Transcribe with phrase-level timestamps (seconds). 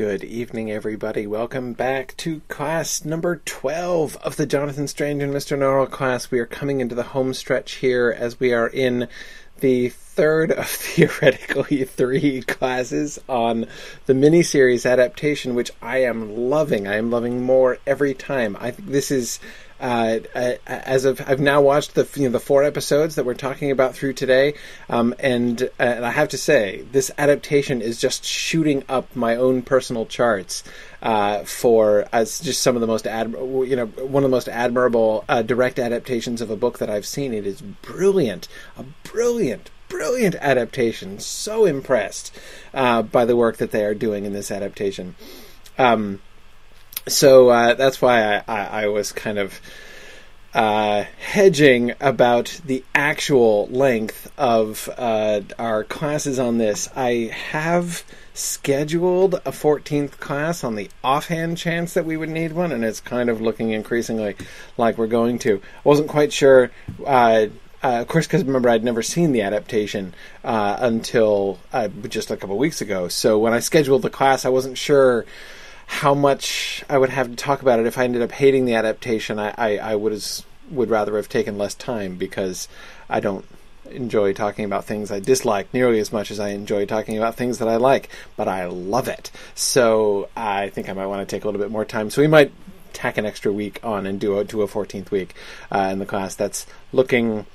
[0.00, 1.26] Good evening, everybody.
[1.26, 5.58] Welcome back to class number 12 of the Jonathan Strange and Mr.
[5.58, 6.30] Norrell class.
[6.30, 9.08] We are coming into the home stretch here as we are in
[9.60, 13.66] the third of theoretically three classes on
[14.06, 16.88] the miniseries adaptation, which I am loving.
[16.88, 18.56] I am loving more every time.
[18.58, 19.38] I think this is
[19.80, 20.20] uh,
[20.66, 23.94] as of I've now watched the you know, the four episodes that we're talking about
[23.94, 24.54] through today,
[24.88, 29.62] um, and, and I have to say this adaptation is just shooting up my own
[29.62, 30.62] personal charts
[31.02, 34.48] uh, for as just some of the most ad, you know one of the most
[34.48, 37.32] admirable uh, direct adaptations of a book that I've seen.
[37.32, 39.70] It is brilliant, a brilliant.
[39.88, 41.18] Brilliant adaptation.
[41.18, 42.32] So impressed
[42.72, 45.16] uh, by the work that they are doing in this adaptation.
[45.78, 46.20] Um,
[47.06, 49.60] so uh, that's why I, I, I, was kind of
[50.54, 56.88] uh, hedging about the actual length of uh, our classes on this.
[56.96, 62.72] I have scheduled a 14th class on the offhand chance that we would need one,
[62.72, 64.36] and it's kind of looking increasingly
[64.76, 65.56] like we're going to.
[65.56, 66.70] I wasn't quite sure.
[67.06, 67.46] Uh,
[67.82, 72.36] uh, of course, because remember, I'd never seen the adaptation uh, until uh, just a
[72.36, 73.08] couple weeks ago.
[73.08, 75.24] So when I scheduled the class, I wasn't sure
[75.90, 78.74] how much I would have to talk about it if I ended up hating the
[78.74, 79.40] adaptation.
[79.40, 80.24] I, I, I would
[80.70, 82.68] would rather have taken less time because
[83.08, 83.44] I don't
[83.90, 87.58] enjoy talking about things I dislike nearly as much as I enjoy talking about things
[87.58, 89.32] that I like, but I love it.
[89.56, 92.08] So I think I might want to take a little bit more time.
[92.08, 92.52] So we might
[92.92, 95.34] tack an extra week on and do a do a 14th week
[95.72, 96.36] uh, in the class.
[96.36, 97.46] That's looking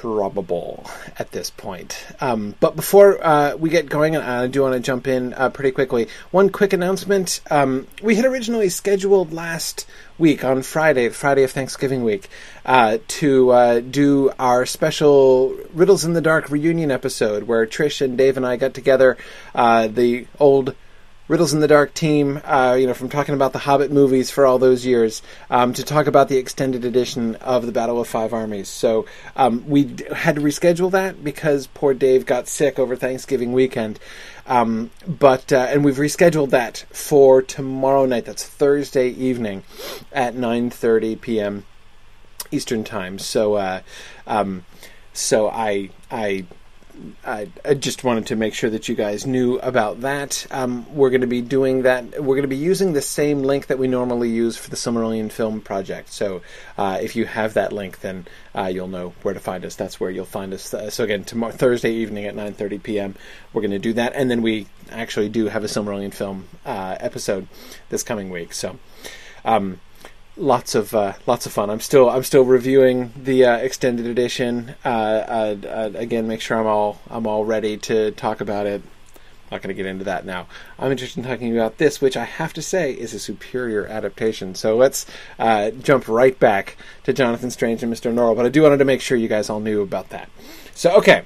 [0.00, 2.06] probable at this point.
[2.20, 5.72] Um, but before uh, we get going, I do want to jump in uh, pretty
[5.72, 6.08] quickly.
[6.30, 9.86] One quick announcement: um, we had originally scheduled last
[10.18, 12.28] week on Friday, Friday of Thanksgiving week,
[12.66, 18.18] uh, to uh, do our special Riddles in the Dark reunion episode, where Trish and
[18.18, 19.16] Dave and I got together.
[19.54, 20.74] Uh, the old
[21.28, 24.46] Riddles in the Dark team, uh, you know, from talking about the Hobbit movies for
[24.46, 28.32] all those years, um, to talk about the extended edition of the Battle of Five
[28.32, 28.68] Armies.
[28.68, 29.04] So
[29.36, 34.00] um, we d- had to reschedule that because poor Dave got sick over Thanksgiving weekend.
[34.46, 38.24] Um, but uh, and we've rescheduled that for tomorrow night.
[38.24, 39.64] That's Thursday evening
[40.10, 41.66] at nine thirty p.m.
[42.50, 43.18] Eastern time.
[43.18, 43.82] So, uh,
[44.26, 44.64] um,
[45.12, 46.46] so I I
[47.24, 50.46] I, I, just wanted to make sure that you guys knew about that.
[50.50, 52.22] Um, we're going to be doing that.
[52.22, 55.30] We're going to be using the same link that we normally use for the Silmarillion
[55.30, 56.12] Film Project.
[56.12, 56.42] So
[56.76, 59.76] uh, if you have that link, then uh, you'll know where to find us.
[59.76, 60.72] That's where you'll find us.
[60.72, 63.14] Uh, so again, tomorrow, Thursday evening at 9:30 p.m.
[63.52, 66.96] We're going to do that, and then we actually do have a Silmarillion Film uh,
[67.00, 67.48] episode
[67.88, 68.52] this coming week.
[68.52, 68.78] So.
[69.44, 69.80] Um,
[70.38, 71.70] lots of uh, lots of fun.
[71.70, 74.74] I'm still I'm still reviewing the uh, extended edition.
[74.84, 78.82] Uh, uh, uh again, make sure I'm all I'm all ready to talk about it.
[79.50, 80.46] I'm Not going to get into that now.
[80.78, 84.54] I'm interested in talking about this, which I have to say is a superior adaptation.
[84.54, 85.06] So let's
[85.38, 88.12] uh, jump right back to Jonathan Strange and Mr.
[88.12, 88.36] Norrell.
[88.36, 90.28] But I do wanted to make sure you guys all knew about that.
[90.74, 91.24] So okay,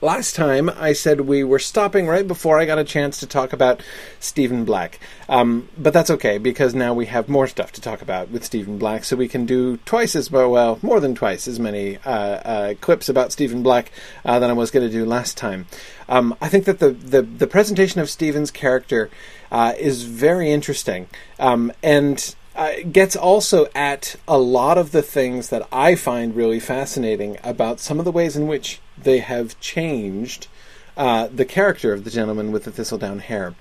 [0.00, 3.52] Last time I said we were stopping right before I got a chance to talk
[3.52, 3.82] about
[4.20, 5.00] Stephen Black.
[5.28, 8.78] Um, but that's okay because now we have more stuff to talk about with Stephen
[8.78, 12.74] Black, so we can do twice as well, more than twice as many uh, uh,
[12.80, 13.90] clips about Stephen Black
[14.24, 15.66] uh, than I was going to do last time.
[16.08, 19.10] Um, I think that the, the, the presentation of Stephen's character
[19.50, 21.08] uh, is very interesting.
[21.40, 26.60] Um, and uh, gets also at a lot of the things that I find really
[26.60, 30.48] fascinating about some of the ways in which they have changed
[30.96, 33.54] uh, the character of the gentleman with the thistledown hair.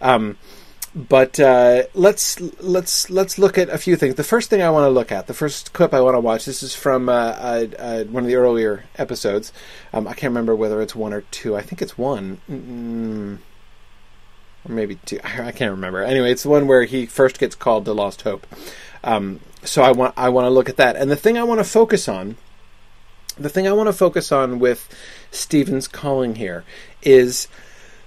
[0.00, 0.38] Um,
[0.94, 4.16] but uh, let's let's let's look at a few things.
[4.16, 6.44] The first thing I want to look at, the first clip I want to watch.
[6.44, 9.52] This is from uh, uh, uh, one of the earlier episodes.
[9.94, 11.56] Um, I can't remember whether it's one or two.
[11.56, 12.40] I think it's one.
[12.50, 13.38] Mm-mm
[14.68, 15.20] or maybe two.
[15.24, 16.02] I can't remember.
[16.02, 18.46] Anyway, it's the one where he first gets called to Lost Hope.
[19.04, 20.96] Um, so I want I want to look at that.
[20.96, 22.36] And the thing I want to focus on,
[23.38, 24.88] the thing I want to focus on with
[25.30, 26.64] Stephen's calling here
[27.02, 27.48] is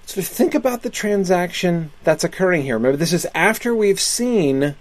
[0.08, 2.76] to think about the transaction that's occurring here.
[2.76, 4.76] Remember, this is after we've seen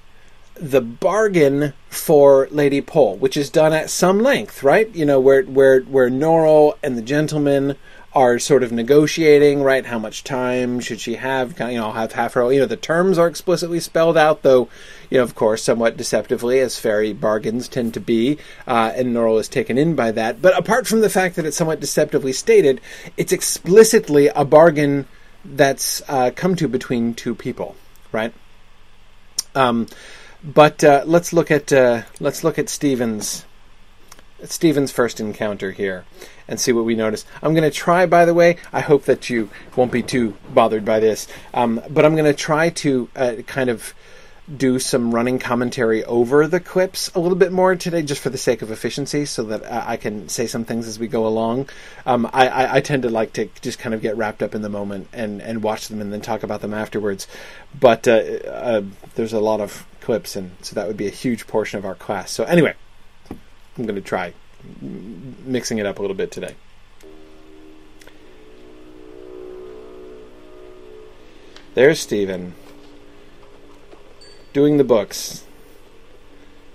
[0.55, 4.95] the bargain for Lady Pole, which is done at some length, right?
[4.95, 7.77] You know, where where where Norrell and the gentleman
[8.15, 9.85] are sort of negotiating, right?
[9.85, 11.59] How much time should she have?
[11.59, 12.53] You know, have half her.
[12.53, 14.69] You know, the terms are explicitly spelled out, though.
[15.11, 19.41] You know, of course, somewhat deceptively, as fairy bargains tend to be, uh, and Norrell
[19.41, 20.41] is taken in by that.
[20.41, 22.81] But apart from the fact that it's somewhat deceptively stated,
[23.17, 25.07] it's explicitly a bargain
[25.45, 27.75] that's uh, come to between two people,
[28.13, 28.33] right?
[29.55, 29.89] Um,
[30.43, 33.45] but uh, let's look at uh, let's look at Stephen's
[34.43, 36.05] Stephen's first encounter here
[36.49, 37.25] and see what we notice.
[37.43, 40.85] I'm going to try, by the way, I hope that you won't be too bothered
[40.85, 43.95] by this, um, but I'm going to try to uh, kind of
[44.57, 48.37] do some running commentary over the clips a little bit more today, just for the
[48.37, 51.71] sake of efficiency, so that I can say some things as we go along.
[52.05, 54.61] Um, I, I, I, tend to like to just kind of get wrapped up in
[54.61, 57.27] the moment and, and watch them and then talk about them afterwards.
[57.79, 58.83] But uh, uh,
[59.15, 61.95] there's a lot of clips, and so that would be a huge portion of our
[61.95, 62.31] class.
[62.31, 62.75] So anyway,
[63.77, 64.35] I'm going to try
[64.81, 66.55] mixing it up a little bit today.
[71.75, 72.55] There's Stephen
[74.53, 75.45] doing the books,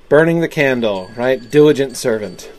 [0.10, 1.50] burning the candle, right?
[1.50, 2.51] Diligent servant.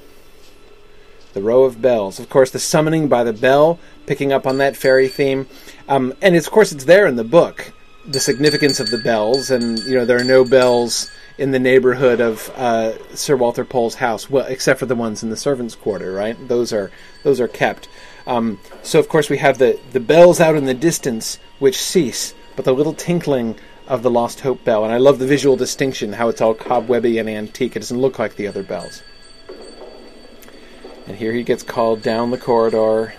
[1.35, 2.19] The row of bells.
[2.19, 5.47] Of course, the summoning by the bell, picking up on that fairy theme.
[5.87, 7.73] Um, and of course, it's there in the book,
[8.07, 9.51] the significance of the bells.
[9.51, 11.11] And, you know, there are no bells
[11.41, 15.31] in the neighborhood of uh, Sir Walter Pole's house, well, except for the ones in
[15.31, 16.37] the servants' quarter, right?
[16.49, 16.91] Those are
[17.23, 17.89] those are kept.
[18.27, 22.35] Um, so of course we have the the bells out in the distance which cease,
[22.57, 23.57] but the little tinkling
[23.89, 24.85] of the Lost Hope bell.
[24.85, 27.75] And I love the visual distinction, how it's all cobwebby and antique.
[27.75, 29.03] It doesn't look like the other bells.
[31.07, 33.15] And here he gets called down the corridor.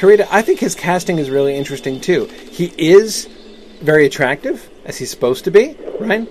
[0.00, 2.24] Karita, I think his casting is really interesting too.
[2.24, 3.26] He is
[3.82, 6.26] very attractive, as he's supposed to be, right?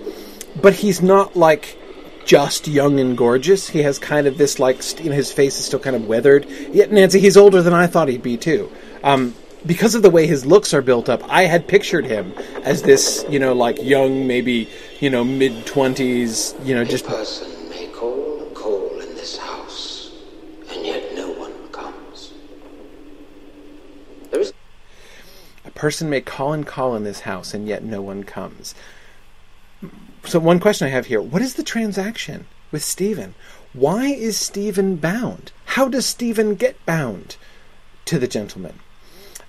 [0.60, 1.78] But he's not like
[2.26, 3.70] just young and gorgeous.
[3.70, 6.08] He has kind of this like st- you know, his face is still kind of
[6.08, 6.48] weathered.
[6.50, 8.72] Yet Nancy, he's older than I thought he'd be too.
[9.04, 12.34] Um, because of the way his looks are built up, I had pictured him
[12.64, 14.68] as this, you know, like young, maybe
[15.00, 17.06] you know, mid twenties, you know, just.
[17.06, 20.12] Person may call and call in this house,
[20.72, 22.32] and yet no one comes.
[24.32, 24.54] There is.
[25.66, 28.76] A person may call and call in this house, and yet no one comes
[30.26, 33.36] so one question I have here: What is the transaction with Stephen?
[33.74, 35.52] Why is Stephen bound?
[35.66, 37.38] How does Stephen get bound
[38.06, 38.80] to the gentleman?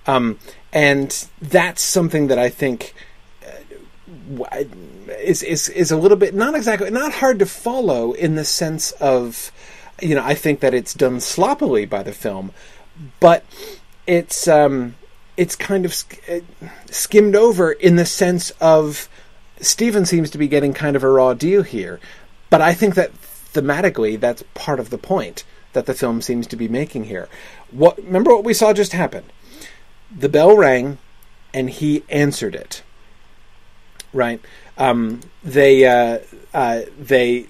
[0.07, 0.39] Um,
[0.71, 2.93] and that's something that I think
[3.45, 4.63] uh,
[5.19, 8.91] is is is a little bit not exactly not hard to follow in the sense
[8.93, 9.51] of
[10.01, 12.51] you know I think that it's done sloppily by the film,
[13.19, 13.45] but
[14.07, 14.95] it's um,
[15.41, 19.09] it's kind of sk- uh, skimmed over in the sense of
[19.59, 21.99] Stephen seems to be getting kind of a raw deal here,
[22.51, 23.11] but I think that
[23.51, 25.43] thematically that's part of the point
[25.73, 27.27] that the film seems to be making here.
[27.71, 29.23] What remember what we saw just happen?
[30.15, 30.99] The bell rang,
[31.55, 32.83] and he answered it.
[34.13, 34.41] Right?
[34.77, 36.19] Um, they uh,
[36.53, 37.47] uh, they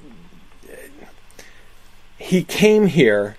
[2.17, 3.35] he came here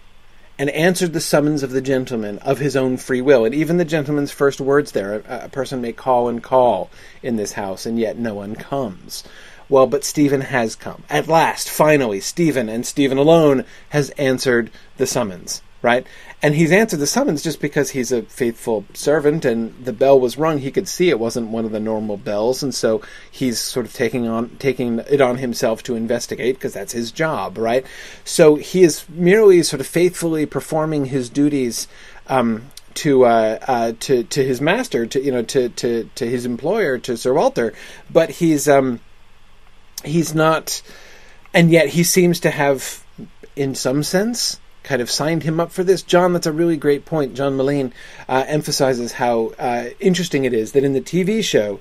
[0.63, 3.45] and answered the summons of the gentleman of his own free will.
[3.45, 6.89] And even the gentleman's first words there a, a, person may call and call
[7.21, 9.25] in this house, and yet no one comes.
[9.69, 11.03] Well, but Stephen has come.
[11.11, 16.07] At last, finally, Stephen and Stephen alone has answered the summons right?
[16.41, 20.39] And he's answered the summons just because he's a faithful servant and the bell was
[20.39, 20.59] rung.
[20.59, 23.93] He could see it wasn't one of the normal bells, and so he's sort of
[23.93, 27.85] taking on taking it on himself to investigate because that's his job, right?
[28.25, 31.89] So he is merely sort of faithfully performing his duties
[32.29, 36.47] um, to uh, uh, to to his master, to you know, to to to his
[36.47, 37.73] employer, to Sir Walter,
[38.11, 39.01] but he's um,
[40.05, 40.83] he's not,
[41.55, 43.05] and yet he seems to have,
[43.57, 46.03] in some sense, kind of signed him up for this.
[46.03, 47.35] John, that's a really great point.
[47.35, 47.93] John Mullane
[48.29, 51.81] uh, emphasizes how uh, interesting it is that in the TV show,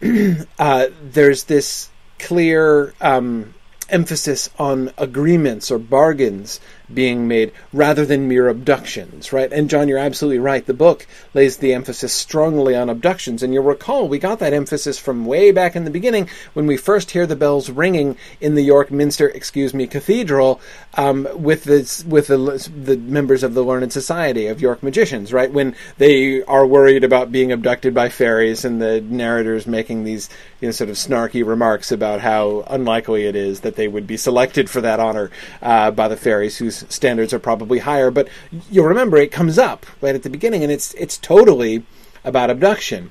[0.58, 3.54] uh, there's this clear um,
[3.88, 6.60] emphasis on agreements or bargains
[6.92, 9.52] being made rather than mere abductions, right?
[9.52, 10.64] And John, you're absolutely right.
[10.64, 13.42] The book lays the emphasis strongly on abductions.
[13.42, 16.76] And you'll recall we got that emphasis from way back in the beginning when we
[16.76, 20.60] first hear the bells ringing in the York Minster, excuse me, Cathedral
[20.94, 25.52] um, with the with the, the members of the Learned Society of York Magicians, right?
[25.52, 30.28] When they are worried about being abducted by fairies, and the narrators making these
[30.60, 34.16] you know sort of snarky remarks about how unlikely it is that they would be
[34.16, 35.30] selected for that honor
[35.62, 38.10] uh, by the fairies whose standards are probably higher.
[38.10, 38.28] But
[38.70, 41.84] you'll remember it comes up right at the beginning, and it's it's totally
[42.24, 43.10] about abduction.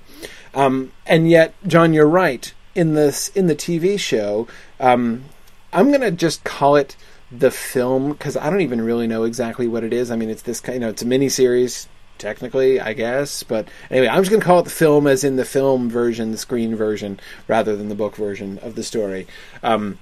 [0.54, 2.54] Um, and yet, John, you're right.
[2.74, 4.48] In this in the TV show,
[4.80, 5.26] um,
[5.72, 6.96] I'm gonna just call it
[7.32, 10.12] the film because I don't even really know exactly what it is.
[10.12, 13.44] I mean, it's this kind, you know, it's a mini series technically, I guess.
[13.44, 16.32] But anyway, I'm just going to call it the film, as in the film version,
[16.32, 19.28] the screen version, rather than the book version of the story.
[19.64, 20.00] Um,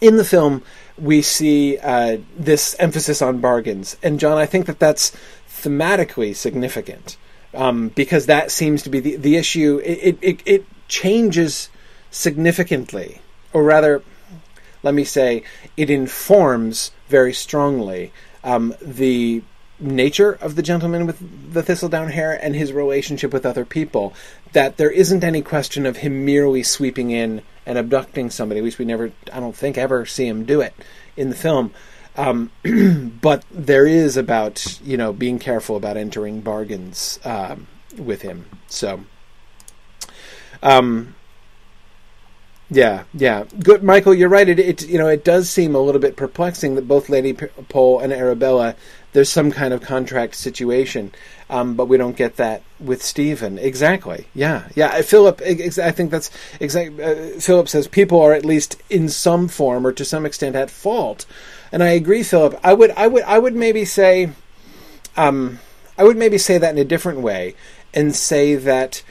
[0.00, 0.62] in the film,
[1.00, 5.12] we see uh, this emphasis on bargains, and John, I think that that's
[5.48, 7.16] thematically significant.
[7.54, 9.80] um, because that seems to be the the issue.
[9.84, 11.68] It, it it changes
[12.10, 13.20] significantly,
[13.52, 14.02] or rather,
[14.82, 15.42] let me say,
[15.76, 18.12] it informs very strongly
[18.44, 19.42] um, the
[19.80, 24.14] nature of the gentleman with the thistledown hair and his relationship with other people.
[24.52, 28.62] That there isn't any question of him merely sweeping in and abducting somebody.
[28.62, 30.74] Least we never, I don't think, ever see him do it
[31.16, 31.72] in the film.
[32.16, 32.50] Um,
[33.20, 38.46] but there is about you know being careful about entering bargains um, with him.
[38.68, 39.04] So,
[40.62, 41.14] um,
[42.70, 44.14] yeah, yeah, good, Michael.
[44.14, 44.48] You're right.
[44.48, 48.00] It, it you know it does seem a little bit perplexing that both Lady Pole
[48.00, 48.76] and Arabella
[49.18, 51.10] there's some kind of contract situation,
[51.50, 53.58] um, but we don't get that with Stephen.
[53.58, 54.28] Exactly.
[54.32, 55.02] Yeah, yeah.
[55.02, 57.02] Philip, ex- I think that's exactly.
[57.02, 60.70] Uh, Philip says people are at least in some form or to some extent at
[60.70, 61.26] fault,
[61.72, 62.60] and I agree, Philip.
[62.62, 64.30] I would, I would, I would maybe say,
[65.16, 65.58] um,
[65.98, 67.56] I would maybe say that in a different way,
[67.92, 69.02] and say that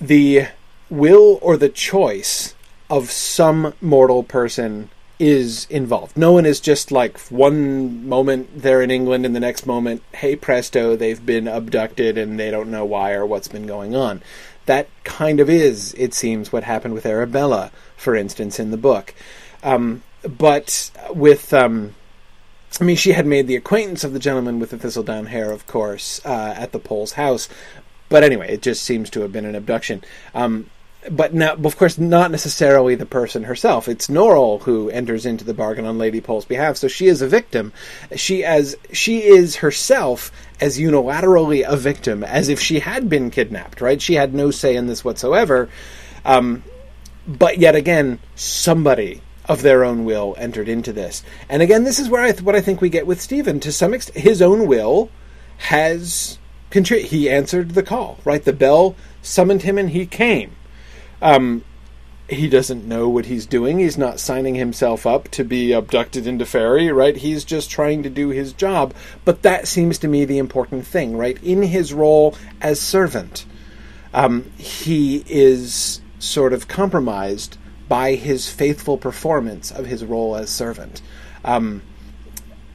[0.00, 0.48] the
[0.88, 2.56] will or the choice
[2.90, 6.16] of some mortal person is involved.
[6.16, 10.34] No one is just like one moment they're in England and the next moment, hey
[10.34, 14.22] presto, they've been abducted and they don't know why or what's been going on.
[14.64, 19.14] That kind of is, it seems, what happened with Arabella, for instance, in the book.
[19.62, 21.94] Um, but with, um,
[22.80, 25.66] I mean, she had made the acquaintance of the gentleman with the thistledown hair, of
[25.66, 27.46] course, uh, at the Pole's house.
[28.08, 30.02] But anyway, it just seems to have been an abduction.
[30.34, 30.70] Um,
[31.08, 33.88] but now, of course, not necessarily the person herself.
[33.88, 36.76] It's Norrell who enters into the bargain on Lady Pole's behalf.
[36.76, 37.72] So she is a victim.
[38.16, 40.30] She as she is herself
[40.60, 43.80] as unilaterally a victim as if she had been kidnapped.
[43.80, 44.00] Right?
[44.00, 45.70] She had no say in this whatsoever.
[46.24, 46.64] Um,
[47.26, 51.22] but yet again, somebody of their own will entered into this.
[51.48, 53.58] And again, this is where I th- what I think we get with Stephen.
[53.60, 55.10] To some extent, his own will
[55.56, 56.38] has
[56.70, 58.18] contri- He answered the call.
[58.22, 58.44] Right?
[58.44, 60.56] The bell summoned him, and he came.
[61.22, 61.64] Um,
[62.28, 63.80] he doesn't know what he's doing.
[63.80, 67.16] He's not signing himself up to be abducted into Fairy, right?
[67.16, 68.94] He's just trying to do his job.
[69.24, 71.42] But that seems to me the important thing, right?
[71.42, 73.46] In his role as servant,
[74.14, 77.58] um, he is sort of compromised
[77.88, 81.02] by his faithful performance of his role as servant.
[81.44, 81.82] Um,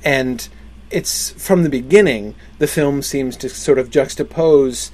[0.03, 0.47] and
[0.91, 4.91] it's from the beginning, the film seems to sort of juxtapose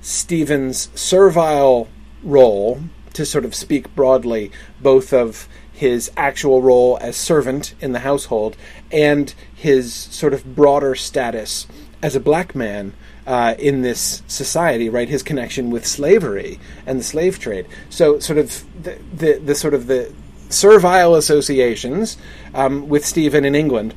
[0.00, 1.88] Stephen's servile
[2.22, 2.80] role,
[3.12, 4.50] to sort of speak broadly,
[4.80, 8.56] both of his actual role as servant in the household
[8.92, 11.66] and his sort of broader status
[12.02, 12.92] as a black man
[13.26, 15.08] uh, in this society, right?
[15.08, 17.66] His connection with slavery and the slave trade.
[17.88, 20.12] So, sort of the the, the sort of the
[20.48, 22.16] servile associations
[22.54, 23.94] um, with Stephen in England,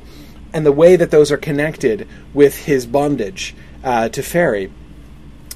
[0.52, 4.70] and the way that those are connected with his bondage uh, to Fairy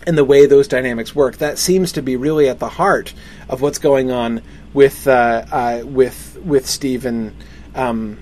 [0.08, 1.36] and the way those dynamics work.
[1.36, 3.12] That seems to be really at the heart
[3.46, 4.40] of what's going on
[4.72, 7.36] with uh, uh, with with Stephen
[7.74, 8.18] um,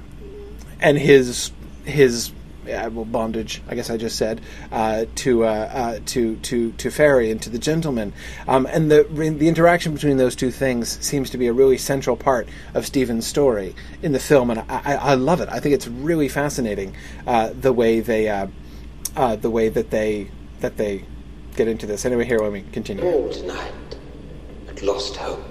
[0.80, 1.52] and his
[1.84, 2.32] his
[2.64, 3.62] uh, well, bondage.
[3.68, 4.40] I guess I just said
[4.72, 8.12] uh, to uh, to to to Fairy and to the gentleman,
[8.48, 12.16] um, and the the interaction between those two things seems to be a really central
[12.16, 15.48] part of Stephen's story in the film, and I, I, I love it.
[15.50, 18.24] I think it's really fascinating the way they
[19.14, 21.04] the way that they that they
[21.56, 22.04] get into this.
[22.04, 23.04] Anyway, here, let me continue.
[23.04, 23.72] All tonight
[24.68, 25.42] at Lost Hope.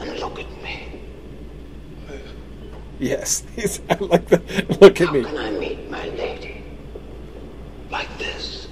[0.00, 1.02] And look at me.
[2.98, 4.38] Yes, he's, I like the
[4.80, 5.22] look at How me.
[5.24, 6.62] can I meet my lady?
[7.90, 8.68] Like this.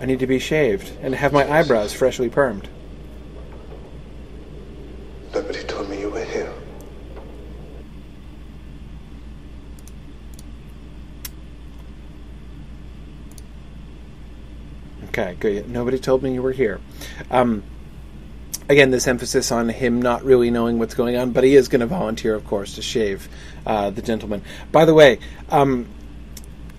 [0.00, 2.66] I need to be shaved and have my eyebrows freshly permed.
[5.34, 6.52] Nobody told me you were here.
[15.10, 15.68] Okay, good.
[15.68, 16.80] Nobody told me you were here.
[17.32, 17.64] Um,
[18.68, 21.80] again, this emphasis on him not really knowing what's going on, but he is going
[21.80, 23.28] to volunteer, of course, to shave
[23.66, 24.42] uh, the gentleman.
[24.70, 25.88] By the way, um,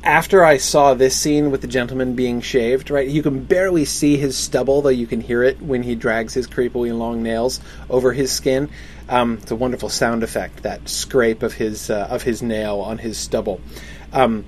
[0.01, 4.15] after I saw this scene with the gentleman being shaved, right, you can barely see
[4.15, 7.59] his stubble, though you can hear it when he drags his creepily long nails
[7.89, 8.69] over his skin.
[9.09, 12.97] Um, it's a wonderful sound effect, that scrape of his uh, of his nail on
[12.97, 13.59] his stubble.
[14.13, 14.45] Um,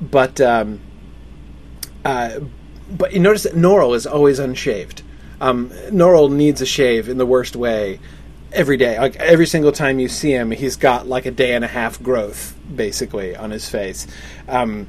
[0.00, 0.80] but um,
[2.02, 2.40] uh,
[2.90, 5.02] but you notice that Norrell is always unshaved.
[5.40, 8.00] Um, Norrell needs a shave in the worst way
[8.52, 8.98] every day.
[8.98, 12.02] Like every single time you see him, he's got like a day and a half
[12.02, 14.06] growth basically on his face.
[14.48, 14.88] Um,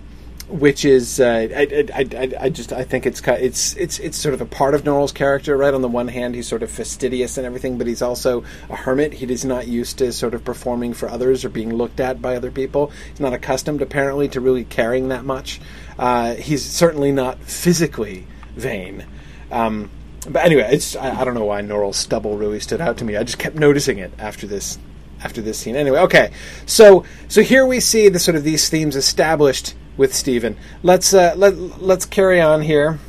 [0.50, 4.34] which is uh, I, I, I, I just I think it's it's it's it's sort
[4.34, 5.58] of a part of Norrell's character.
[5.58, 8.76] Right on the one hand, he's sort of fastidious and everything, but he's also a
[8.76, 9.14] hermit.
[9.14, 12.36] He is not used to sort of performing for others or being looked at by
[12.36, 12.92] other people.
[13.10, 15.60] He's not accustomed, apparently, to really caring that much.
[16.00, 18.26] Uh, he's certainly not physically
[18.56, 19.06] vain.
[19.52, 19.90] Um,
[20.30, 23.18] but anyway, it's I, I don't know why Norrell's stubble really stood out to me.
[23.18, 24.80] I just kept noticing it after this
[25.24, 25.76] after this scene.
[25.76, 26.32] Anyway, okay,
[26.66, 30.56] so so here we see the sort of these themes established with Stephen.
[30.84, 33.00] Let's uh, let let's carry on here.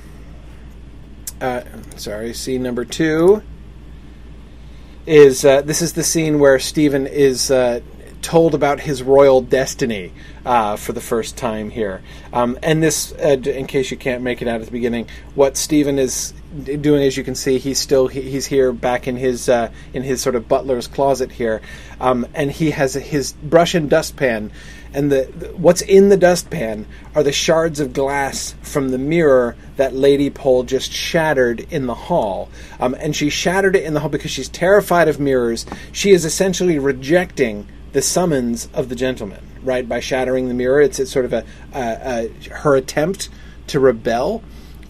[1.41, 1.63] Uh,
[1.97, 3.43] sorry, scene number two
[5.07, 7.81] is uh, this is the scene where Stephen is uh,
[8.23, 10.13] told about his royal destiny
[10.45, 12.03] uh, for the first time here.
[12.33, 15.57] Um, and this, uh, in case you can't make it out at the beginning, what
[15.57, 16.33] Stephen is
[16.81, 20.03] doing, as you can see, he's still he, he's here back in his uh, in
[20.03, 21.61] his sort of butler's closet here,
[22.01, 24.51] um, and he has his brush and dustpan.
[24.95, 29.55] And the, the what's in the dustpan are the shards of glass from the mirror
[29.77, 32.49] that Lady Pole just shattered in the hall.
[32.81, 35.67] Um, and she shattered it in the hall because she's terrified of mirrors.
[35.93, 39.89] She is essentially rejecting the summons of the gentleman, right?
[39.89, 43.29] By shattering the mirror, it's, it's sort of a, a, a her attempt
[43.69, 44.43] to rebel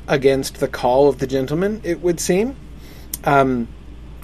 [0.06, 1.80] against the call of the gentleman.
[1.84, 2.56] It would seem.
[3.24, 3.68] Um,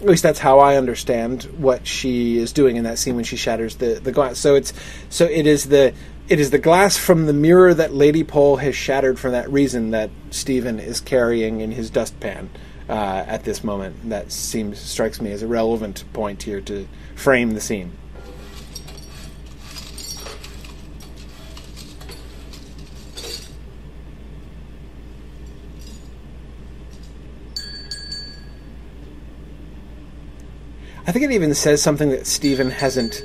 [0.01, 3.37] at least that's how I understand what she is doing in that scene when she
[3.37, 4.39] shatters the, the glass.
[4.39, 4.73] So it's
[5.09, 5.95] so it is the
[6.29, 9.91] it is the glass from the mirror that Lady Pole has shattered for that reason
[9.91, 12.51] that Stephen is carrying in his dustpan
[12.89, 14.09] uh, at this moment.
[14.11, 17.93] That seems strikes me as a relevant point here to frame the scene.
[31.07, 33.23] I think it even says something that Stephen hasn't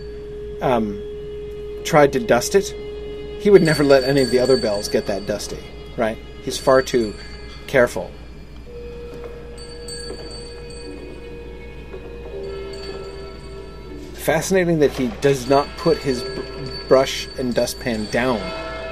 [0.62, 1.02] um,
[1.86, 2.68] tried to dust it.
[3.42, 5.60] He would never let any of the other bells get that dusty,
[5.96, 6.18] right?
[6.44, 7.14] He's far too
[7.68, 8.12] careful.
[14.14, 18.42] Fascinating that he does not put his br- brush and dustpan down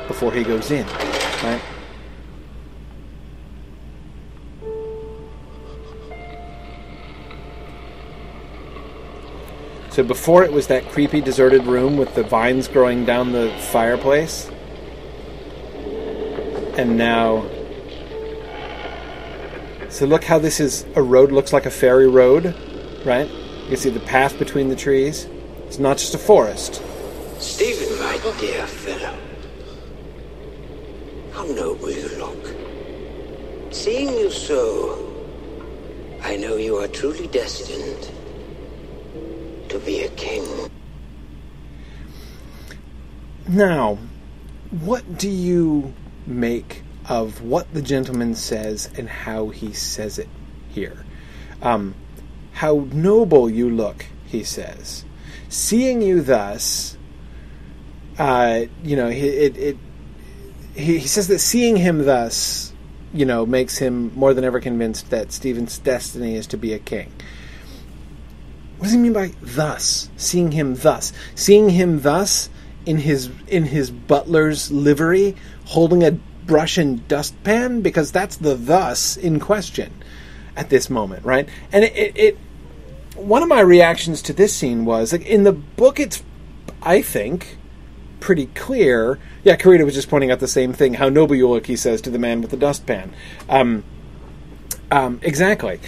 [0.07, 0.87] before he goes in,
[1.43, 1.61] right?
[9.97, 14.47] So before it was that creepy deserted room with the vines growing down the fireplace.
[16.77, 17.49] And now
[19.89, 22.55] So look how this is a road looks like a fairy road,
[23.07, 23.27] right?
[23.27, 25.25] You can see the path between the trees.
[25.65, 26.79] It's not just a forest.
[27.39, 29.17] Stephen, my dear fellow.
[31.33, 33.73] How noble you look.
[33.73, 35.11] Seeing you so,
[36.21, 38.11] I know you are truly destined
[39.69, 40.69] to be a king.
[43.47, 43.97] Now,
[44.71, 45.93] what do you
[46.25, 50.27] make of what the gentleman says and how he says it
[50.69, 51.05] here?
[51.61, 51.95] Um,
[52.53, 55.05] how noble you look, he says.
[55.47, 56.97] Seeing you thus,
[58.19, 59.77] uh, you know, it, it, it
[60.75, 62.73] he, he says that seeing him thus,
[63.13, 66.79] you know, makes him more than ever convinced that Stephen's destiny is to be a
[66.79, 67.11] king.
[68.77, 70.09] What does he mean by thus?
[70.17, 71.11] Seeing him thus?
[71.33, 72.49] Seeing him thus
[72.85, 75.35] in his in his butler's livery,
[75.65, 79.91] holding a brush and dustpan, because that's the thus in question
[80.55, 81.49] at this moment, right?
[81.71, 82.37] And it, it, it
[83.15, 86.23] one of my reactions to this scene was like in the book, it's
[86.81, 87.57] I think
[88.19, 89.19] pretty clear.
[89.43, 90.93] Yeah, Karita was just pointing out the same thing.
[90.93, 93.13] How noble you look, he says to the man with the dustpan.
[93.49, 93.83] Um,
[94.91, 95.79] um, exactly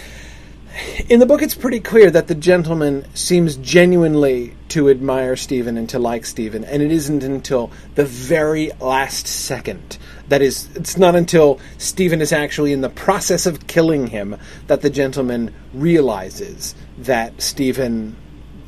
[1.08, 5.88] in the book, it's pretty clear that the gentleman seems genuinely to admire Stephen and
[5.88, 9.98] to like Stephen, and it isn't until the very last second.
[10.28, 14.36] That is, it's not until Stephen is actually in the process of killing him
[14.68, 18.16] that the gentleman realizes that Stephen,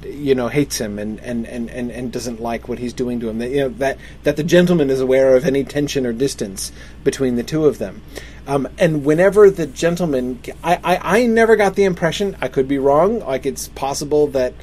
[0.05, 3.29] you know, hates him and, and, and, and, and doesn't like what he's doing to
[3.29, 3.38] him.
[3.38, 6.73] That, you know, that, that the gentleman is aware of any tension or distance
[7.05, 8.03] between the two of them.
[8.47, 12.79] Um, and whenever the gentleman, I, I, I, never got the impression, I could be
[12.79, 14.55] wrong, like it's possible that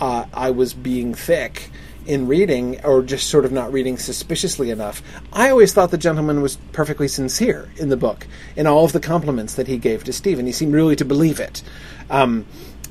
[0.00, 1.70] uh, I was being thick
[2.04, 5.02] in reading or just sort of not reading suspiciously enough.
[5.32, 9.00] I always thought the gentleman was perfectly sincere in the book, in all of the
[9.00, 10.46] compliments that he gave to Stephen.
[10.46, 11.62] He seemed really to believe it.
[12.10, 12.46] Um,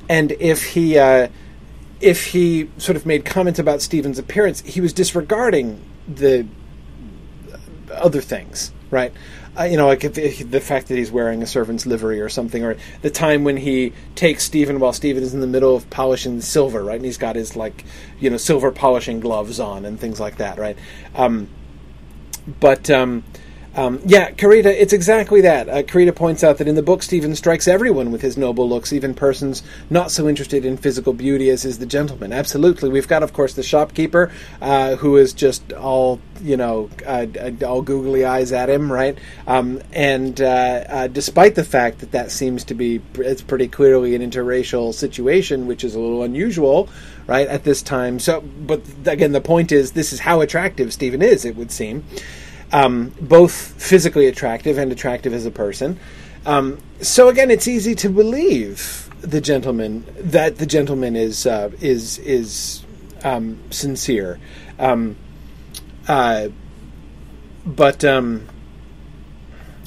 [0.08, 0.98] and if he.
[0.98, 1.28] Uh,
[2.00, 6.46] if he sort of made comments about Stephen's appearance, he was disregarding the
[7.92, 9.12] other things, right?
[9.58, 12.64] uh, you know, like if the fact that he's wearing a servant's livery or something,
[12.64, 16.40] or the time when he takes Stephen while Stephen is in the middle of polishing
[16.40, 16.96] silver, right?
[16.96, 17.84] And he's got his like,
[18.20, 20.78] you know, silver polishing gloves on and things like that, right?
[21.16, 21.48] Um,
[22.60, 23.24] but um,
[23.76, 25.68] Um, yeah, Karita, it's exactly that.
[25.68, 28.92] Uh, Karita points out that in the book, Stephen strikes everyone with his noble looks,
[28.92, 32.32] even persons not so interested in physical beauty as is the gentleman.
[32.32, 32.88] Absolutely.
[32.88, 37.66] We've got, of course, the shopkeeper, uh, who is just all, you know, uh, uh
[37.66, 39.16] all googly eyes at him, right?
[39.46, 44.14] Um, and uh, uh, despite the fact that that seems to be, it's pretty clearly
[44.14, 46.88] an interracial situation, which is a little unusual,
[47.26, 48.18] right, at this time.
[48.18, 52.04] So, but again, the point is, this is how attractive Stephen is, it would seem
[52.72, 55.98] um, both physically attractive and attractive as a person.
[56.46, 62.18] Um, so again, it's easy to believe the gentleman that the gentleman is uh, is
[62.18, 62.84] is
[63.24, 64.38] um, sincere,
[64.78, 65.16] um,
[66.06, 66.48] uh,
[67.66, 68.46] but um,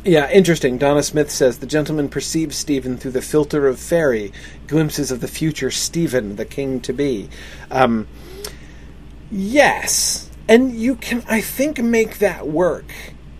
[0.03, 0.77] yeah, interesting.
[0.77, 4.33] Donna Smith says the gentleman perceives Stephen through the filter of fairy
[4.67, 7.29] glimpses of the future Stephen, the king to be.
[7.69, 8.07] Um,
[9.29, 12.91] yes, and you can, I think, make that work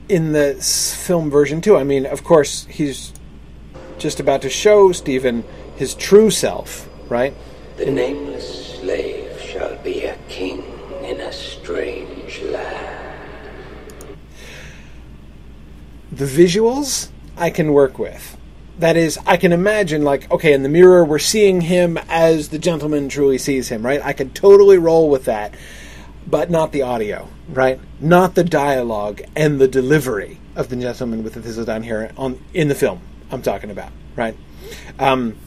[0.08, 1.76] in the film version too.
[1.76, 3.12] I mean, of course, he's
[3.98, 5.44] just about to show Stephen
[5.76, 7.34] his true self, right?
[7.76, 10.64] The nameless slave shall be a king
[11.04, 13.18] in a strange land.
[16.14, 18.38] The visuals I can work with.
[18.80, 22.58] That is, I can imagine, like, okay, in the mirror, we're seeing him as the
[22.58, 24.02] gentleman truly sees him, right?
[24.02, 25.54] I could totally roll with that
[26.28, 27.80] but not the audio, right?
[28.00, 32.68] Not the dialogue and the delivery of the gentleman with the thistledown hair on in
[32.68, 33.02] the film.
[33.32, 34.36] I'm talking about, right?
[35.00, 35.38] Um,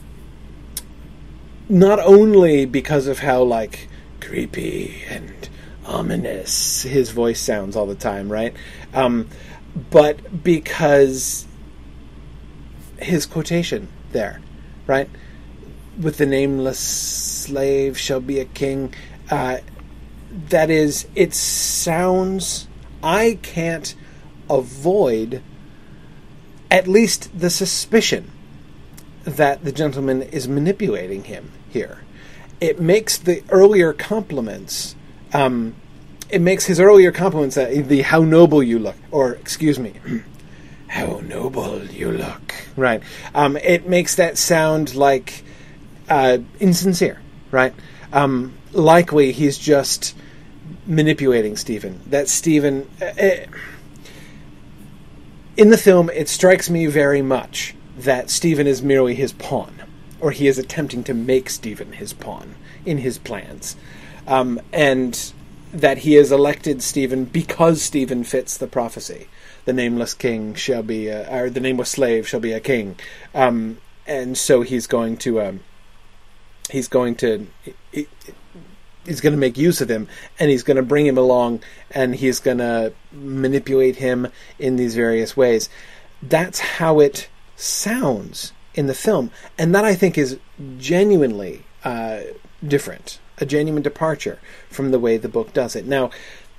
[1.69, 3.87] not only because of how like
[4.19, 5.49] creepy and
[5.85, 8.53] ominous his voice sounds all the time, right?
[8.93, 9.29] Um,
[9.89, 11.45] but because
[12.97, 14.41] his quotation there,
[14.87, 15.09] right?
[15.99, 18.93] With the nameless slave shall be a king.
[19.29, 19.57] Uh,
[20.49, 22.67] that is, it sounds.
[23.03, 23.95] I can't
[24.49, 25.41] avoid
[26.69, 28.31] at least the suspicion
[29.23, 31.99] that the gentleman is manipulating him here.
[32.59, 34.95] It makes the earlier compliments.
[35.33, 35.75] Um,
[36.29, 39.93] it makes his earlier compliments uh, the "how noble you look," or excuse me,
[40.87, 43.01] "how noble you look." Right.
[43.33, 45.43] Um, it makes that sound like
[46.09, 47.21] uh, insincere.
[47.51, 47.73] Right.
[48.13, 50.15] Um, likely he's just
[50.85, 52.01] manipulating Stephen.
[52.07, 52.89] That Stephen.
[53.01, 53.47] Uh,
[55.57, 59.83] in the film, it strikes me very much that Stephen is merely his pawn,
[60.19, 63.75] or he is attempting to make Stephen his pawn in his plans.
[64.27, 65.31] Um, and
[65.71, 69.27] that he has elected Stephen because Stephen fits the prophecy.
[69.65, 72.97] The nameless king shall be, a, or the nameless slave shall be a king.
[73.33, 75.59] Um, and so he's going to, um,
[76.69, 77.47] he's going to,
[79.05, 80.07] he's going to make use of him
[80.39, 84.27] and he's going to bring him along and he's going to manipulate him
[84.59, 85.69] in these various ways.
[86.21, 90.37] That's how it sounds in the film, and that I think is
[90.77, 92.21] genuinely uh,
[92.65, 94.39] different, a genuine departure
[94.69, 95.85] from the way the book does it.
[95.85, 96.11] Now,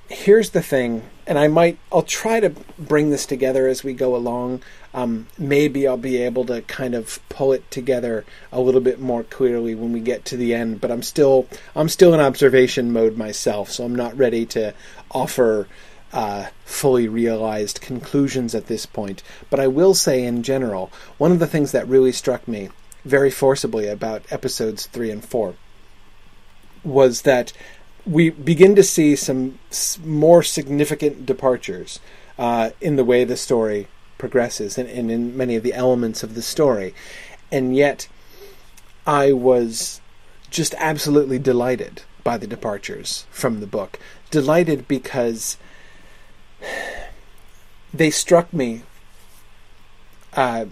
[0.09, 4.15] here's the thing, and I might, I'll try to bring this together as we go
[4.15, 4.61] along.
[4.93, 9.23] Um, maybe I'll be able to kind of pull it together a little bit more
[9.23, 10.81] clearly when we get to the end.
[10.81, 14.73] But I'm still, I'm still in observation mode myself, so I'm not ready to
[15.11, 15.67] offer
[16.13, 19.23] uh, fully realized conclusions at this point.
[19.49, 22.69] But I will say, in general, one of the things that really struck me
[23.03, 25.55] very forcibly about episodes three and four
[26.83, 27.51] was that
[28.07, 29.59] we begin to see some
[30.03, 31.99] more significant departures
[32.39, 36.33] uh, in the way the story progresses and, and, in many of the elements of
[36.33, 36.95] the story.
[37.51, 38.07] And yet,
[39.05, 40.01] I was
[40.49, 43.99] just absolutely delighted by the departures from the book.
[44.31, 45.57] Delighted because
[47.93, 48.83] they struck me.
[50.33, 50.65] Uh,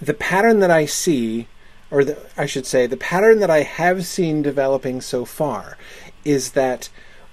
[0.00, 1.48] the pattern that I see
[1.90, 5.76] or the, I should say, the pattern that I have seen developing so far
[6.24, 6.88] is that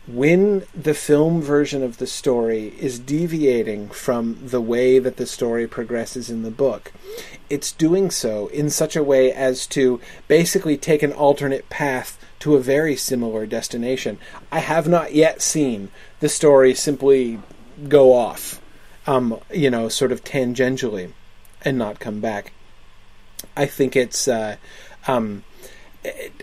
[0.07, 5.67] when the film version of the story is deviating from the way that the story
[5.67, 6.93] progresses in the book,
[7.49, 12.55] it's doing so in such a way as to basically take an alternate path to
[12.55, 14.19] a very similar destination.
[14.51, 15.89] I have not yet seen
[16.19, 17.39] the story simply
[17.87, 18.61] go off,
[19.07, 21.11] um, you know, sort of tangentially
[21.63, 22.53] and not come back.
[23.55, 24.27] I think it's.
[24.27, 24.57] Uh,
[25.07, 25.43] um,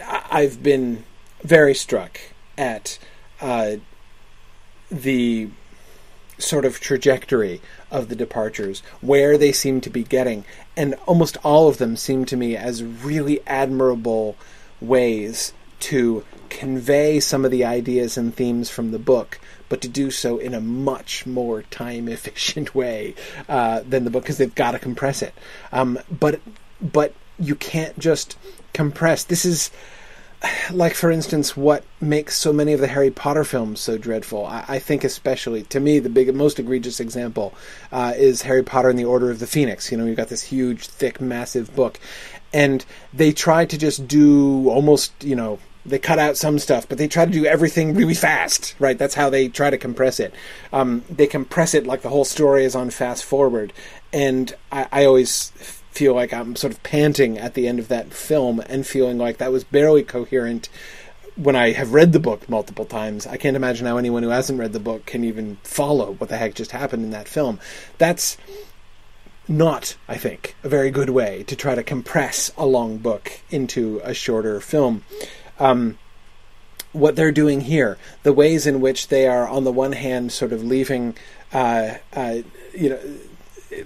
[0.04, 1.04] I've been
[1.42, 2.20] very struck
[2.58, 2.98] at
[3.40, 3.76] uh,
[4.90, 5.48] the
[6.38, 10.44] sort of trajectory of the departures, where they seem to be getting,
[10.76, 14.36] and almost all of them seem to me as really admirable
[14.80, 20.10] ways to convey some of the ideas and themes from the book, but to do
[20.10, 23.14] so in a much more time efficient way
[23.48, 25.34] uh, than the book because they've got to compress it.
[25.72, 26.40] Um, but
[26.82, 28.36] but you can't just
[28.72, 29.24] compress.
[29.24, 29.70] This is
[30.72, 34.64] like for instance what makes so many of the harry potter films so dreadful i,
[34.68, 37.54] I think especially to me the big most egregious example
[37.92, 40.42] uh, is harry potter and the order of the phoenix you know you've got this
[40.42, 42.00] huge thick massive book
[42.52, 46.98] and they try to just do almost you know they cut out some stuff, but
[46.98, 48.96] they try to do everything really fast, right?
[48.96, 50.32] That's how they try to compress it.
[50.72, 53.72] Um, they compress it like the whole story is on fast forward,
[54.12, 55.50] and I, I always
[55.92, 59.38] feel like I'm sort of panting at the end of that film and feeling like
[59.38, 60.68] that was barely coherent
[61.36, 63.26] when I have read the book multiple times.
[63.26, 66.36] I can't imagine how anyone who hasn't read the book can even follow what the
[66.36, 67.60] heck just happened in that film.
[67.98, 68.36] That's
[69.48, 74.00] not, I think, a very good way to try to compress a long book into
[74.04, 75.04] a shorter film.
[75.58, 75.98] Um,
[76.92, 80.52] what they're doing here, the ways in which they are, on the one hand, sort
[80.52, 81.16] of leaving,
[81.52, 82.36] uh, uh,
[82.74, 83.00] you know,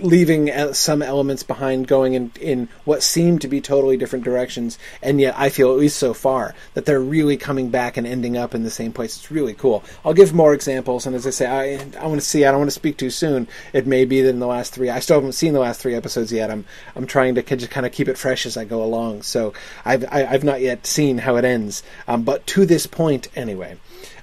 [0.00, 5.20] leaving some elements behind, going in, in what seem to be totally different directions, and
[5.20, 8.54] yet I feel, at least so far, that they're really coming back and ending up
[8.54, 9.16] in the same place.
[9.16, 9.84] It's really cool.
[10.04, 12.44] I'll give more examples, and as I say, I, I want to see.
[12.44, 13.48] I don't want to speak too soon.
[13.72, 15.94] It may be that in the last three, I still haven't seen the last three
[15.94, 16.50] episodes yet.
[16.50, 19.22] I'm I'm trying to just kind of keep it fresh as I go along.
[19.22, 19.52] So
[19.84, 22.86] I've I, have i have not yet seen how it ends, um, but to this
[22.86, 23.78] point, anyway.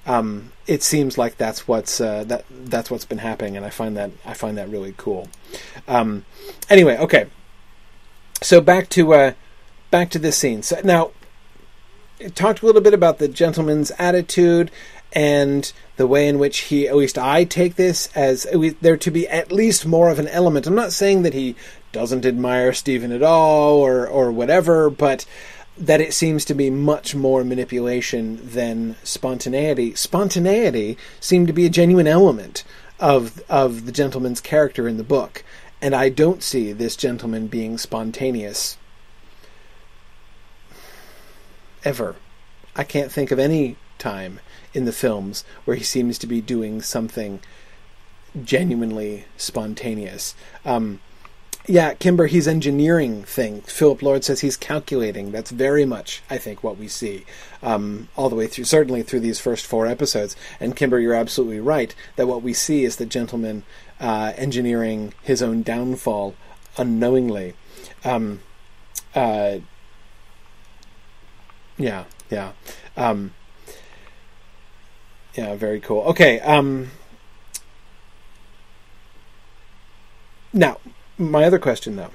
[0.05, 3.97] Um, it seems like that's what's uh, that that's what's been happening, and I find
[3.97, 5.27] that I find that really cool.
[5.87, 6.25] Um,
[6.69, 7.27] anyway, okay.
[8.41, 9.33] So back to uh,
[9.91, 10.63] back to this scene.
[10.63, 11.11] So now,
[12.35, 14.71] talked a little bit about the gentleman's attitude
[15.13, 18.47] and the way in which he, at least I take this as
[18.81, 20.65] there to be at least more of an element.
[20.65, 21.55] I'm not saying that he
[21.91, 25.25] doesn't admire Stephen at all or or whatever, but
[25.77, 29.95] that it seems to be much more manipulation than spontaneity.
[29.95, 32.63] Spontaneity seemed to be a genuine element
[32.99, 35.43] of of the gentleman's character in the book,
[35.81, 38.77] and I don't see this gentleman being spontaneous
[41.83, 42.15] ever.
[42.75, 44.39] I can't think of any time
[44.73, 47.39] in the films where he seems to be doing something
[48.43, 50.35] genuinely spontaneous.
[50.65, 50.99] Um,
[51.65, 53.71] yeah, Kimber, he's engineering things.
[53.71, 55.31] Philip Lord says he's calculating.
[55.31, 57.25] That's very much, I think, what we see
[57.61, 60.35] um, all the way through, certainly through these first four episodes.
[60.59, 63.63] And Kimber, you're absolutely right that what we see is the gentleman
[64.01, 66.35] uh, engineering his own downfall
[66.77, 67.53] unknowingly.
[68.03, 68.41] Um,
[69.15, 69.59] uh,
[71.77, 72.51] yeah, yeah.
[72.97, 73.33] Um,
[75.35, 76.01] yeah, very cool.
[76.01, 76.41] Okay.
[76.41, 76.91] Um,
[80.51, 80.77] now,
[81.17, 82.11] my other question, though,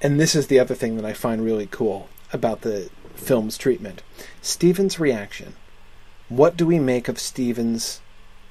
[0.00, 4.02] and this is the other thing that I find really cool about the film's treatment
[4.40, 5.54] Stephen's reaction.
[6.28, 8.00] What do we make of Stephen's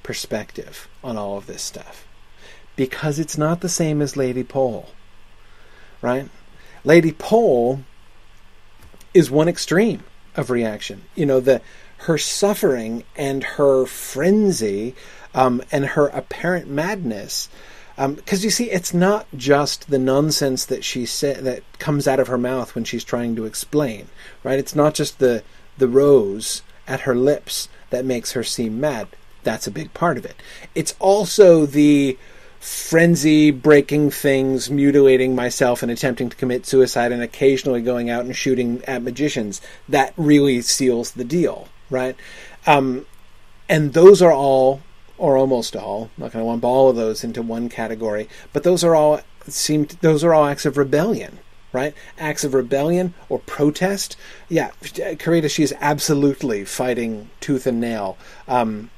[0.04, 2.06] perspective on all of this stuff?
[2.76, 4.90] Because it's not the same as Lady Pole,
[6.02, 6.30] right?
[6.84, 7.84] Lady Pole
[9.14, 10.04] is one extreme
[10.36, 11.04] of reaction.
[11.16, 11.62] You know, the
[12.00, 14.96] her suffering and her frenzy
[15.34, 17.50] um, and her apparent madness
[18.08, 22.20] because um, you see, it's not just the nonsense that she said that comes out
[22.20, 24.08] of her mouth when she's trying to explain,
[24.42, 24.58] right?
[24.58, 25.44] It's not just the
[25.78, 29.10] the rose at her lips that makes her seem mad.
[29.44, 30.36] That's a big part of it.
[30.76, 32.18] It's also the
[32.60, 38.36] frenzy, breaking things, mutilating myself, and attempting to commit suicide, and occasionally going out and
[38.36, 39.60] shooting at magicians.
[39.90, 42.16] That really seals the deal, right?
[42.66, 43.06] Um,
[43.68, 44.82] and those are all
[45.20, 46.10] or almost all.
[46.18, 49.22] I'm not going to lump all of those into one category, but those are all
[49.48, 51.40] seem those are all acts of rebellion,
[51.74, 51.94] right?
[52.18, 54.16] Acts of rebellion or protest.
[54.48, 58.90] Yeah, Karita, she is absolutely fighting tooth and nail um,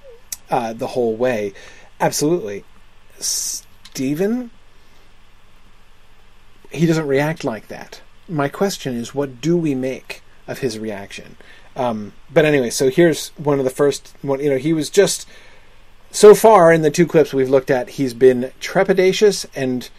[0.49, 1.53] uh, the whole way.
[1.99, 2.63] Absolutely,
[3.19, 4.51] Stephen.
[6.69, 8.01] He doesn't react like that.
[8.29, 11.36] My question is, what do we make of his reaction?
[11.75, 14.39] Um, but anyway, so here's one of the first one.
[14.39, 15.27] You know, he was just
[16.12, 19.89] so far in the two clips we've looked at, he's been trepidatious and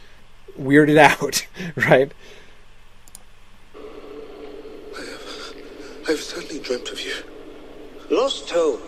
[0.59, 1.46] weirded out,
[1.77, 2.12] right?
[3.75, 5.55] I have,
[6.09, 7.14] I've certainly dreamt of you.
[8.11, 8.83] Lost hope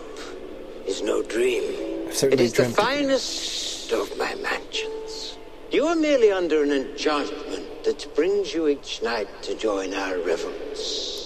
[0.85, 1.63] is no dream.
[2.09, 5.37] It is the finest of my mansions.
[5.71, 11.24] You are merely under an enchantment that brings you each night to join our revels.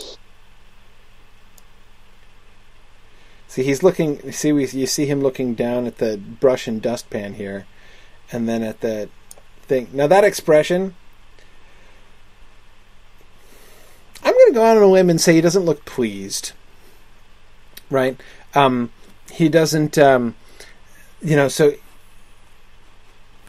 [3.49, 4.31] See, he's looking.
[4.31, 7.65] See, we you see him looking down at the brush and dustpan here,
[8.31, 9.09] and then at the
[9.63, 9.89] thing.
[9.91, 10.93] Now that expression,
[14.23, 16.51] I'm going to go out on a limb and say he doesn't look pleased.
[17.89, 18.21] Right?
[18.53, 18.91] Um,
[19.31, 19.97] he doesn't.
[19.97, 20.35] Um,
[21.19, 21.73] you know, so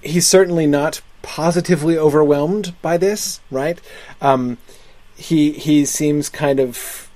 [0.02, 3.78] he's certainly not positively overwhelmed by this, right?
[4.22, 4.56] Um,
[5.14, 7.10] he he seems kind of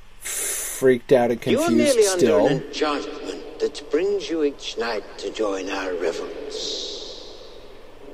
[0.74, 2.46] freaked out and confused you are merely still.
[2.46, 7.38] Under an enchantment that brings you each night to join our revels.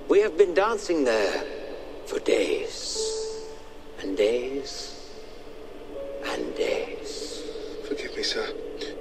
[0.08, 1.42] We have been dancing there
[2.06, 3.46] for days
[4.00, 4.94] and days
[6.26, 7.42] and days.
[7.88, 8.46] Forgive me, sir.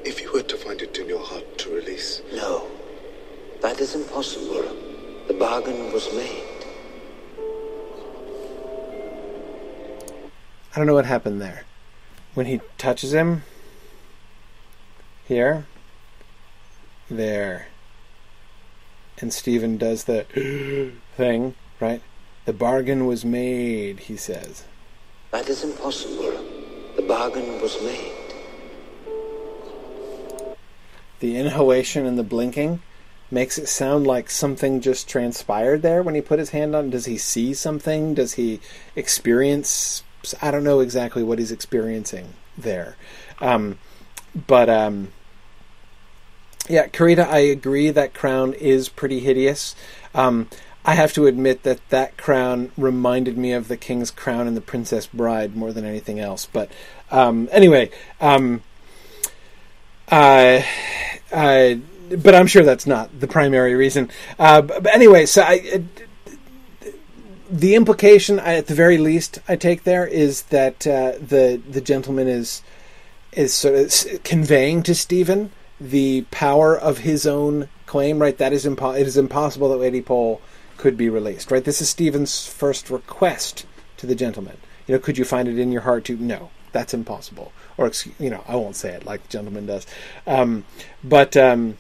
[0.06, 2.22] If you were to find it in your heart to release.
[2.34, 2.68] No,
[3.62, 4.64] that is impossible.
[5.28, 6.44] The bargain was made.
[10.74, 11.66] I don't know what happened there.
[12.36, 13.44] When he touches him,
[15.30, 15.68] here,
[17.08, 17.68] there,
[19.20, 20.24] and Stephen does the
[21.16, 22.02] thing, right?
[22.46, 24.64] The bargain was made, he says.
[25.30, 26.32] That is impossible.
[26.96, 28.12] The bargain was made.
[31.20, 32.82] The inhalation and the blinking
[33.30, 36.90] makes it sound like something just transpired there when he put his hand on.
[36.90, 38.16] Does he see something?
[38.16, 38.62] Does he
[38.96, 40.04] experience
[40.42, 42.96] I don't know exactly what he's experiencing there.
[43.40, 43.78] Um,
[44.48, 45.12] but um,
[46.70, 49.76] yeah, Karita, I agree that crown is pretty hideous.
[50.14, 50.48] Um,
[50.86, 54.62] I have to admit that that crown reminded me of the king's crown in the
[54.62, 56.46] Princess Bride more than anything else.
[56.46, 56.72] But
[57.12, 57.90] um, anyway,
[58.22, 58.64] um,
[60.10, 60.62] uh,
[61.32, 61.76] uh,
[62.18, 64.10] but I'm sure that's not the primary reason.
[64.38, 65.84] Uh, but anyway, so I,
[67.50, 72.28] the implication, at the very least, I take there is that uh, the the gentleman
[72.28, 72.62] is
[73.32, 78.20] is sort of conveying to Stephen the power of his own claim.
[78.20, 80.42] Right, that is impo- it is impossible that Lady Pole
[80.78, 81.52] could be released.
[81.52, 83.66] Right, this is Stephen's first request
[83.98, 84.58] to the gentleman.
[84.88, 86.18] You know, could you find it in your heart to?
[86.18, 87.52] No, that's impossible.
[87.78, 89.86] Or you know, I won't say it like the gentleman does.
[90.26, 90.66] Um,
[91.04, 91.78] but um,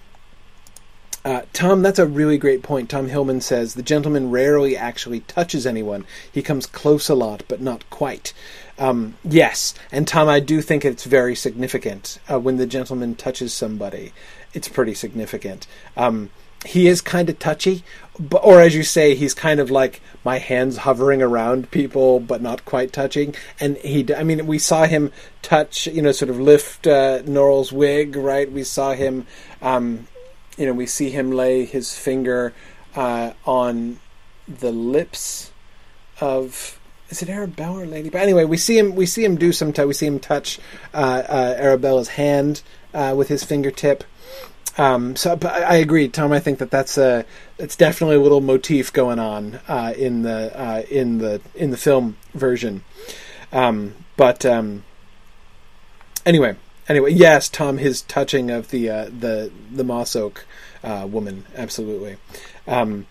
[1.25, 2.89] uh, Tom, that's a really great point.
[2.89, 6.05] Tom Hillman says the gentleman rarely actually touches anyone.
[6.31, 8.33] He comes close a lot, but not quite.
[8.79, 13.53] Um, yes, and Tom, I do think it's very significant uh, when the gentleman touches
[13.53, 14.13] somebody.
[14.53, 15.67] It's pretty significant.
[15.97, 16.31] Um,
[16.65, 17.83] he is kind of touchy,
[18.19, 22.41] but, or as you say, he's kind of like my hands hovering around people, but
[22.41, 23.35] not quite touching.
[23.59, 25.11] And he, I mean, we saw him
[25.41, 28.51] touch, you know, sort of lift uh, Norrell's wig, right?
[28.51, 29.27] We saw him.
[29.61, 30.07] Um,
[30.57, 32.53] you know, we see him lay his finger
[32.95, 33.99] uh, on
[34.47, 35.51] the lips
[36.19, 36.78] of
[37.09, 38.09] is it Arabella or Lady?
[38.09, 38.95] But anyway, we see him.
[38.95, 39.73] We see him do some.
[39.73, 40.59] T- we see him touch
[40.93, 42.61] uh, uh, Arabella's hand
[42.93, 44.03] uh, with his fingertip.
[44.77, 46.31] Um, so, but I, agree, Tom.
[46.31, 47.25] I think that that's a
[47.57, 51.77] it's definitely a little motif going on uh, in the uh, in the in the
[51.77, 52.83] film version.
[53.51, 54.83] Um, but um,
[56.25, 56.55] anyway,
[56.87, 60.45] anyway, yes, Tom, his touching of the uh, the the moss oak
[60.83, 62.17] uh, woman, absolutely.
[62.67, 63.07] Um,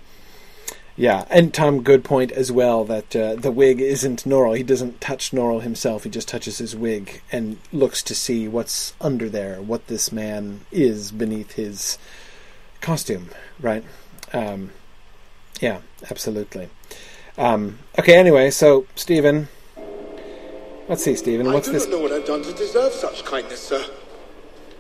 [0.99, 4.57] yeah, and Tom, good point as well that uh, the wig isn't Norrell.
[4.57, 6.03] He doesn't touch Norrell himself.
[6.03, 10.63] He just touches his wig and looks to see what's under there, what this man
[10.73, 11.99] is beneath his
[12.81, 13.31] costume,
[13.61, 13.85] right?
[14.33, 14.73] Um,
[15.61, 16.69] yeah, absolutely.
[17.39, 19.47] Um, okay, anyway, so Stephen,
[20.89, 23.61] let's see, Stephen, what's I do not know what I've done to deserve such kindness,
[23.61, 23.85] sir.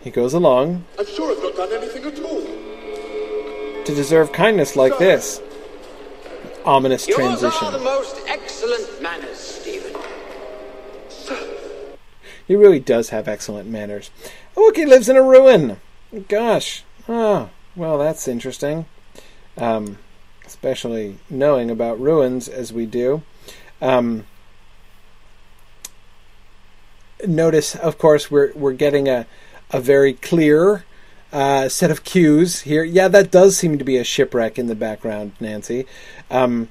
[0.00, 0.85] He goes along.
[0.98, 3.85] I'm sure I've not done anything at all.
[3.85, 4.98] To deserve kindness like sir.
[4.98, 5.42] this.
[6.68, 7.68] Ominous Yours transition.
[7.68, 9.96] are the most excellent manners, Stephen.
[12.46, 14.11] He really does have excellent manners.
[14.54, 15.81] Look, he lives in a ruin.
[16.28, 16.85] Gosh.
[17.09, 18.85] Oh, well, that's interesting.
[19.57, 19.96] Um,
[20.44, 23.22] especially knowing about ruins as we do.
[23.81, 24.26] Um,
[27.26, 29.26] notice, of course, we're we're getting a
[29.70, 30.85] a very clear
[31.33, 32.83] uh, set of cues here.
[32.85, 35.87] Yeah, that does seem to be a shipwreck in the background, Nancy.
[36.31, 36.69] Um,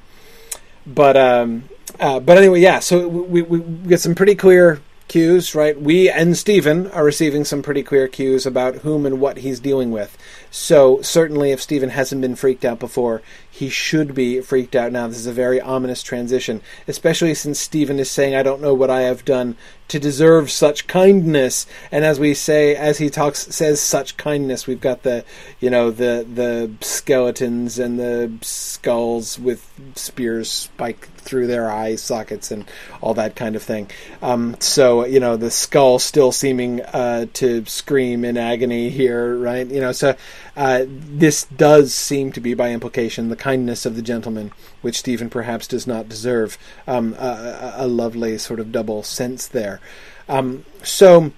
[0.86, 2.80] but um, uh, but anyway, yeah.
[2.80, 5.80] So we, we, we get some pretty clear cues, right?
[5.80, 9.91] We and Stephen are receiving some pretty clear cues about whom and what he's dealing
[9.91, 10.17] with.
[10.52, 13.22] So certainly, if Stephen hasn't been freaked out before,
[13.58, 15.08] he should be freaked out now.
[15.08, 18.91] This is a very ominous transition, especially since Stephen is saying, "I don't know what
[18.91, 19.56] I have done
[19.88, 24.80] to deserve such kindness." And as we say, as he talks, says such kindness, we've
[24.80, 25.26] got the,
[25.60, 32.52] you know, the the skeletons and the skulls with spears spike through their eye sockets
[32.52, 32.63] and
[33.02, 33.90] all that kind of thing.
[34.21, 39.65] Um, so you know, the skull still seeming uh, to scream in agony here, right?
[39.65, 40.15] You know, so
[40.58, 44.51] uh, this does seem to be, by implication, the kindness of the gentleman,
[44.81, 46.58] which Stephen perhaps does not deserve.
[46.87, 49.79] Um, a, a, lovely sort of double sense there.
[50.27, 51.31] Um, so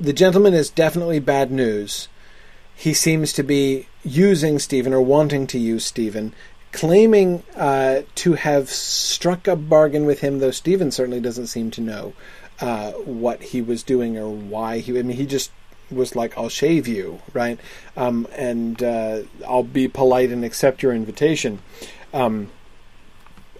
[0.00, 2.08] the gentleman is definitely bad news.
[2.74, 6.34] he seems to be using Stephen or wanting to use Stephen,
[6.72, 11.80] claiming uh, to have struck a bargain with him, though Stephen certainly doesn't seem to
[11.80, 12.12] know
[12.60, 14.98] uh, what he was doing or why he.
[14.98, 15.52] I mean, he just
[15.90, 17.58] was like, "I'll shave you," right?
[17.96, 21.60] Um, and uh, I'll be polite and accept your invitation.
[22.12, 22.50] Um,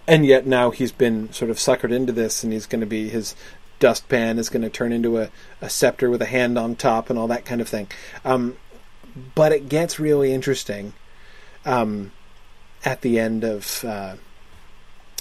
[0.07, 3.09] and yet now he's been sort of suckered into this, and he's going to be
[3.09, 3.35] his
[3.79, 5.29] dustpan is going to turn into a,
[5.61, 7.87] a scepter with a hand on top and all that kind of thing.
[8.25, 8.57] Um,
[9.35, 10.93] but it gets really interesting
[11.65, 12.11] um,
[12.85, 14.15] at the end of uh,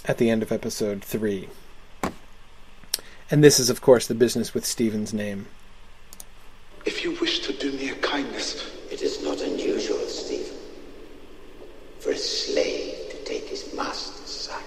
[0.04, 1.48] at the end of episode three.
[3.30, 5.46] And this is, of course, the business with Stephen's name.
[6.86, 10.56] If you wish to do me a kindness, it is not unusual, Stephen,
[12.00, 14.62] for a slave to take his master's side.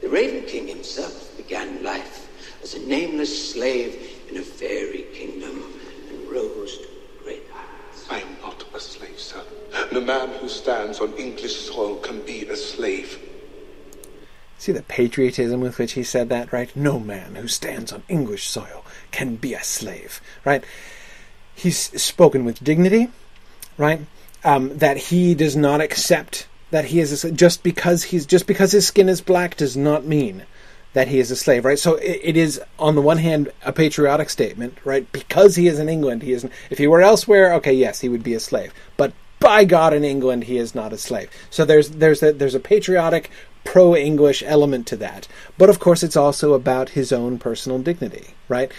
[0.00, 2.28] The Raven King himself began life
[2.62, 5.64] as a nameless slave in a fairy kingdom
[6.08, 6.86] and rose to
[7.22, 8.06] great heights.
[8.10, 9.42] I am not a slave, sir.
[9.92, 13.18] No man who stands on English soil can be a slave.
[14.58, 16.74] See the patriotism with which he said that, right?
[16.76, 20.64] No man who stands on English soil can be a slave, right?
[21.54, 23.08] He's spoken with dignity,
[23.76, 24.00] right?
[24.44, 28.72] Um, that he does not accept that he is a, just because he's just because
[28.72, 30.44] his skin is black does not mean
[30.92, 31.78] that he is a slave, right?
[31.78, 35.10] So it, it is, on the one hand, a patriotic statement, right?
[35.12, 36.52] Because he is in England, he isn't.
[36.68, 38.72] If he were elsewhere, okay, yes, he would be a slave.
[38.96, 41.30] But by God, in England, he is not a slave.
[41.48, 43.30] So there's there's a, there's a patriotic,
[43.64, 45.28] pro-English element to that.
[45.56, 48.72] But of course, it's also about his own personal dignity, right?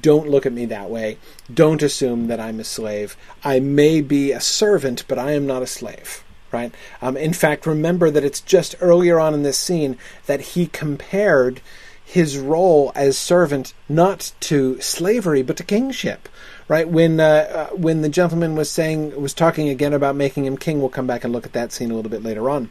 [0.00, 1.18] Don't look at me that way.
[1.52, 3.16] Don't assume that I'm a slave.
[3.42, 6.24] I may be a servant, but I am not a slave
[6.54, 6.72] right?
[7.02, 11.60] Um, in fact, remember that it's just earlier on in this scene that he compared
[12.04, 16.28] his role as servant not to slavery but to kingship
[16.68, 20.56] right when uh, uh, when the gentleman was saying was talking again about making him
[20.56, 22.70] king we'll come back and look at that scene a little bit later on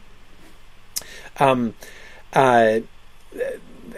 [1.40, 1.74] um,
[2.32, 2.78] uh,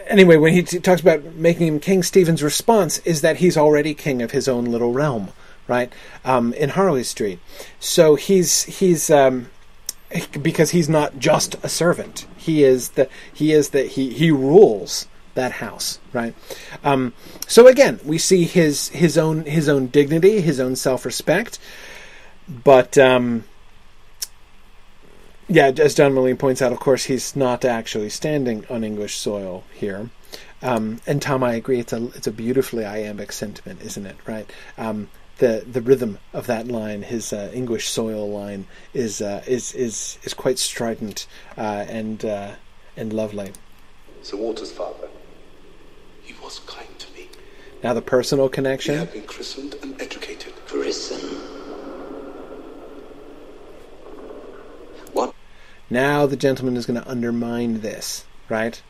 [0.06, 3.94] anyway when he t- talks about making him king stephen's response is that he's already
[3.94, 5.30] king of his own little realm
[5.68, 5.92] right
[6.24, 7.38] um, in harley street
[7.80, 9.48] so he's he's um,
[10.42, 12.26] because he's not just a servant.
[12.36, 16.34] He is the he is the he he rules that house, right?
[16.84, 17.12] Um,
[17.46, 21.58] so again, we see his his own his own dignity, his own self respect,
[22.48, 23.44] but um,
[25.48, 29.64] yeah, as John Mullane points out, of course, he's not actually standing on English soil
[29.72, 30.10] here.
[30.62, 31.80] Um, and Tom, I agree.
[31.80, 34.16] It's a it's a beautifully iambic sentiment, isn't it?
[34.26, 34.50] Right?
[34.78, 39.74] Um, the the rhythm of that line, his uh, English soil line, is uh, is
[39.74, 41.26] is is quite strident
[41.56, 42.52] uh, and uh,
[42.96, 43.52] and lovely.
[44.22, 45.08] Sir Walter's father,
[46.22, 47.28] he was kind to me.
[47.82, 48.94] Now the personal connection.
[48.94, 50.54] He had been christened and educated.
[50.66, 51.36] Christened.
[55.12, 55.34] What?
[55.88, 58.80] Now the gentleman is going to undermine this, right?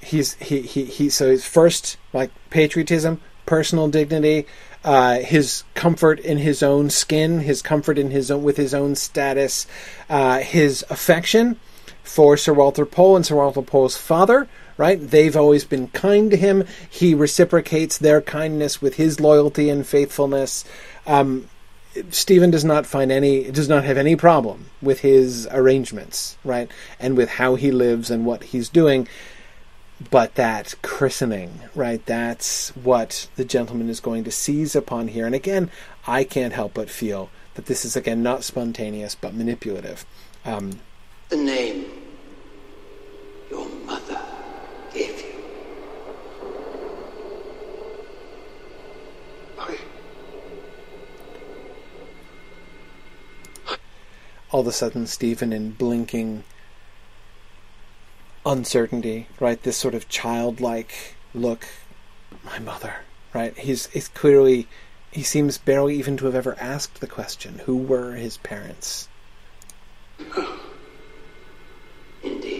[0.00, 1.08] He's he he he.
[1.08, 4.46] So his first like patriotism, personal dignity,
[4.84, 8.94] uh, his comfort in his own skin, his comfort in his own with his own
[8.94, 9.66] status,
[10.10, 11.58] uh, his affection
[12.02, 14.48] for Sir Walter Pole and Sir Walter Pole's father.
[14.78, 16.64] Right, they've always been kind to him.
[16.90, 20.66] He reciprocates their kindness with his loyalty and faithfulness.
[21.06, 21.48] Um,
[22.10, 26.70] Stephen does not find any does not have any problem with his arrangements, right,
[27.00, 29.08] and with how he lives and what he's doing
[30.10, 32.04] but that christening, right?
[32.04, 35.26] That's what the gentleman is going to seize upon here.
[35.26, 35.70] And again,
[36.06, 40.04] I can't help but feel that this is again not spontaneous but manipulative.
[40.44, 40.80] Um,
[41.28, 41.86] the name
[43.50, 44.20] your mother
[44.92, 45.42] gave you.
[49.58, 49.78] I.
[54.50, 56.44] All of a sudden, Stephen, in blinking
[58.44, 59.60] uncertainty, right?
[59.62, 61.66] This sort of childlike look.
[62.44, 62.96] My mother,
[63.34, 63.56] right?
[63.58, 64.68] He's, he's clearly,
[65.10, 69.08] he seems barely even to have ever asked the question who were his parents?
[72.22, 72.55] Indeed.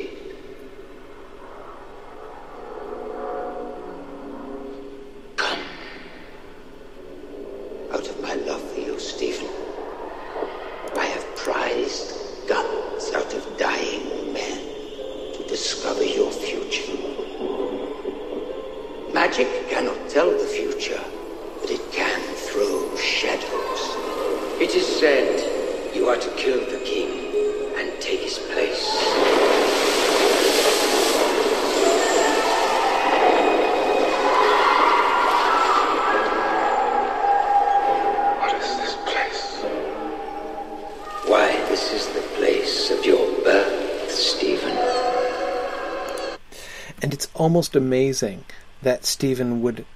[47.57, 48.44] Almost amazing
[48.82, 49.86] that Stephen would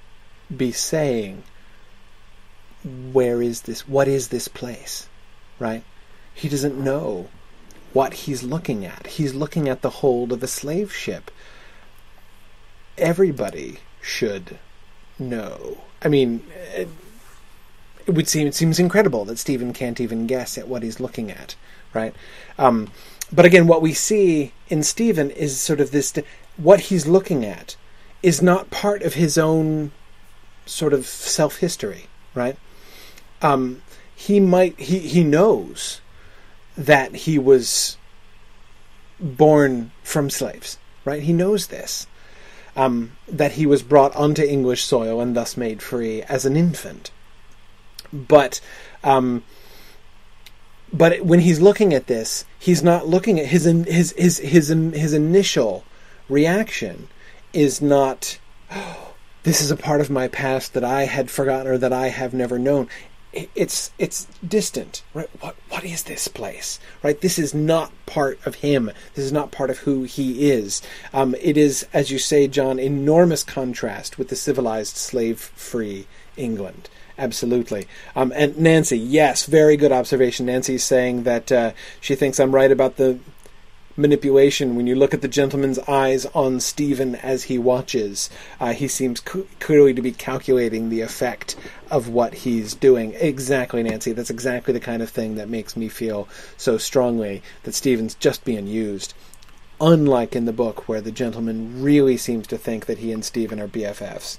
[0.56, 1.42] be saying,
[3.12, 3.86] Where is this?
[3.86, 5.11] What is this place?
[5.58, 5.84] Right?
[6.32, 7.28] He doesn't know
[7.92, 9.08] what he's looking at.
[9.08, 11.30] He's looking at the hold of a slave ship.
[12.96, 14.58] Everybody should
[15.18, 15.82] know.
[16.00, 16.42] I mean,
[16.74, 16.88] it,
[18.06, 21.30] it would seem it seems incredible that Stephen can't even guess at what he's looking
[21.30, 21.56] at,
[21.92, 22.14] right?
[22.56, 22.90] Um,
[23.30, 26.14] but again, what we see in Stephen is sort of this:
[26.61, 27.76] what he's looking at
[28.22, 29.92] is not part of his own
[30.66, 32.56] sort of self history, right?
[33.42, 33.82] Um,
[34.14, 36.00] he might he he knows
[36.76, 37.96] that he was
[39.18, 41.22] born from slaves, right?
[41.22, 42.06] He knows this.
[42.76, 47.11] Um, that he was brought onto English soil and thus made free as an infant.
[48.12, 48.61] But
[49.02, 49.42] um,
[50.92, 55.12] but when he's looking at this, he's not looking at his his his his his
[55.12, 55.84] initial
[56.30, 57.08] reaction
[57.52, 58.38] is not.
[58.70, 62.08] Oh, this is a part of my past that I had forgotten or that I
[62.08, 62.88] have never known.
[63.32, 65.30] It's it's distant, right?
[65.40, 67.20] What what is this place, right?
[67.20, 68.90] This is not part of him.
[69.14, 70.82] This is not part of who he is.
[71.14, 76.88] Um, it is, as you say, John, enormous contrast with the civilized, slave-free England.
[77.20, 77.86] Absolutely.
[78.16, 80.46] Um, and Nancy, yes, very good observation.
[80.46, 83.18] Nancy's saying that uh, she thinks I'm right about the
[84.01, 84.74] manipulation.
[84.74, 89.20] When you look at the gentleman's eyes on Stephen as he watches, uh, he seems
[89.20, 91.57] clearly to be calculating the effect
[91.90, 93.14] of what he's doing.
[93.14, 94.12] Exactly, Nancy.
[94.12, 98.44] That's exactly the kind of thing that makes me feel so strongly that Stephen's just
[98.44, 99.14] being used.
[99.80, 103.61] Unlike in the book, where the gentleman really seems to think that he and Stephen
[103.61, 104.38] are BFFs.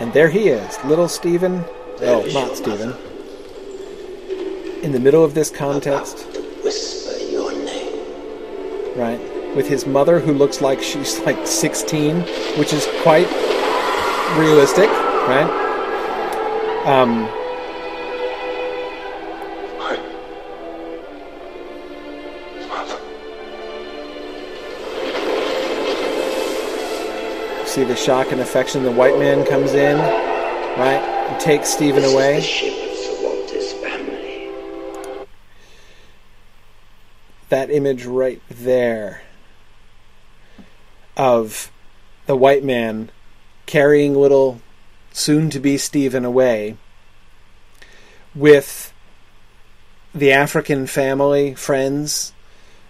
[0.00, 1.64] And there he is, little Stephen.
[2.00, 2.94] Oh, not Stephen
[4.82, 6.20] in the middle of this context.
[6.62, 8.96] Whisper your name.
[8.96, 9.20] Right.
[9.56, 12.20] With his mother who looks like she's like 16,
[12.58, 13.28] which is quite
[14.38, 14.88] realistic,
[15.26, 15.66] right?
[16.86, 17.28] Um,
[27.66, 28.82] see the shock and affection.
[28.82, 29.98] The white man comes in,
[30.78, 32.87] right, and takes Stephen away.
[37.68, 39.22] That image right there
[41.16, 41.70] of
[42.26, 43.10] the white man
[43.66, 44.60] carrying little
[45.12, 46.76] soon to be Stephen away
[48.34, 48.92] with
[50.14, 52.32] the African family, friends,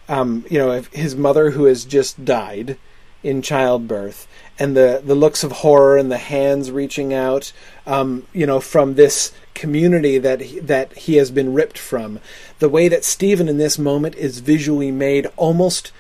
[0.09, 2.79] um, you know, his mother who has just died
[3.22, 7.53] in childbirth, and the, the looks of horror and the hands reaching out,
[7.87, 12.21] um, you know, from this community that he, that he has been ripped from.
[12.61, 15.93] The way that Stephen in this moment is visually made almost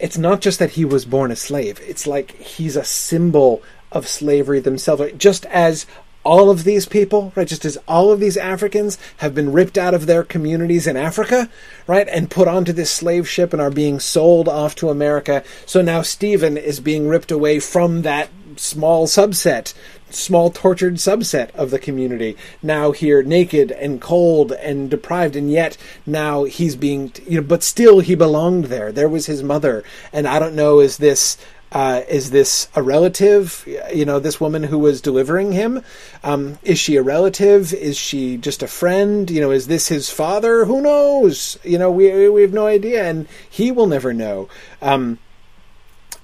[0.00, 1.80] it's not just that he was born a slave.
[1.86, 5.12] It's like he's a symbol of slavery themselves.
[5.16, 5.86] Just as
[6.28, 9.94] all of these people, right, just as all of these Africans have been ripped out
[9.94, 11.48] of their communities in Africa,
[11.86, 15.42] right, and put onto this slave ship and are being sold off to America.
[15.64, 19.72] So now Stephen is being ripped away from that small subset,
[20.10, 22.36] small tortured subset of the community.
[22.62, 27.62] Now here naked and cold and deprived, and yet now he's being, you know, but
[27.62, 28.92] still he belonged there.
[28.92, 29.82] There was his mother.
[30.12, 31.38] And I don't know, is this
[31.70, 33.66] uh, is this a relative?
[33.92, 35.82] You know, this woman who was delivering him.
[36.24, 37.72] Um, is she a relative?
[37.74, 39.30] Is she just a friend?
[39.30, 40.64] You know, is this his father?
[40.64, 41.58] Who knows?
[41.62, 44.48] You know, we we have no idea, and he will never know.
[44.80, 45.18] Um,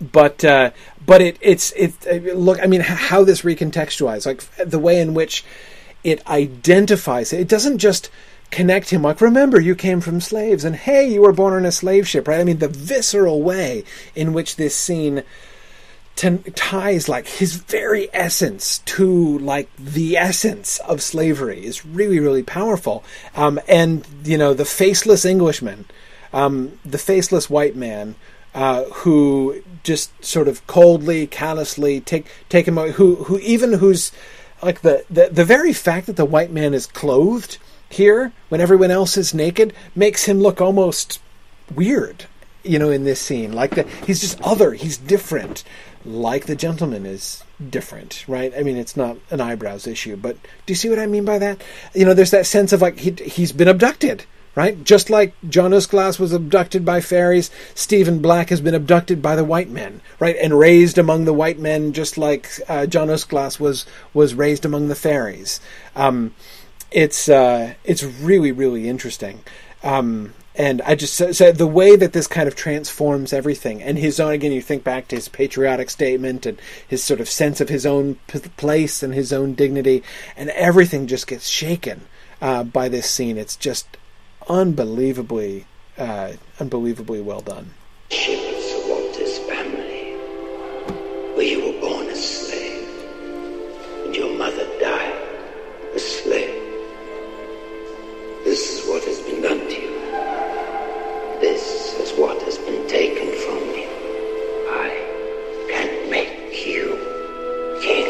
[0.01, 0.71] but uh,
[1.05, 2.63] but it it's it look.
[2.63, 5.45] I mean, how this recontextualized, like the way in which
[6.03, 7.33] it identifies.
[7.33, 8.11] It doesn't just
[8.55, 11.73] connect him like remember you came from slaves and hey you were born on a
[11.73, 12.39] slave ship right?
[12.39, 13.83] I mean the visceral way
[14.15, 15.25] in which this scene
[16.15, 22.45] t- ties like his very essence to like the essence of slavery is really really
[22.45, 23.03] powerful.
[23.35, 25.87] Um, and you know the faceless englishman
[26.33, 28.15] um, the faceless white man
[28.55, 34.13] uh, who just sort of coldly callously take take him who who even who's
[34.63, 37.59] like the, the the very fact that the white man is clothed
[37.95, 41.21] here, when everyone else is naked, makes him look almost
[41.75, 42.27] weird,
[42.63, 43.53] you know, in this scene.
[43.53, 45.65] Like the, he's just other, he's different,
[46.05, 48.53] like the gentleman is different, right?
[48.57, 50.37] I mean, it's not an eyebrows issue, but
[50.67, 51.63] do you see what I mean by that?
[51.95, 54.25] You know, there's that sense of like he, he's been abducted,
[54.55, 54.83] right?
[54.85, 59.45] Just like John Uskglass was abducted by fairies, Stephen Black has been abducted by the
[59.45, 60.37] white men, right?
[60.41, 64.89] And raised among the white men, just like uh, John Uskglass was was raised among
[64.89, 65.61] the fairies.
[65.97, 66.35] Um,
[66.95, 69.41] it's uh, it's really really interesting.
[69.83, 73.99] Um, and I just said so the way that this kind of transforms everything, and
[73.99, 74.53] his own again.
[74.53, 78.19] You think back to his patriotic statement and his sort of sense of his own
[78.29, 80.05] p- place and his own dignity,
[80.37, 82.03] and everything just gets shaken
[82.41, 83.37] uh, by this scene.
[83.37, 83.97] It's just
[84.49, 85.67] unbelievably,
[85.99, 87.75] uh, unbelievably well done.
[91.35, 92.89] Where you were born a slave,
[94.05, 95.17] and your mother died
[95.93, 96.44] a slave.
[98.55, 99.91] This is what has been done to you.
[101.41, 103.85] This is what has been taken from me.
[104.71, 104.91] I
[105.69, 106.97] can make you
[107.83, 108.07] king.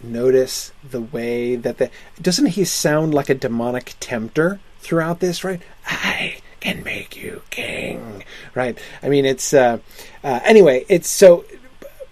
[0.00, 1.90] Notice the way that the
[2.22, 5.60] doesn't he sound like a demonic tempter throughout this, right?
[5.88, 8.22] I can make you king,
[8.54, 8.78] right?
[9.02, 9.78] I mean, it's uh,
[10.22, 10.84] uh, anyway.
[10.88, 11.44] It's so,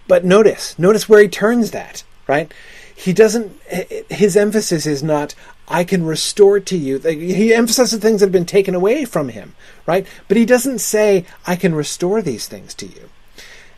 [0.05, 2.53] but notice, notice where he turns that, right?
[2.95, 3.61] He doesn't.
[4.09, 5.35] His emphasis is not
[5.67, 6.99] I can restore to you.
[6.99, 10.05] He emphasizes things that have been taken away from him, right?
[10.27, 13.09] But he doesn't say, I can restore these things to you.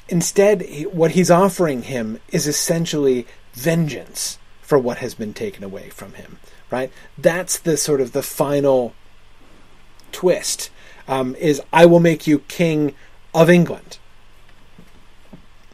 [0.09, 6.13] Instead, what he's offering him is essentially vengeance for what has been taken away from
[6.13, 6.39] him,
[6.69, 6.91] right?
[7.17, 8.93] That's the sort of the final
[10.11, 10.69] twist,
[11.07, 12.95] um, is I will make you king
[13.33, 13.97] of England.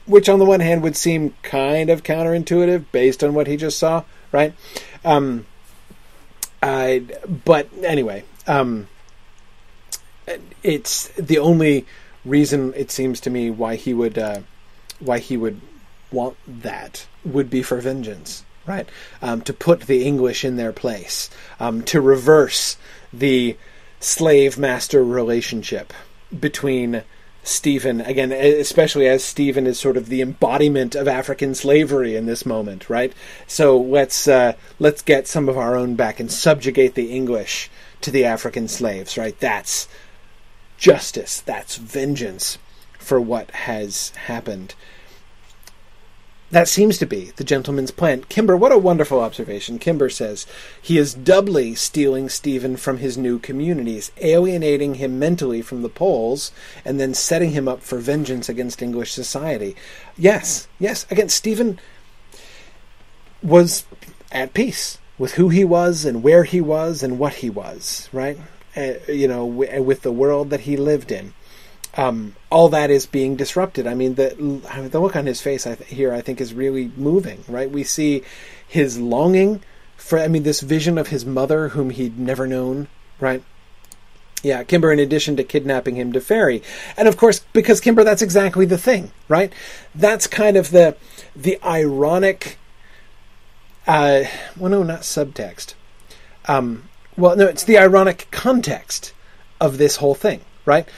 [0.05, 3.79] Which, on the one hand, would seem kind of counterintuitive based on what he just
[3.79, 4.53] saw, right?
[5.05, 5.45] Um,
[6.61, 6.99] uh,
[7.45, 8.87] but anyway, um,
[10.63, 11.85] it's the only
[12.25, 14.39] reason it seems to me why he would uh,
[14.99, 15.59] why he would
[16.11, 18.87] want that would be for vengeance, right?
[19.21, 21.29] Um, to put the English in their place,
[21.59, 22.77] um, to reverse
[23.11, 23.57] the
[23.99, 25.93] slave master relationship
[26.37, 27.03] between
[27.43, 32.45] Stephen again, especially as Stephen is sort of the embodiment of African slavery in this
[32.45, 33.13] moment, right?
[33.47, 37.69] So let's uh, let's get some of our own back and subjugate the English
[38.01, 39.37] to the African slaves, right?
[39.39, 39.89] That's
[40.77, 41.41] justice.
[41.41, 42.57] That's vengeance
[42.97, 44.75] for what has happened.
[46.53, 48.25] That seems to be the gentleman's plan.
[48.29, 49.79] Kimber, what a wonderful observation.
[49.79, 50.45] Kimber says
[50.79, 56.51] he is doubly stealing Stephen from his new communities, alienating him mentally from the Poles,
[56.85, 59.75] and then setting him up for vengeance against English society.
[60.15, 61.79] Yes, yes, against Stephen
[63.41, 63.85] was
[64.31, 68.37] at peace with who he was and where he was and what he was, right?
[68.77, 71.33] Uh, you know, w- with the world that he lived in
[71.95, 73.85] um, all that is being disrupted.
[73.87, 74.35] I mean, the
[74.89, 77.43] the look on his face I th- here, I think, is really moving.
[77.47, 78.23] Right, we see
[78.67, 79.61] his longing
[79.95, 80.19] for.
[80.19, 82.87] I mean, this vision of his mother, whom he'd never known.
[83.19, 83.43] Right.
[84.43, 86.61] Yeah, Kimber, in addition to kidnapping him to Faerie.
[86.97, 89.53] And of course, because Kimber, that's exactly the thing, right?
[89.95, 90.97] That's kind of the
[91.35, 92.57] the ironic
[93.87, 94.23] uh
[94.57, 95.75] well no, not subtext.
[96.45, 99.13] Um well no, it's the ironic context
[99.61, 100.89] of this whole thing, right?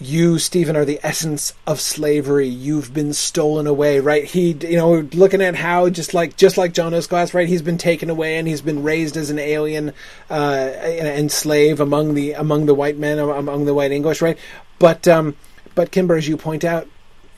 [0.00, 2.46] You, Stephen, are the essence of slavery.
[2.46, 4.24] You've been stolen away, right?
[4.24, 6.92] He, you know, looking at how just like just like John.
[7.08, 7.48] Glass, right?
[7.48, 9.92] He's been taken away and he's been raised as an alien
[10.30, 14.38] uh, and slave among the among the white men, among the white English, right?
[14.78, 15.36] But um,
[15.74, 16.88] but Kimber, as you point out,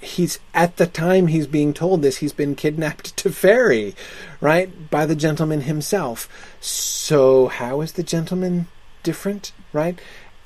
[0.00, 3.94] he's at the time he's being told this, he's been kidnapped to Faerie,
[4.40, 6.28] right, by the gentleman himself.
[6.60, 8.68] So how is the gentleman
[9.02, 9.98] different, right?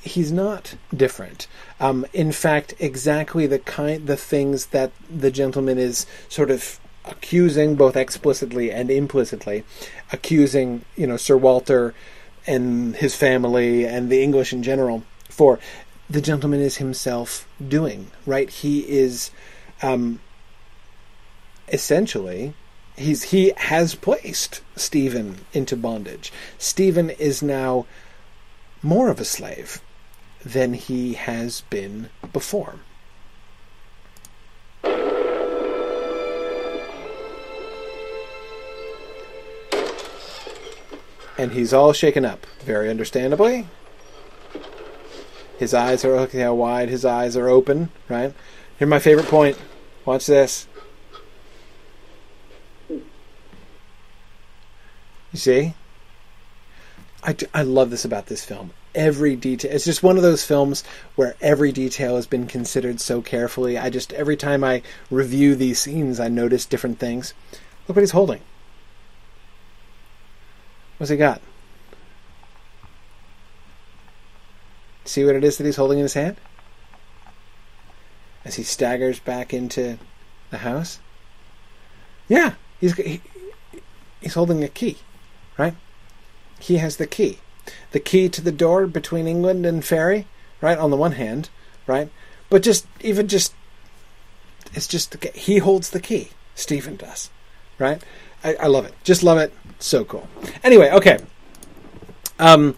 [0.05, 1.47] He's not different.
[1.81, 7.75] Um, in fact, exactly the kind, the things that the gentleman is sort of accusing,
[7.75, 9.65] both explicitly and implicitly,
[10.13, 11.95] accusing, you know, Sir Walter
[12.47, 15.59] and his family and the English in general for,
[16.09, 18.11] the gentleman is himself doing.
[18.27, 18.51] Right?
[18.51, 19.31] He is,
[19.83, 20.21] um,
[21.69, 22.53] essentially,
[22.97, 26.31] he's he has placed Stephen into bondage.
[26.59, 27.87] Stephen is now
[28.83, 29.81] more of a slave
[30.45, 32.77] than he has been before.
[41.37, 43.67] And he's all shaken up, very understandably.
[45.59, 48.33] His eyes are, look how wide his eyes are open, right?
[48.79, 49.59] Here's my favorite point.
[50.05, 50.69] Watch this.
[52.89, 53.03] You
[55.35, 55.75] see?
[57.25, 59.73] I, I love this about this film every detail.
[59.73, 60.85] It's just one of those films
[61.17, 63.77] where every detail has been considered so carefully.
[63.77, 67.35] I just every time I review these scenes, I notice different things.
[67.87, 68.41] Look what he's holding.
[70.99, 71.41] What's he got?
[75.05, 76.37] See what it is that he's holding in his hand?
[78.45, 79.99] As he staggers back into
[80.51, 81.01] the house?
[82.29, 83.21] Yeah, he's he,
[84.21, 84.99] he's holding a key,
[85.59, 85.75] right?
[86.65, 87.39] He has the key.
[87.93, 90.27] The key to the door between England and Faerie,
[90.61, 90.79] right?
[90.79, 91.51] On the one hand,
[91.87, 92.11] right?
[92.49, 93.55] But just even just
[94.73, 96.31] it's just he holds the key.
[96.55, 97.31] Stephen does,
[97.79, 98.03] right?
[98.43, 98.95] I, I love it.
[99.05, 99.53] Just love it.
[99.79, 100.29] So cool.
[100.63, 101.19] Anyway, okay.
[102.39, 102.77] Um.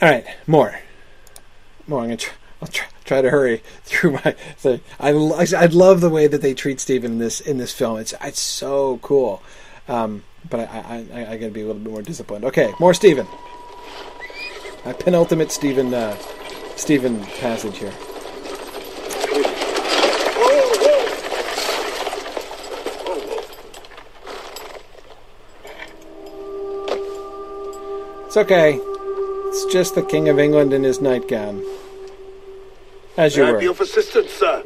[0.00, 0.80] All right, more,
[1.86, 2.00] more.
[2.00, 2.34] I'm gonna try.
[2.62, 4.80] I'll try, try to hurry through my thing.
[4.98, 7.98] I I love the way that they treat Stephen in this in this film.
[7.98, 9.42] It's it's so cool.
[9.86, 12.44] Um, but I, I, I, I got to be a little bit more disciplined.
[12.44, 13.26] Okay, more Stephen.
[14.84, 16.16] My penultimate Stephen uh,
[16.76, 17.92] Stephen passage here.
[28.26, 28.78] It's okay.
[28.78, 31.64] It's just the King of England in his nightgown.
[33.16, 33.56] As you May were.
[33.56, 34.62] I be of assistance, sir?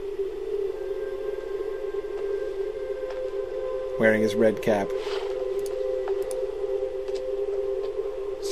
[3.99, 4.89] Wearing his red cap.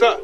[0.00, 0.18] Sir.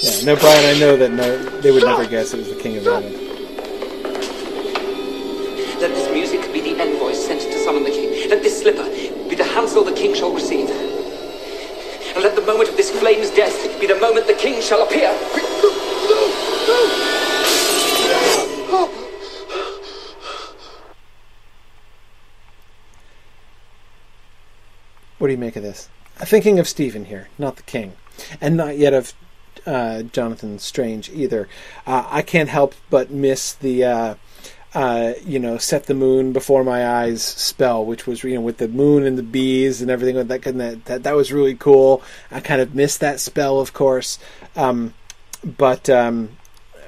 [0.00, 0.64] Yeah, no, Brian.
[0.64, 3.14] I know that no, they would never guess it was the King of England.
[5.78, 8.30] Let this music be the envoy sent to summon the king.
[8.30, 8.84] Let this slipper
[9.28, 10.70] be the hansel the king shall receive.
[12.14, 15.10] And let the moment of this flame's death be the moment the king shall appear.
[25.18, 25.88] What do you make of this?
[26.16, 27.92] Thinking of Stephen here, not the king,
[28.40, 29.14] and not yet of
[29.64, 31.48] uh, Jonathan Strange either.
[31.86, 33.84] Uh, I can't help but miss the.
[33.84, 34.14] Uh,
[34.74, 38.56] uh, you know, set the moon before my eyes spell, which was you know with
[38.58, 40.54] the moon and the bees and everything like that.
[40.54, 42.02] That that, that was really cool.
[42.30, 44.18] I kind of missed that spell, of course,
[44.56, 44.94] um,
[45.44, 46.30] but um,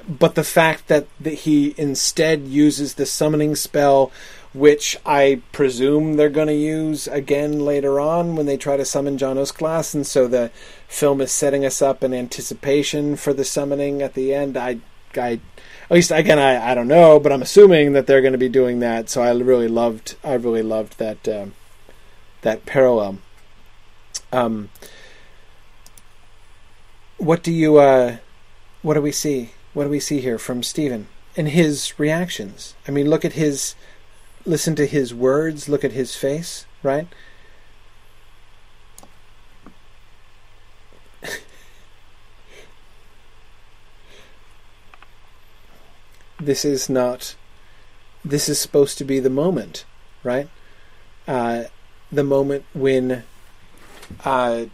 [0.07, 4.11] but the fact that, that he instead uses the summoning spell,
[4.53, 9.17] which I presume they're going to use again later on when they try to summon
[9.17, 10.51] John Uskglass, and so the
[10.87, 14.57] film is setting us up in anticipation for the summoning at the end.
[14.57, 14.79] I
[15.15, 15.39] I
[15.85, 18.49] at least again I, I don't know, but I'm assuming that they're going to be
[18.49, 19.09] doing that.
[19.09, 21.53] So I really loved I really loved that um,
[22.41, 23.19] that parallel.
[24.31, 24.69] Um,
[27.17, 28.17] what do you uh,
[28.81, 29.51] what do we see?
[29.73, 32.75] What do we see here from Stephen and his reactions?
[32.87, 33.75] I mean, look at his
[34.45, 37.07] listen to his words, look at his face, right?
[46.39, 47.35] This is not
[48.23, 49.85] this is supposed to be the moment
[50.23, 50.49] right?
[51.27, 51.65] Uh,
[52.11, 53.23] the moment when
[54.23, 54.65] uh,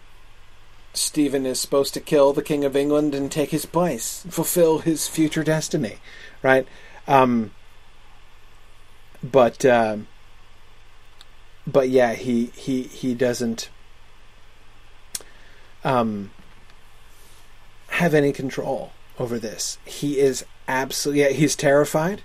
[0.94, 5.08] Stephen is supposed to kill the king of England and take his place fulfill his
[5.08, 5.98] future destiny
[6.42, 6.68] right?
[7.08, 7.52] Um,
[9.24, 9.98] but uh,
[11.68, 13.70] but yeah he he he doesn't
[15.84, 16.32] um,
[17.90, 19.78] have any control over this.
[19.86, 21.22] He is absolutely.
[21.24, 22.22] Yeah, he's terrified.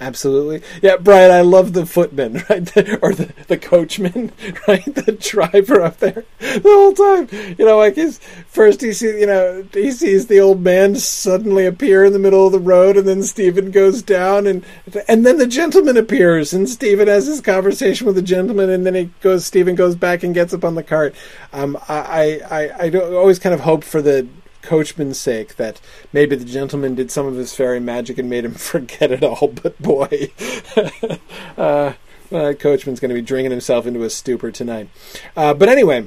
[0.00, 0.62] Absolutely.
[0.80, 2.64] Yeah, Brian, I love the footman, right?
[2.64, 4.30] The, or the, the coachman,
[4.68, 4.84] right?
[4.84, 7.28] The driver up there the whole time.
[7.58, 11.66] You know, like his first he sees, you know, he sees the old man suddenly
[11.66, 14.64] appear in the middle of the road and then Stephen goes down and
[15.08, 18.94] and then the gentleman appears and Stephen has his conversation with the gentleman and then
[18.94, 21.12] he goes Stephen goes back and gets up on the cart.
[21.52, 24.28] Um I I I, I always kind of hope for the
[24.68, 25.80] coachman's sake that
[26.12, 29.48] maybe the gentleman did some of his fairy magic and made him forget it all.
[29.48, 30.30] But boy,
[31.56, 31.94] uh,
[32.30, 34.90] uh, coachman's going to be drinking himself into a stupor tonight.
[35.36, 36.06] Uh, but anyway.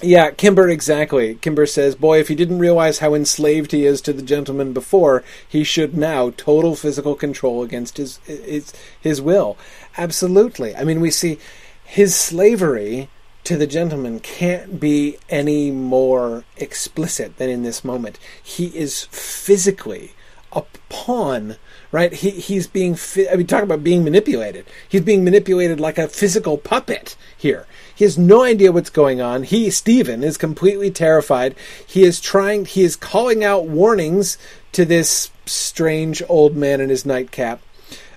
[0.00, 1.34] Yeah, Kimber, exactly.
[1.34, 5.24] Kimber says, Boy, if he didn't realize how enslaved he is to the gentleman before,
[5.48, 9.58] he should now total physical control against his, his, his will.
[9.96, 10.76] Absolutely.
[10.76, 11.40] I mean, we see
[11.84, 13.08] his slavery
[13.48, 18.18] to the gentleman can't be any more explicit than in this moment.
[18.42, 20.12] He is physically
[20.52, 21.56] a pawn,
[21.90, 22.12] right?
[22.12, 22.98] He he's being
[23.32, 24.66] I mean talk about being manipulated.
[24.86, 27.66] He's being manipulated like a physical puppet here.
[27.94, 29.44] He has no idea what's going on.
[29.44, 31.54] He Stephen is completely terrified.
[31.86, 34.36] He is trying he is calling out warnings
[34.72, 37.62] to this strange old man in his nightcap.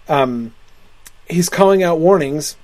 [0.09, 0.55] Um
[1.29, 2.57] he's calling out warnings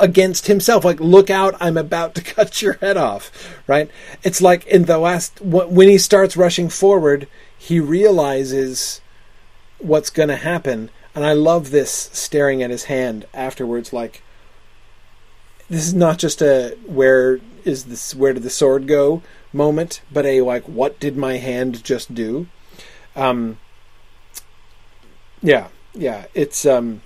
[0.00, 0.84] against himself.
[0.84, 3.30] Like look out i'm about to cut your head off
[3.66, 3.90] right?
[4.22, 9.00] It's like in the last when he starts rushing forward he realizes
[9.78, 10.90] what's going to happen.
[11.14, 14.22] And i love this staring at his hand afterwards like
[15.68, 19.22] this is not just a where is this where did the sword go
[19.52, 22.46] moment, but a like what did my hand just do?
[23.16, 23.58] Um,
[25.42, 27.02] yeah, yeah, it's um,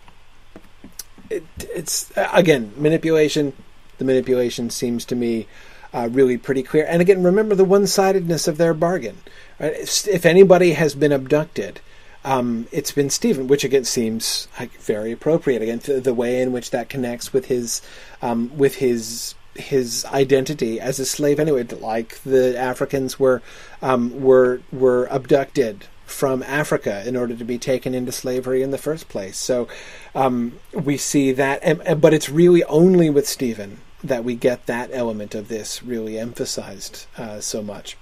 [1.31, 3.53] it, it's again manipulation.
[3.99, 5.47] The manipulation seems to me
[5.93, 6.85] uh, really pretty clear.
[6.89, 9.19] And again, remember the one-sidedness of their bargain.
[9.61, 9.75] Right?
[9.75, 11.81] If, if, anybody has been abducted,
[12.25, 15.63] um, it's been Stephen, which again seems like very appropriate.
[15.63, 17.81] Again, the, the way in which that connects with his
[18.23, 23.41] um, with his his identity as a slave anyway like the Africans were
[23.83, 28.79] um, were were abducted from Africa in order to be taken into slavery in the
[28.79, 29.69] first place so
[30.15, 34.67] um, we see that and, and, but it's really only with Stephen that we get
[34.67, 37.97] that element of this really emphasized uh, so much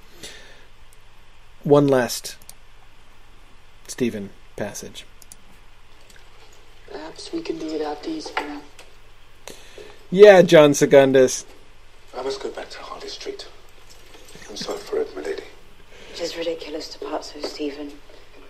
[1.63, 2.37] one last
[3.87, 5.07] Stephen passage
[6.91, 8.61] perhaps we can do without these for now
[10.15, 11.47] yeah, John Segundus.
[12.15, 13.49] I must go back to Harley Street.
[14.51, 15.45] I'm sorry for it, my lady.
[16.13, 17.93] It is ridiculous to part so, Stephen,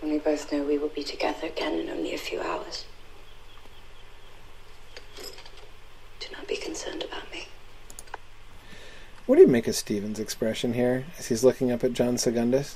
[0.01, 2.83] when we both know we will be together again in only a few hours.
[6.19, 7.47] Do not be concerned about me.
[9.25, 12.75] What do you make of Stephen's expression here as he's looking up at John Segundus?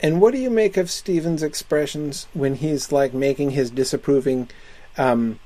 [0.00, 4.48] And what do you make of Stephen's expressions when he's like making his disapproving
[4.96, 5.40] um,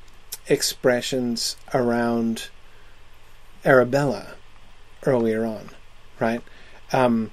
[0.49, 2.51] expressions around
[3.65, 4.35] Arabella
[5.07, 5.71] earlier on,
[6.21, 6.43] right?
[6.93, 7.31] Um,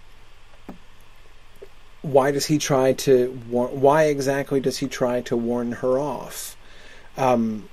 [2.01, 6.55] why does he try to war- why exactly does he try to warn her off?
[7.17, 7.69] Um,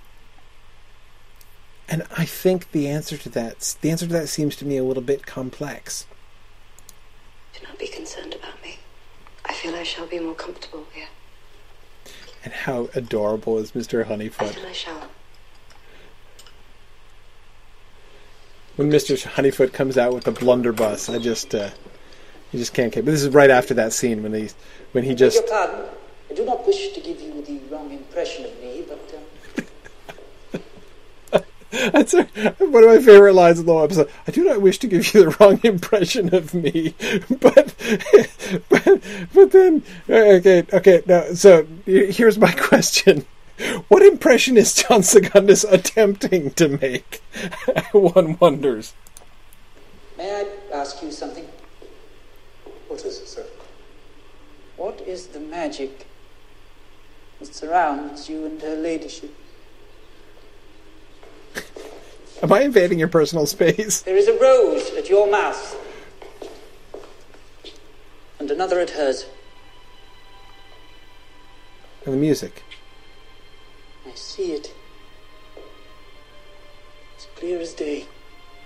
[1.89, 4.85] and i think the answer to that the answer to that seems to me a
[4.85, 6.07] little bit complex.
[7.53, 8.79] Do not be concerned about me.
[9.45, 11.09] I feel i shall be more comfortable here.
[12.45, 14.49] And how adorable is mr honeyfoot.
[14.49, 15.09] I feel i shall
[18.77, 19.23] when Mr.
[19.23, 21.71] Honeyfoot comes out with the blunderbuss, I just uh,
[22.53, 23.05] you just can't get.
[23.05, 24.49] But this is right after that scene when he
[24.93, 25.37] when he just.
[25.37, 25.87] Your pardon.
[26.31, 29.15] I do not wish to give you the wrong impression of me, but.
[31.33, 31.39] Uh...
[31.93, 32.25] That's a,
[32.59, 34.09] one of my favorite lines in the whole episode.
[34.27, 36.95] I do not wish to give you the wrong impression of me,
[37.41, 37.75] but
[38.69, 39.03] but
[39.35, 43.27] but then okay okay now so here's my question:
[43.89, 47.23] what impression is John Segundus attempting to make?
[47.93, 48.95] One wonders.
[50.17, 51.47] May I ask you something?
[52.89, 53.47] What is it, sir?
[54.77, 56.07] What is the magic
[57.39, 59.35] that surrounds you and her ladyship?
[62.43, 64.03] Am I invading your personal space?
[64.03, 65.77] There is a rose at your mouth,
[68.39, 69.27] and another at hers.
[72.05, 72.63] And the music.
[74.07, 74.75] I see it.
[77.17, 78.07] It's clear as day.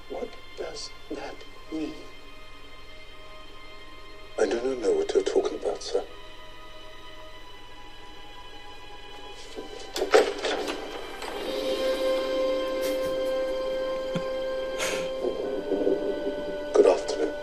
[0.09, 1.35] What does that
[1.73, 1.95] mean?
[4.39, 6.03] I do not know what you're talking about, sir.
[16.75, 17.35] Good afternoon.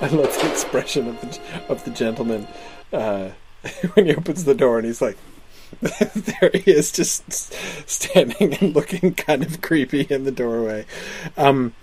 [0.00, 2.48] I love the expression of the of the gentleman.
[2.90, 3.30] Uh,
[3.94, 5.16] when he opens the door and he's like,
[5.80, 7.52] there he is, just
[7.88, 10.86] standing and looking kind of creepy in the doorway.
[11.36, 11.74] Um,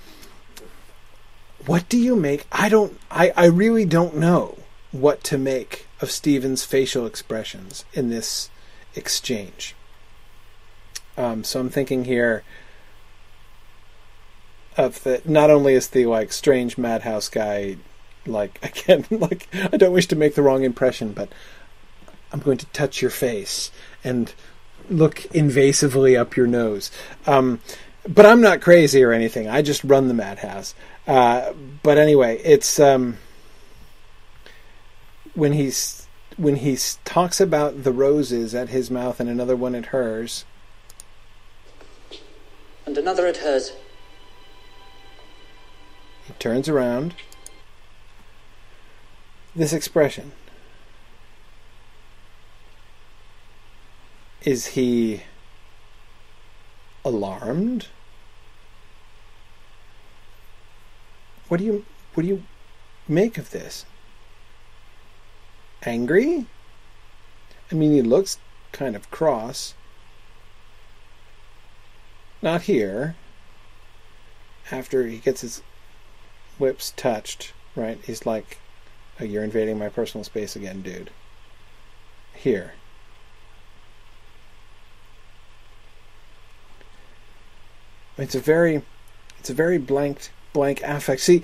[1.66, 2.46] what do you make?
[2.52, 3.00] I don't.
[3.10, 4.58] I, I really don't know
[4.92, 8.50] what to make of Stephen's facial expressions in this
[8.96, 9.76] exchange.
[11.18, 12.44] Um, so I'm thinking here
[14.78, 15.22] of the.
[15.26, 17.78] Not only is the like strange madhouse guy,
[18.26, 21.30] like again, like I don't wish to make the wrong impression, but
[22.36, 23.72] I'm going to touch your face
[24.04, 24.34] and
[24.90, 26.92] look invasively up your nose.
[27.26, 27.62] Um,
[28.06, 29.48] but I'm not crazy or anything.
[29.48, 30.76] I just run the madhouse.
[31.08, 33.20] Uh, but anyway, it's um,
[35.34, 39.86] when he's when he talks about the roses at his mouth and another one at
[39.86, 40.44] hers,
[42.86, 43.72] and another at hers.
[46.28, 47.16] He turns around.
[49.56, 50.34] This expression.
[54.46, 55.24] Is he
[57.04, 57.88] alarmed?
[61.48, 62.44] What do you what do you
[63.08, 63.86] make of this?
[65.82, 66.46] Angry?
[67.72, 68.38] I mean, he looks
[68.72, 69.74] kind of cross.
[72.44, 73.16] Not here.
[74.70, 75.64] After he gets his
[76.60, 78.00] whips touched, right?
[78.06, 78.60] He's like,
[79.20, 81.10] oh, "You're invading my personal space again, dude."
[82.36, 82.74] Here.
[88.18, 88.82] It's a very,
[89.40, 91.22] it's a very blank, blank affect.
[91.22, 91.44] See,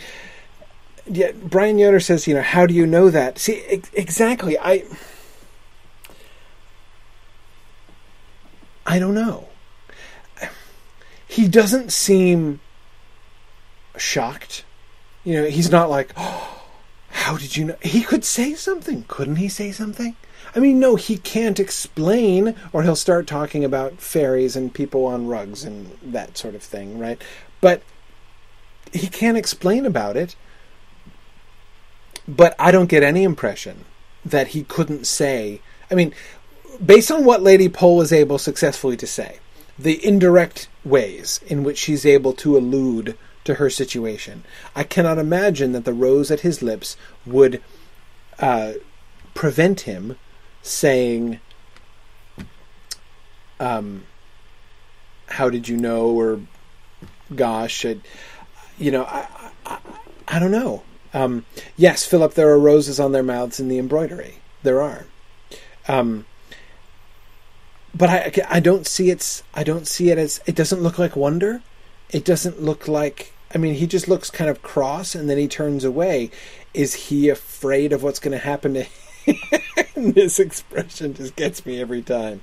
[1.05, 3.38] yeah, Brian Yoder says, you know, how do you know that?
[3.39, 4.57] See, ex- exactly.
[4.57, 4.86] I,
[8.86, 9.47] I don't know.
[11.28, 12.59] He doesn't seem
[13.97, 14.65] shocked.
[15.24, 16.61] You know, he's not like, oh,
[17.09, 17.78] how did you know?
[17.82, 19.05] He could say something.
[19.07, 20.15] Couldn't he say something?
[20.56, 25.28] I mean, no, he can't explain, or he'll start talking about fairies and people on
[25.28, 27.22] rugs and that sort of thing, right?
[27.62, 27.84] But
[28.91, 30.36] he can't explain about it.
[32.28, 33.86] But I don't get any impression
[34.26, 35.62] that he couldn't say.
[35.89, 36.14] I mean,
[36.84, 39.39] based on what Lady Pole is able successfully to say,
[39.80, 44.43] the indirect ways in which she's able to allude to her situation,
[44.76, 47.62] I cannot imagine that the rose at his lips would
[48.39, 48.74] uh,
[49.34, 50.18] prevent him
[50.62, 51.39] saying,
[53.59, 54.05] um,
[55.28, 56.41] "How did you know?" or
[57.36, 57.86] "Gosh,
[58.78, 59.28] you know, I,
[59.66, 59.78] I,
[60.28, 60.84] I don't know."
[61.14, 61.45] Um,
[61.76, 64.36] yes, Philip, there are roses on their mouths in the embroidery.
[64.64, 65.05] There are.
[65.88, 66.26] Um,
[67.93, 71.16] but I, I don't see it's I don't see it as it doesn't look like
[71.16, 71.62] wonder.
[72.09, 75.47] It doesn't look like I mean he just looks kind of cross and then he
[75.47, 76.32] turns away.
[76.74, 78.91] Is he afraid of what's going to happen to him?
[79.95, 82.41] this expression just gets me every time.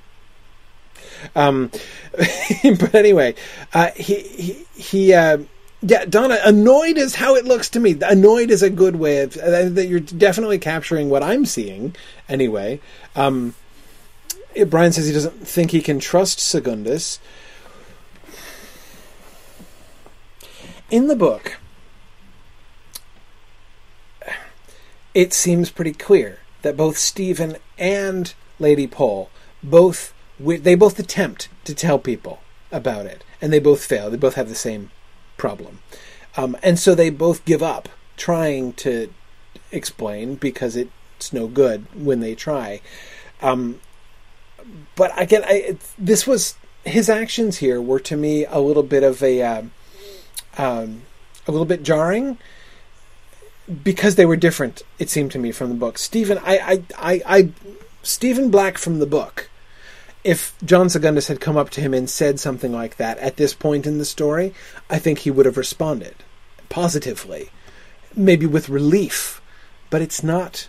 [1.35, 1.71] Um,
[2.63, 3.35] but anyway,
[3.73, 5.13] uh, he he he.
[5.13, 5.39] Uh,
[5.81, 7.97] yeah, Donna, annoyed is how it looks to me.
[8.01, 9.87] Annoyed is a good way of uh, that.
[9.87, 11.95] You're definitely capturing what I'm seeing,
[12.27, 12.81] anyway.
[13.15, 13.55] Um,
[14.67, 17.19] Brian says he doesn't think he can trust Segundus.
[20.91, 21.59] In the book,
[25.13, 29.29] it seems pretty clear that both Stephen and Lady Pole
[29.63, 32.41] both they both attempt to tell people
[32.71, 34.09] about it, and they both fail.
[34.09, 34.89] They both have the same
[35.37, 35.79] problem,
[36.37, 39.13] um, and so they both give up trying to
[39.71, 42.81] explain because it's no good when they try.
[43.41, 43.81] Um,
[44.95, 46.55] but again, I, this was
[46.85, 49.71] his actions here were to me a little bit of a um,
[50.57, 51.01] um,
[51.47, 52.37] a little bit jarring
[53.83, 54.81] because they were different.
[54.97, 55.97] It seemed to me from the book.
[55.97, 57.49] Stephen, I, I, I, I
[58.03, 59.49] Stephen Black from the book.
[60.23, 63.53] If John Segundus had come up to him and said something like that at this
[63.53, 64.53] point in the story,
[64.89, 66.15] I think he would have responded
[66.67, 67.49] positively,
[68.15, 69.41] maybe with relief.
[69.89, 70.67] But it's not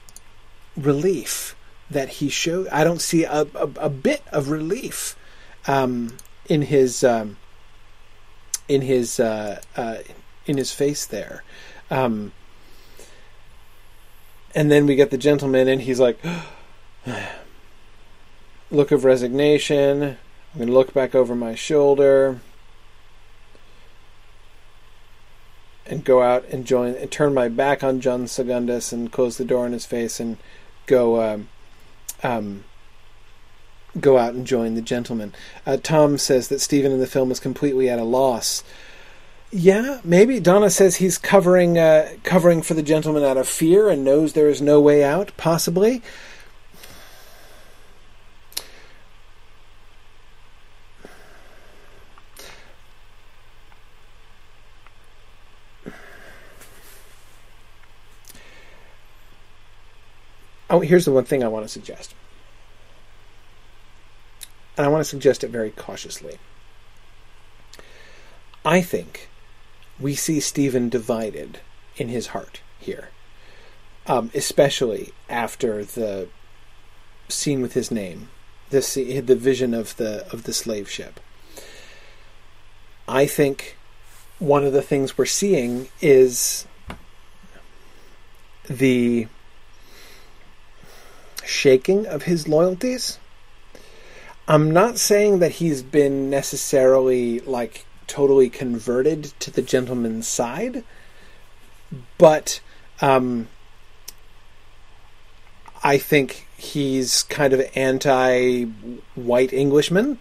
[0.77, 1.57] relief
[1.91, 2.69] that he showed.
[2.69, 5.17] I don't see a, a, a bit of relief
[5.67, 6.17] um,
[6.49, 7.37] in his um,
[8.69, 9.97] in his uh, uh,
[10.47, 11.43] in his face there.
[11.91, 12.33] Um,
[14.55, 16.19] and then we get the gentleman, and he's like,
[18.71, 20.03] look of resignation.
[20.53, 22.41] I'm going to look back over my shoulder
[25.87, 29.45] and go out and join and turn my back on John Segundus and close the
[29.45, 30.37] door in his face and
[30.87, 31.49] go um,
[32.23, 32.65] um,
[33.99, 35.35] go out and join the gentlemen.
[35.67, 38.63] Uh, Tom says that Stephen in the film is completely at a loss.
[39.53, 44.05] Yeah, maybe Donna says he's covering uh, covering for the gentleman out of fear and
[44.05, 45.33] knows there is no way out.
[45.37, 46.03] Possibly.
[60.69, 62.15] Oh, here's the one thing I want to suggest.
[64.77, 66.39] And I want to suggest it very cautiously.
[68.65, 69.30] I think
[70.01, 71.61] we see Stephen divided
[71.97, 73.11] in his heart here,
[74.07, 76.29] um, especially after the
[77.29, 78.29] scene with his name,
[78.71, 81.21] the the vision of the of the slave ship.
[83.07, 83.77] I think
[84.39, 86.67] one of the things we're seeing is
[88.69, 89.27] the
[91.45, 93.19] shaking of his loyalties.
[94.49, 100.83] I'm not saying that he's been necessarily like totally converted to the gentleman's side,
[102.19, 102.61] but
[103.01, 103.47] um,
[105.85, 110.19] I think he's kind of anti-white Englishman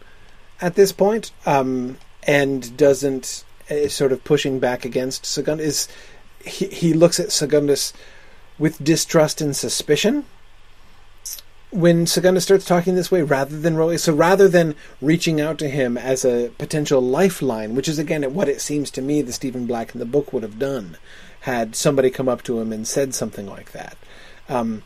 [0.61, 5.65] at this point, um, and doesn't uh, sort of pushing back against Segundus.
[5.65, 5.87] Is
[6.45, 7.91] he, he looks at Segundus
[8.59, 10.25] with distrust and suspicion
[11.71, 15.69] when Segundus starts talking this way, rather than really, so rather than reaching out to
[15.69, 19.67] him as a potential lifeline, which is again what it seems to me the Stephen
[19.67, 20.97] Black in the book would have done,
[21.41, 23.97] had somebody come up to him and said something like that.
[24.47, 24.83] Um,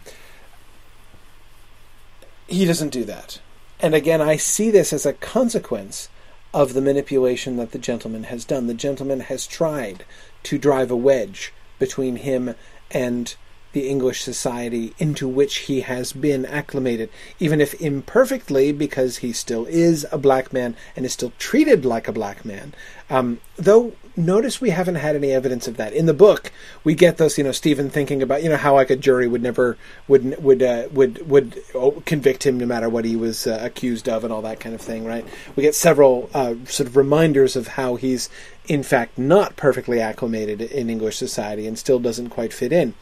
[2.47, 3.39] he doesn't do that,
[3.79, 6.09] and again, I see this as a consequence
[6.53, 8.67] of the manipulation that the gentleman has done.
[8.67, 10.05] The gentleman has tried
[10.43, 12.55] to drive a wedge between him
[12.91, 13.35] and
[13.73, 17.09] the English society into which he has been acclimated,
[17.39, 22.07] even if imperfectly, because he still is a black man and is still treated like
[22.07, 22.73] a black man.
[23.09, 26.51] Um, though notice we haven't had any evidence of that in the book.
[26.83, 29.41] We get those, you know, Stephen thinking about, you know, how like a jury would
[29.41, 33.59] never would would uh, would would oh, convict him no matter what he was uh,
[33.61, 35.25] accused of and all that kind of thing, right?
[35.55, 38.29] We get several uh, sort of reminders of how he's
[38.67, 42.93] in fact not perfectly acclimated in English society and still doesn't quite fit in.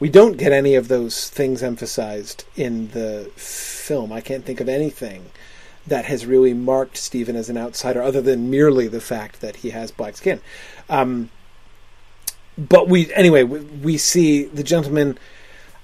[0.00, 4.12] We don't get any of those things emphasized in the film.
[4.12, 5.30] I can't think of anything
[5.86, 9.70] that has really marked Stephen as an outsider, other than merely the fact that he
[9.70, 10.40] has black skin.
[10.88, 11.30] Um,
[12.56, 15.18] but we, anyway, we, we, see the gentleman.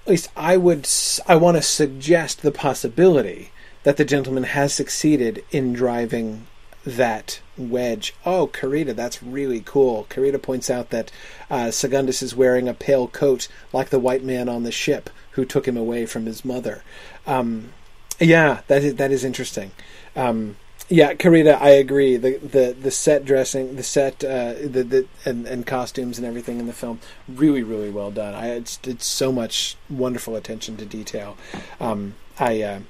[0.04, 0.88] At least I would,
[1.26, 3.50] I want to suggest the possibility
[3.82, 6.46] that the gentleman has succeeded in driving
[6.84, 8.14] that wedge.
[8.24, 10.06] Oh, Karita, that's really cool.
[10.08, 11.10] Karita points out that
[11.50, 15.44] uh, Segundus is wearing a pale coat like the white man on the ship who
[15.44, 16.82] took him away from his mother.
[17.26, 17.70] Um,
[18.18, 19.72] yeah, that is, that is interesting.
[20.16, 20.56] Um,
[20.88, 22.16] yeah, Karita, I agree.
[22.16, 26.58] The, the the set dressing, the set, uh, the the and, and costumes and everything
[26.58, 28.34] in the film, really, really well done.
[28.34, 31.36] I it's, it's so much wonderful attention to detail.
[31.78, 32.80] Um, I uh,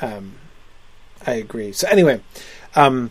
[0.00, 0.36] um,
[1.28, 1.72] I agree.
[1.72, 2.22] So anyway,
[2.74, 3.10] um,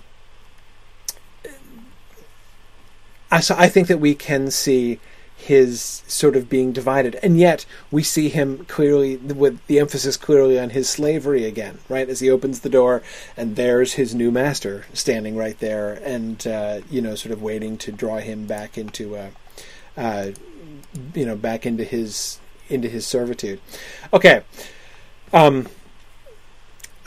[3.30, 5.00] I so I think that we can see
[5.36, 10.60] his sort of being divided, and yet we see him clearly with the emphasis clearly
[10.60, 12.10] on his slavery again, right?
[12.10, 13.04] As he opens the door,
[13.38, 17.78] and there's his new master standing right there, and uh, you know, sort of waiting
[17.78, 19.30] to draw him back into, uh,
[19.96, 20.32] uh,
[21.14, 23.62] you know, back into his into his servitude.
[24.12, 24.42] Okay.
[25.34, 25.68] Um,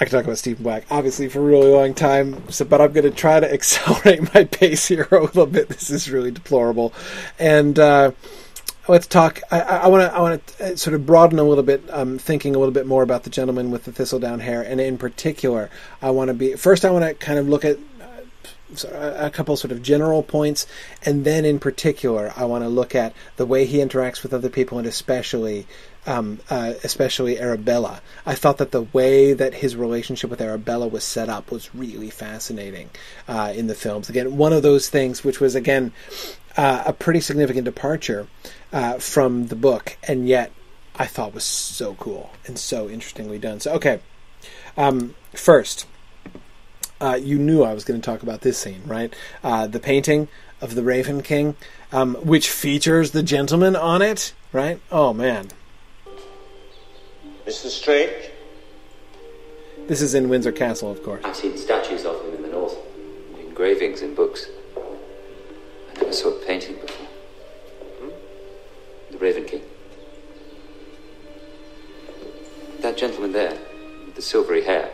[0.01, 2.51] I could talk about Stephen Black, obviously, for a really long time.
[2.51, 5.68] So, but I'm going to try to accelerate my pace here a little bit.
[5.68, 6.94] This is really deplorable,
[7.38, 8.12] and uh,
[8.88, 9.40] let's talk.
[9.53, 12.57] I want to I want to uh, sort of broaden a little bit, um, thinking
[12.57, 15.68] a little bit more about the gentleman with the thistledown hair, and in particular,
[16.01, 16.86] I want to be first.
[16.86, 17.78] I want to kind of look at
[18.92, 20.66] a couple sort of general points,
[21.05, 24.48] and then in particular, I want to look at the way he interacts with other
[24.48, 25.66] people, and especially,
[26.07, 28.01] um, uh, especially Arabella.
[28.24, 32.11] I thought that the way that his relationship with Arabella was set up was really
[32.11, 32.90] fascinating
[33.28, 34.09] uh, in the films.
[34.09, 35.92] Again, one of those things which was again
[36.57, 38.26] uh, a pretty significant departure
[38.72, 40.53] uh, from the book, and yet
[40.96, 43.61] I thought was so cool and so interestingly done.
[43.61, 44.01] So, okay,
[44.76, 45.86] um, first
[47.01, 49.14] uh, you knew I was going to talk about this scene, right?
[49.42, 50.28] Uh, the painting
[50.61, 51.57] of the Raven King,
[51.92, 54.80] um, which features the gentleman on it, right?
[54.92, 55.48] Oh man,
[57.51, 57.66] Mr.
[57.66, 58.30] Strange.
[59.88, 61.24] This is in Windsor Castle, of course.
[61.24, 62.76] I've seen statues of him in the north,
[63.40, 64.46] engravings in books.
[64.76, 67.07] I never saw a painting before.
[67.98, 68.11] Hmm?
[69.11, 69.62] The Raven King.
[72.82, 73.59] That gentleman there,
[74.07, 74.88] with the silvery hair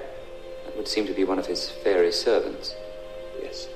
[0.65, 2.75] that would seem to be one of his fairy servants.
[3.43, 3.69] Yes.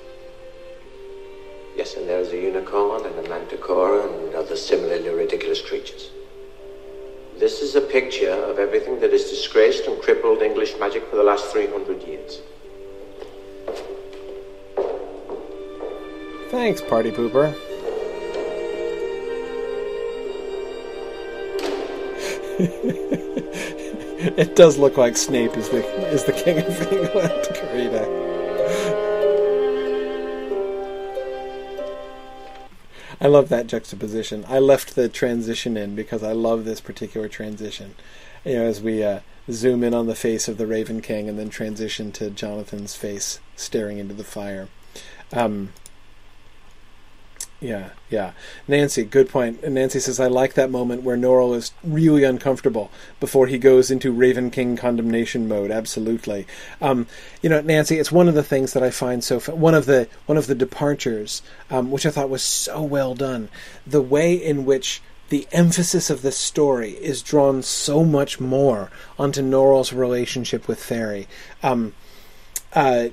[1.76, 6.12] Yes, and there's a unicorn and a manticore and other similarly ridiculous creatures.
[7.40, 11.22] This is a picture of everything that has disgraced and crippled English magic for the
[11.22, 12.42] last 300 years.
[16.50, 17.54] Thanks, party pooper.
[24.36, 28.29] it does look like Snape is the is the king of England, Karita.
[33.20, 34.44] I love that juxtaposition.
[34.48, 37.94] I left the transition in because I love this particular transition.
[38.44, 39.20] You know, as we uh,
[39.50, 43.40] zoom in on the face of the Raven King and then transition to Jonathan's face
[43.56, 44.68] staring into the fire.
[45.32, 45.72] Um,
[47.60, 48.32] yeah, yeah.
[48.66, 49.62] Nancy, good point.
[49.62, 53.90] And Nancy says, I like that moment where Norrell is really uncomfortable before he goes
[53.90, 55.70] into Raven King condemnation mode.
[55.70, 56.46] Absolutely.
[56.80, 57.06] Um,
[57.42, 60.08] you know, Nancy, it's one of the things that I find so one of the
[60.24, 63.50] one of the departures, um, which I thought was so well done.
[63.86, 69.42] The way in which the emphasis of the story is drawn so much more onto
[69.42, 71.28] Norrell's relationship with Faerie.
[71.62, 71.92] Um,
[72.72, 73.08] uh,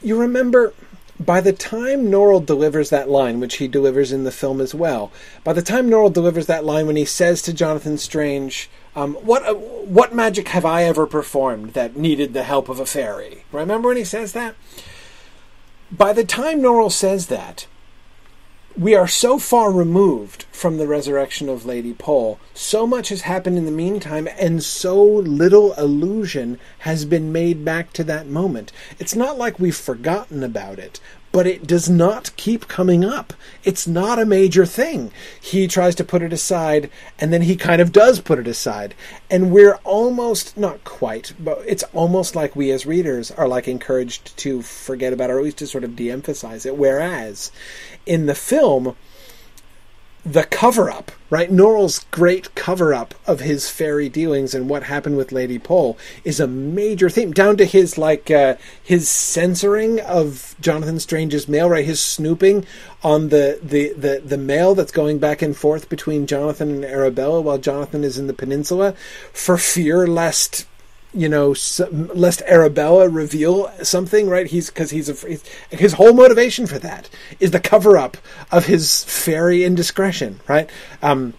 [0.00, 0.72] you remember
[1.20, 5.10] by the time Norrell delivers that line, which he delivers in the film as well,
[5.44, 9.44] by the time Norrell delivers that line when he says to Jonathan Strange, um, "What
[9.44, 13.88] uh, what magic have I ever performed that needed the help of a fairy?" Remember
[13.88, 14.54] when he says that?
[15.90, 17.66] By the time Norrell says that,
[18.78, 22.38] we are so far removed from the resurrection of Lady Pole.
[22.54, 27.92] So much has happened in the meantime, and so little allusion has been made back
[27.94, 28.70] to that moment.
[29.00, 31.00] It's not like we've forgotten about it,
[31.32, 33.32] but it does not keep coming up.
[33.64, 35.10] It's not a major thing.
[35.40, 38.94] He tries to put it aside, and then he kind of does put it aside.
[39.30, 44.36] And we're almost, not quite, but it's almost like we as readers are like encouraged
[44.38, 46.76] to forget about it, or at least to sort of de emphasize it.
[46.76, 47.52] Whereas
[48.06, 48.96] in the film,
[50.32, 51.50] the cover up, right?
[51.50, 56.38] Norrell's great cover up of his fairy dealings and what happened with Lady Pole is
[56.38, 61.84] a major theme, down to his like uh, his censoring of Jonathan Strange's mail, right?
[61.84, 62.66] His snooping
[63.02, 67.40] on the, the, the, the mail that's going back and forth between Jonathan and Arabella
[67.40, 68.92] while Jonathan is in the peninsula
[69.32, 70.66] for fear lest
[71.14, 71.54] you know,
[71.90, 74.46] lest Arabella reveal something, right?
[74.46, 75.38] He's because he's, a,
[75.74, 77.08] his whole motivation for that
[77.40, 78.18] is the cover up
[78.52, 80.68] of his fairy indiscretion, right?
[81.02, 81.32] Um,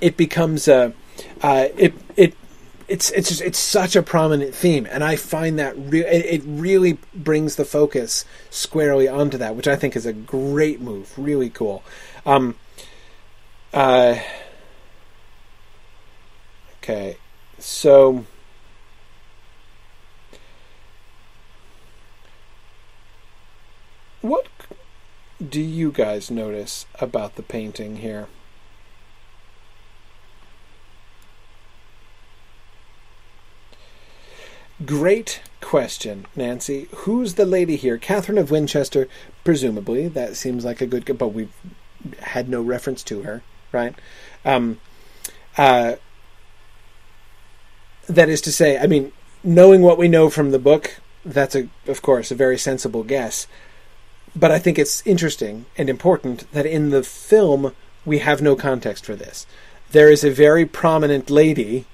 [0.00, 0.92] it becomes a,
[1.40, 2.34] uh, it it
[2.88, 6.42] it's it's just, it's such a prominent theme, and I find that re- it, it
[6.44, 11.50] really brings the focus squarely onto that, which I think is a great move, really
[11.50, 11.84] cool.
[12.26, 12.56] Um,
[13.72, 14.16] uh,
[16.78, 17.18] okay,
[17.60, 18.24] so.
[24.20, 24.46] What
[25.46, 28.28] do you guys notice about the painting here?
[34.84, 36.88] Great question, Nancy.
[36.94, 37.98] Who's the lady here?
[37.98, 39.08] Catherine of Winchester,
[39.44, 40.08] presumably.
[40.08, 41.52] That seems like a good, but we've
[42.20, 43.42] had no reference to her,
[43.72, 43.94] right?
[44.44, 44.80] Um,
[45.58, 45.96] uh,
[48.08, 49.12] that is to say, I mean,
[49.44, 53.46] knowing what we know from the book, that's a, of course, a very sensible guess.
[54.34, 57.74] But I think it's interesting and important that in the film
[58.04, 59.46] we have no context for this.
[59.90, 61.86] There is a very prominent lady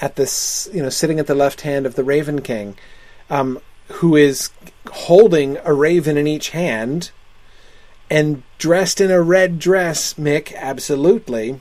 [0.00, 2.76] at this, you know, sitting at the left hand of the Raven King,
[3.28, 4.50] um, who is
[4.90, 7.10] holding a raven in each hand
[8.10, 10.14] and dressed in a red dress.
[10.14, 11.60] Mick, absolutely.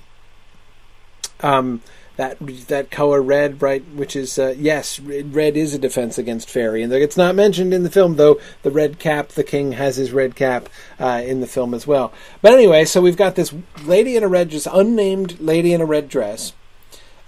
[1.41, 1.81] Um,
[2.15, 2.37] that
[2.67, 3.83] that color red, right?
[3.95, 7.83] Which is uh, yes, red is a defense against fairy, and it's not mentioned in
[7.83, 8.39] the film though.
[8.61, 10.69] The red cap, the king has his red cap
[10.99, 12.13] uh, in the film as well.
[12.41, 13.53] But anyway, so we've got this
[13.83, 16.53] lady in a red dress, unnamed lady in a red dress,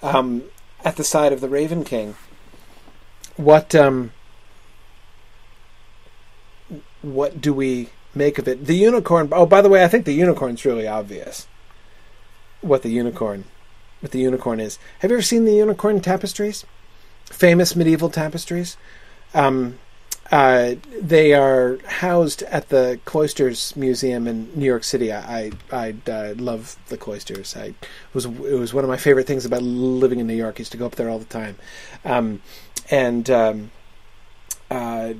[0.03, 0.43] um,
[0.83, 2.15] at the side of the Raven King.
[3.37, 4.11] What um,
[7.01, 8.65] what do we make of it?
[8.65, 9.29] The unicorn.
[9.31, 11.47] Oh, by the way, I think the unicorn's really obvious.
[12.61, 13.45] What the unicorn
[14.11, 14.77] the unicorn is.
[14.99, 16.65] Have you ever seen the unicorn tapestries?
[17.25, 18.77] Famous medieval tapestries.
[19.33, 19.79] Um,
[20.31, 25.13] uh, they are housed at the Cloisters Museum in New York City.
[25.13, 27.55] I I, uh, love the Cloisters.
[27.55, 27.75] I
[28.13, 30.55] was it was one of my favorite things about living in New York.
[30.57, 31.57] I used to go up there all the time,
[32.03, 32.41] um,
[32.89, 33.71] and um,
[34.71, 35.13] uh,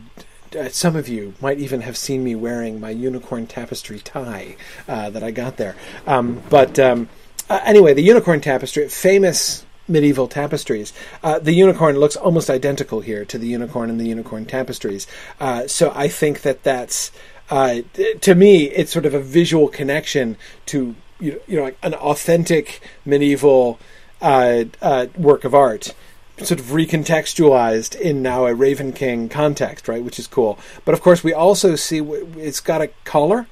[0.70, 4.56] some of you might even have seen me wearing my unicorn tapestry tie
[4.88, 5.76] uh, that I got there.
[6.08, 7.10] Um, but um,
[7.50, 10.94] uh, anyway, the unicorn tapestry, famous medieval tapestries.
[11.24, 15.06] Uh, the unicorn looks almost identical here to the unicorn in the unicorn tapestries.
[15.40, 17.12] Uh, so I think that that's,
[17.50, 17.82] uh,
[18.22, 23.80] to me, it's sort of a visual connection to you know, like an authentic medieval
[24.22, 25.94] uh, uh, work of art.
[26.40, 30.04] Sort of recontextualized in now a Raven King context, right?
[30.04, 30.60] Which is cool.
[30.84, 33.48] But of course, we also see it's got a collar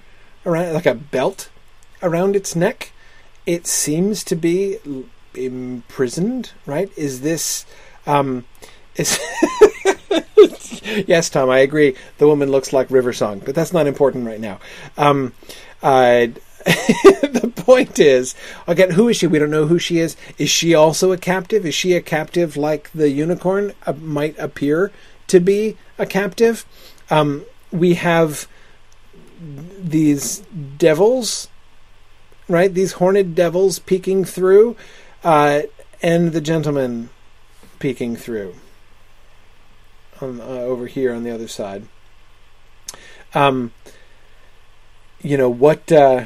[0.45, 1.49] around, like a belt
[2.01, 2.91] around its neck,
[3.45, 4.77] it seems to be
[5.35, 6.91] imprisoned, right?
[6.97, 7.65] Is this
[8.05, 8.45] um,
[8.95, 9.19] is
[11.07, 11.95] yes, Tom, I agree.
[12.17, 14.59] The woman looks like River Song, but that's not important right now.
[14.97, 15.33] Um,
[16.65, 18.35] the point is,
[18.67, 19.27] again, who is she?
[19.27, 20.15] We don't know who she is.
[20.37, 21.65] Is she also a captive?
[21.65, 24.91] Is she a captive like the unicorn uh, might appear
[25.27, 26.65] to be a captive?
[27.09, 28.47] Um, we have
[29.77, 30.39] these
[30.77, 31.49] devils
[32.47, 32.73] right?
[32.73, 34.75] These horned devils peeking through,
[35.23, 35.63] uh,
[36.01, 37.09] and the gentleman
[37.79, 38.55] peeking through
[40.21, 41.87] on, uh, over here on the other side.
[43.33, 43.73] Um,
[45.21, 45.91] you know what?
[45.91, 46.25] Uh,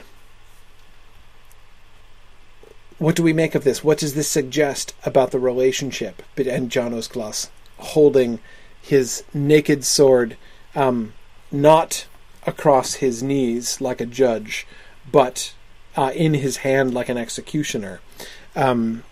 [2.98, 3.84] what do we make of this?
[3.84, 8.40] What does this suggest about the relationship and John Uskglass holding
[8.82, 10.36] his naked sword,
[10.76, 11.14] um,
[11.52, 12.08] not
[12.46, 14.66] across his knees like a judge,
[15.12, 15.54] but
[15.98, 18.00] uh, in his hand like an executioner.
[18.56, 19.04] Um,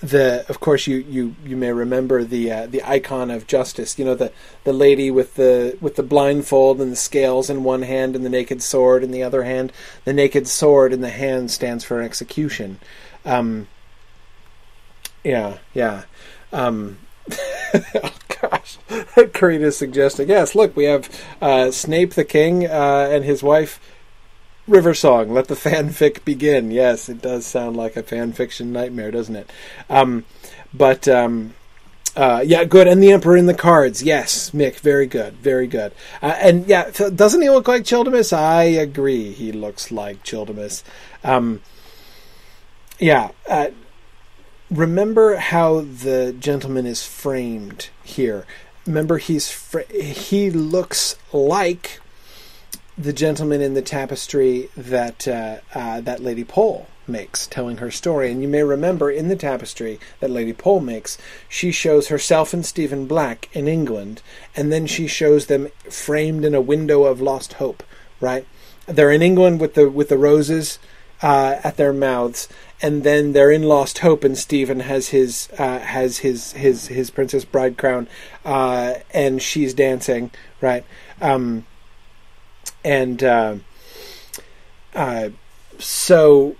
[0.00, 4.04] the of course you you you may remember the uh, the icon of justice you
[4.04, 4.30] know the
[4.62, 8.30] the lady with the with the blindfold and the scales in one hand and the
[8.30, 9.72] naked sword in the other hand.
[10.04, 12.78] The naked sword in the hand stands for execution.
[13.24, 13.66] Um
[15.24, 16.04] yeah yeah.
[16.52, 16.98] Um
[17.74, 18.78] oh gosh.
[19.34, 21.10] Creed is suggesting yes look we have
[21.42, 23.80] uh, Snape the king uh, and his wife
[24.68, 26.70] River Song, let the fanfic begin.
[26.70, 29.50] Yes, it does sound like a fanfiction nightmare, doesn't it?
[29.88, 30.24] Um,
[30.74, 31.54] but um,
[32.14, 32.86] uh, yeah, good.
[32.86, 34.02] And the Emperor in the cards.
[34.02, 35.92] Yes, Mick, very good, very good.
[36.20, 38.36] Uh, and yeah, doesn't he look like Childermass?
[38.36, 39.32] I agree.
[39.32, 40.82] He looks like Childermass.
[41.24, 41.62] Um,
[42.98, 43.30] yeah.
[43.48, 43.68] Uh,
[44.70, 48.46] remember how the gentleman is framed here.
[48.86, 52.00] Remember, he's he looks like
[52.98, 58.30] the gentleman in the tapestry that uh, uh, that Lady Pole makes, telling her story.
[58.30, 61.16] And you may remember in the tapestry that Lady Pole makes,
[61.48, 64.20] she shows herself and Stephen Black in England,
[64.54, 67.82] and then she shows them framed in a window of lost hope.
[68.20, 68.46] Right?
[68.86, 70.78] They're in England with the with the roses
[71.22, 72.48] uh, at their mouths,
[72.80, 77.10] and then they're in Lost Hope, and Stephen has his uh, has his his his
[77.10, 78.08] Princess Bride crown,
[78.44, 80.30] uh, and she's dancing.
[80.60, 80.84] Right.
[81.20, 81.66] Um,
[82.88, 83.56] and uh,
[84.94, 85.28] uh,
[85.78, 86.56] so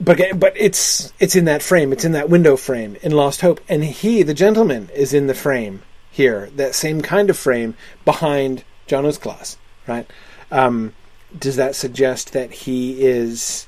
[0.00, 1.92] but but it's it's in that frame.
[1.92, 3.60] It's in that window frame in lost hope.
[3.68, 7.74] And he the gentleman is in the frame here that same kind of frame
[8.04, 9.56] behind John Uskglass
[9.86, 10.08] right?
[10.50, 10.94] Um,
[11.36, 13.66] does that suggest that he is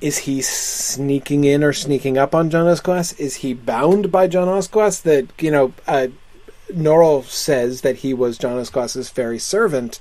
[0.00, 4.48] is he sneaking in or sneaking up on John Uskglass is he bound by John
[4.48, 6.08] Uskglass that you know uh,
[6.70, 9.98] Norrell says that he was John Uskglass's fairy servant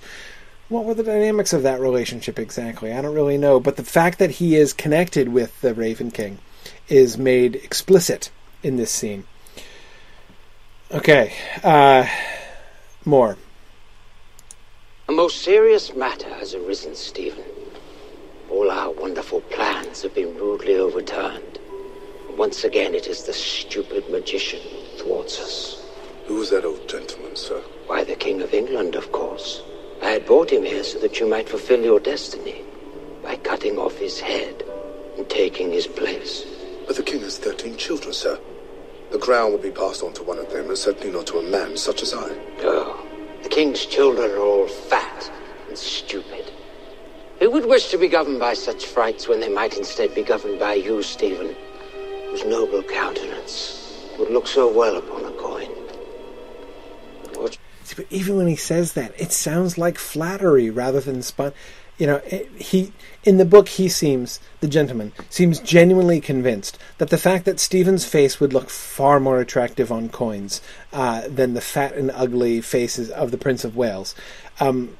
[0.69, 2.91] what were the dynamics of that relationship exactly?
[2.91, 6.39] I don't really know, but the fact that he is connected with the Raven King
[6.87, 8.31] is made explicit
[8.63, 9.25] in this scene.
[10.91, 11.33] Okay,
[11.63, 12.07] uh,
[13.03, 13.37] more.
[15.07, 17.43] A most serious matter has arisen, Stephen.
[18.49, 21.59] All our wonderful plans have been rudely overturned.
[22.37, 25.83] Once again, it is the stupid magician who thwarts us.
[26.25, 27.61] Who is that old gentleman, sir?
[27.85, 29.61] Why, the King of England, of course.
[30.01, 32.63] I had brought him here so that you might fulfill your destiny
[33.23, 34.63] by cutting off his head
[35.17, 36.45] and taking his place.
[36.87, 38.39] But the king has thirteen children, sir.
[39.11, 41.43] The crown will be passed on to one of them, and certainly not to a
[41.43, 42.35] man such as I.
[42.61, 43.05] Oh,
[43.43, 45.31] the king's children are all fat
[45.67, 46.51] and stupid.
[47.39, 50.59] Who would wish to be governed by such frights when they might instead be governed
[50.59, 51.55] by you, Stephen,
[52.29, 55.74] whose noble countenance would look so well upon a coin?
[57.93, 61.53] But even when he says that, it sounds like flattery rather than spun.
[61.97, 62.17] You know,
[62.57, 62.91] he
[63.23, 68.05] in the book he seems the gentleman seems genuinely convinced that the fact that Stephen's
[68.05, 73.09] face would look far more attractive on coins uh, than the fat and ugly faces
[73.11, 74.13] of the Prince of Wales.
[74.59, 74.97] Um,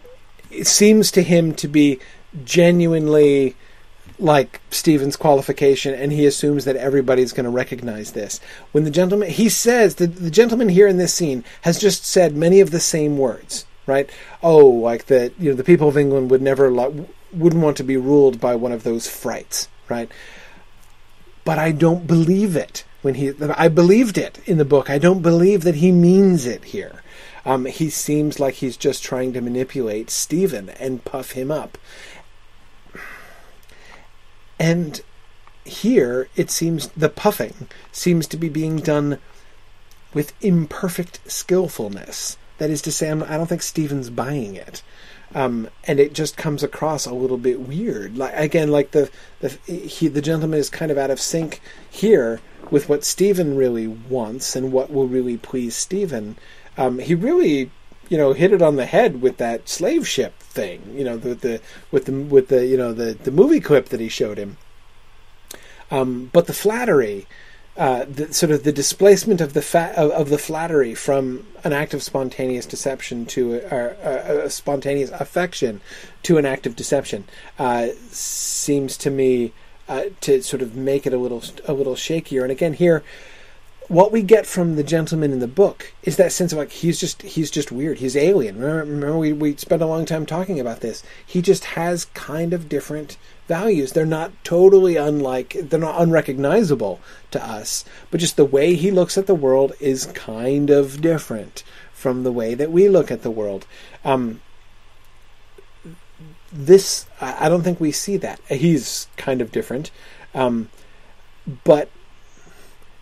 [0.50, 2.00] it seems to him to be
[2.46, 3.56] genuinely
[4.20, 8.40] like Stephen's qualification, and he assumes that everybody's going to recognize this.
[8.72, 12.36] When the gentleman, he says, the, the gentleman here in this scene has just said
[12.36, 14.10] many of the same words, right?
[14.42, 17.98] Oh, like that, you know, the people of England would never, wouldn't want to be
[17.98, 20.10] ruled by one of those frights, right?
[21.44, 24.90] But I don't believe it when he, I believed it in the book.
[24.90, 27.02] I don't believe that he means it here.
[27.46, 31.78] Um, he seems like he's just trying to manipulate Stephen and puff him up.
[34.60, 35.02] And
[35.64, 39.20] here it seems the puffing seems to be being done
[40.14, 42.38] with imperfect skillfulness.
[42.58, 44.82] That is to say, I'm, I do not think Stephen's buying it.
[45.34, 48.18] Um, and it just comes across a little bit weird.
[48.18, 49.10] Like again, like the
[49.42, 52.40] the he, the gentleman is kind of out of sync here
[52.72, 56.38] with what Stephen really wants and what will really please Stephen.
[56.78, 57.72] Um, he really,
[58.10, 60.82] you know, hit it on the head with that slave ship thing.
[60.96, 61.62] You know, the, the
[61.92, 64.58] with the with the you know the the movie clip that he showed him.
[65.92, 67.28] Um, but the flattery,
[67.78, 71.74] uh, the, sort of the displacement of the fa- of, of, the flattery from an
[71.74, 75.82] act of spontaneous deception to a, a, a spontaneous affection
[76.24, 77.26] to an act of deception,
[77.60, 79.54] uh, seems to me
[79.88, 82.42] uh, to sort of make it a little a little shakier.
[82.42, 83.04] And again, here
[83.88, 87.00] what we get from the gentleman in the book is that sense of like he's
[87.00, 88.00] just he's just weird.
[88.00, 88.60] He's alien.
[88.60, 91.04] Remember, remember we we spent a long time talking about this.
[91.26, 93.18] He just has kind of different
[93.48, 93.92] values.
[93.92, 95.56] They're not totally unlike.
[95.62, 97.00] They're not unrecognizable
[97.32, 101.64] to us, but just the way he looks at the world is kind of different
[101.94, 103.68] from the way that we look at the world.
[104.04, 104.42] Um,
[106.52, 108.40] this I don't think we see that.
[108.48, 109.92] He's kind of different,
[110.34, 110.70] um,
[111.64, 111.90] but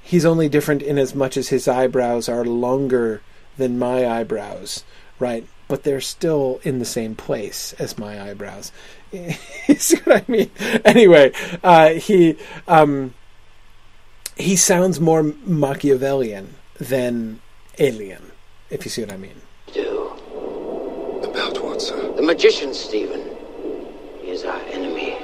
[0.04, 3.22] he's only different in as much as his eyebrows are longer
[3.58, 4.84] than my eyebrows,
[5.18, 5.48] right?
[5.68, 8.72] But they're still in the same place as my eyebrows.
[9.12, 10.52] you see what I mean?
[10.84, 11.32] Anyway,
[11.64, 13.14] uh, he um,
[14.36, 17.40] he sounds more Machiavellian than
[17.80, 18.32] alien,
[18.70, 19.42] if you see what I mean.
[19.72, 20.10] Do.
[21.24, 22.14] About what, sir?
[22.14, 23.22] The magician, Stephen.
[24.22, 25.16] He is our enemy.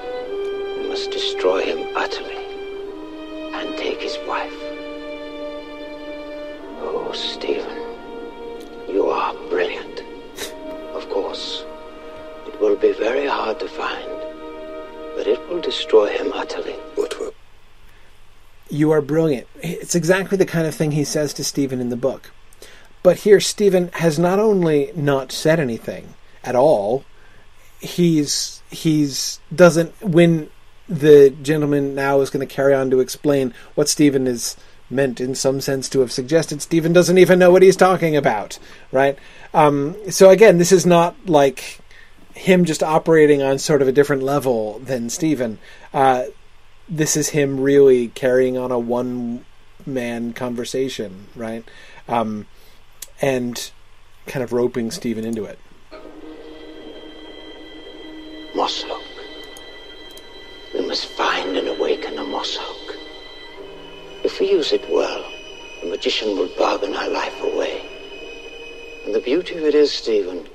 [0.77, 2.37] We must destroy him utterly
[3.53, 4.68] and take his wife.
[7.09, 7.75] Oh, Stephen,
[8.87, 10.03] you are brilliant.
[10.93, 11.65] Of course,
[12.45, 14.07] it will be very hard to find,
[15.15, 16.73] but it will destroy him utterly.
[16.93, 17.33] What will?
[18.69, 19.47] You are brilliant.
[19.63, 22.29] It's exactly the kind of thing he says to Stephen in the book.
[23.01, 26.13] But here, Stephen has not only not said anything
[26.43, 27.05] at all,
[27.79, 30.51] he's he's doesn't when
[30.87, 34.55] the gentleman now is going to carry on to explain what Stephen is
[34.89, 36.61] meant in some sense to have suggested.
[36.61, 38.59] Stephen doesn't even know what he's talking about,
[38.91, 39.17] right?
[39.53, 41.79] Um, so again, this is not like
[42.33, 45.59] him just operating on sort of a different level than Stephen.
[45.93, 46.25] Uh,
[46.87, 49.45] this is him really carrying on a one
[49.85, 51.63] man conversation, right?
[52.07, 52.47] Um,
[53.21, 53.71] and
[54.25, 55.59] kind of roping Stephen into it.
[58.53, 59.03] Mosshope.
[60.73, 62.78] We must find and awaken a mosshope.
[64.31, 65.25] If we use it well,
[65.81, 67.81] the magician will bargain our life away.
[69.03, 70.47] And the beauty of it is, Stephen,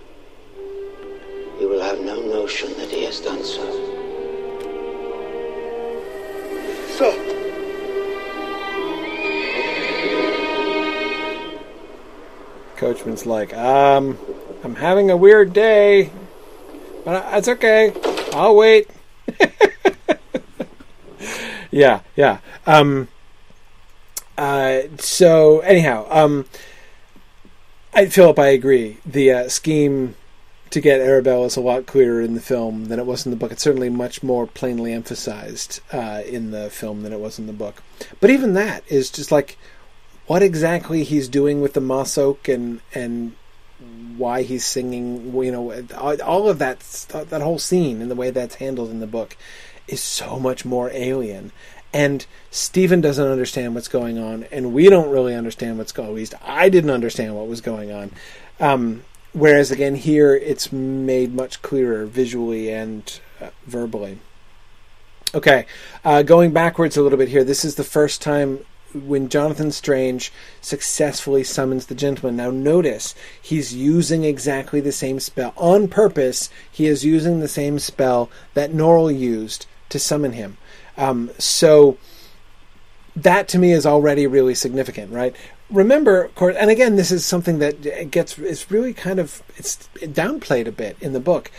[1.59, 3.65] he will have no notion that he has done so.
[6.95, 7.13] Sir,
[12.77, 14.17] Coachman's like, um,
[14.63, 16.13] I'm having a weird day,
[17.05, 17.93] but it's okay.
[18.35, 18.89] I'll wait.
[21.73, 22.39] yeah, yeah.
[22.67, 23.09] Um,
[24.36, 26.47] uh, so anyhow, um,
[27.93, 28.98] I Philip, I agree.
[29.06, 30.16] The uh, scheme
[30.70, 33.36] to get Arabella is a lot clearer in the film than it was in the
[33.36, 33.52] book.
[33.52, 37.52] It's certainly much more plainly emphasized uh, in the film than it was in the
[37.52, 37.82] book.
[38.20, 39.56] But even that is just like
[40.27, 43.36] what exactly he's doing with the moss oak and and
[44.16, 45.32] why he's singing.
[45.32, 45.86] You know,
[46.24, 46.81] all of that
[47.31, 49.36] that whole scene and the way that's handled in the book
[49.86, 51.52] is so much more alien.
[51.95, 56.09] And Stephen doesn't understand what's going on, and we don't really understand what's going.
[56.09, 58.11] At least I didn't understand what was going on.
[58.59, 64.19] Um, whereas again here, it's made much clearer visually and uh, verbally.
[65.35, 65.66] Okay,
[66.05, 67.45] uh, going backwards a little bit here.
[67.45, 72.37] This is the first time when Jonathan Strange successfully summons the gentleman.
[72.37, 76.51] Now, notice he's using exactly the same spell on purpose.
[76.71, 80.57] He is using the same spell that Norrell used to summon him.
[80.97, 81.99] Um, so
[83.16, 85.35] that to me is already really significant, right?
[85.71, 89.89] Remember, of course, and again, this is something that gets it's really kind of it's
[89.97, 91.51] downplayed a bit in the book.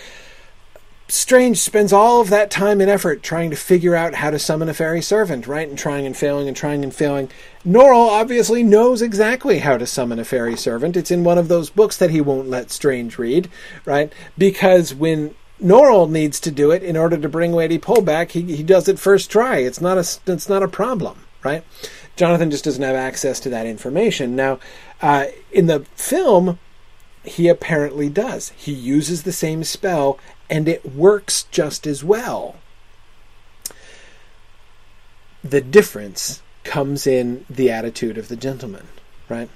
[1.07, 4.70] Strange spends all of that time and effort trying to figure out how to summon
[4.70, 5.70] a fairy servant, right?
[5.70, 7.30] And trying and failing and trying and failing.
[7.64, 10.98] Norrell obviously knows exactly how to summon a fairy servant.
[10.98, 13.49] It's in one of those books that he won't let Strange read,
[13.86, 14.12] right?
[14.36, 18.32] Because when Norrell needs to do it in order to bring Lady Pole back.
[18.32, 19.57] He he does it first try.
[19.57, 21.64] It's not a it's not a problem, right?
[22.15, 24.36] Jonathan just doesn't have access to that information.
[24.36, 24.60] Now,
[25.02, 26.60] uh, in the film,
[27.23, 28.49] he apparently does.
[28.56, 30.18] He uses the same spell,
[30.49, 32.56] and it works just as well.
[35.44, 38.88] The difference comes in the attitude of the gentleman,
[39.30, 39.49] right?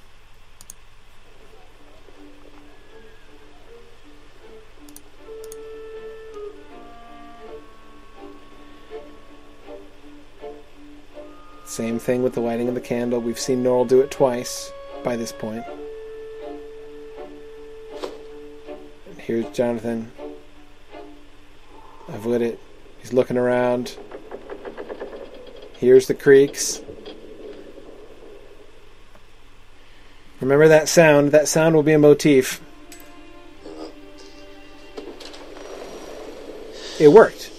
[11.69, 13.21] Same thing with the lighting of the candle.
[13.21, 14.71] We've seen Norrell do it twice
[15.03, 15.63] by this point.
[19.07, 20.11] And here's Jonathan.
[22.11, 22.59] I've lit it.
[22.97, 23.95] He's looking around.
[25.77, 26.81] Here's the creaks.
[30.41, 31.31] Remember that sound?
[31.33, 32.61] That sound will be a motif.
[36.99, 37.51] It worked.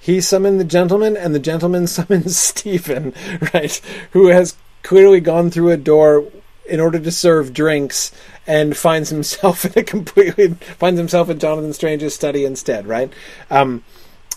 [0.00, 3.14] He summoned the gentleman, and the gentleman summons Stephen,
[3.54, 3.80] right?
[4.12, 6.24] Who has clearly gone through a door
[6.66, 8.12] in order to serve drinks
[8.46, 13.12] and finds himself in a completely finds himself in Jonathan Strange's study instead, right?
[13.50, 13.84] Um,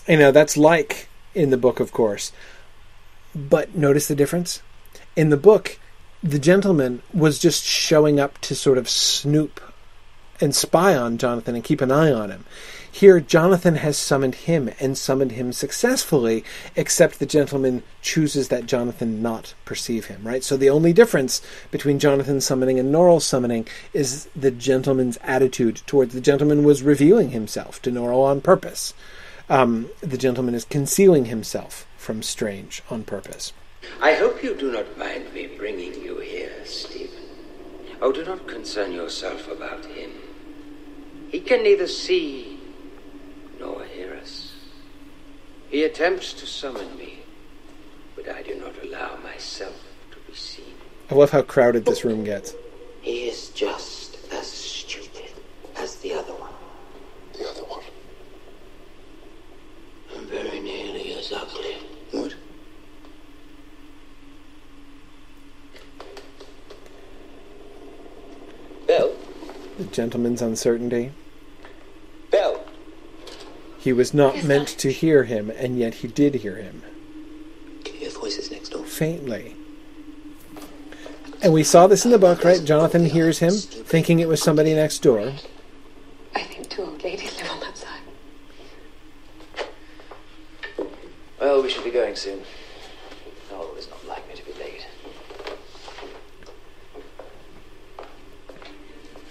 [0.06, 2.30] you know that's like in the book, of course.
[3.34, 4.62] But notice the difference
[5.16, 5.78] in the book.
[6.22, 9.60] The gentleman was just showing up to sort of snoop
[10.40, 12.46] and spy on Jonathan and keep an eye on him.
[12.94, 16.44] Here, Jonathan has summoned him and summoned him successfully,
[16.76, 20.44] except the gentleman chooses that Jonathan not perceive him, right?
[20.44, 21.42] So the only difference
[21.72, 27.30] between Jonathan's summoning and Norrell's summoning is the gentleman's attitude towards the gentleman was revealing
[27.30, 28.94] himself to Norrell on purpose.
[29.50, 33.52] Um, the gentleman is concealing himself from Strange on purpose.
[34.00, 37.24] I hope you do not mind me bringing you here, Stephen.
[38.00, 40.12] Oh, do not concern yourself about him.
[41.28, 42.53] He can neither see
[43.64, 44.52] nor hear us.
[45.70, 47.20] He attempts to summon me,
[48.14, 50.74] but I do not allow myself to be seen.
[51.10, 52.54] I love how crowded this room gets.
[53.00, 55.32] He is just as stupid
[55.76, 56.52] as the other one.
[57.32, 57.82] The other one.
[60.14, 61.76] And very nearly as ugly.
[62.10, 62.34] What?
[68.86, 69.14] Bell?
[69.78, 71.12] The gentleman's uncertainty.
[72.30, 72.64] Bell?
[73.84, 76.82] He was not yes, meant to hear him, and yet he did hear him.
[77.84, 78.82] Can you hear voices next door?
[78.86, 79.56] Faintly.
[81.42, 82.64] And we saw this in the book, right?
[82.64, 85.34] Jonathan hears him, thinking it was somebody next door.
[86.34, 88.00] I think two old ladies live on that side.
[91.38, 92.40] Well, we should be going soon.
[93.52, 94.86] Oh, it's not like me to be late.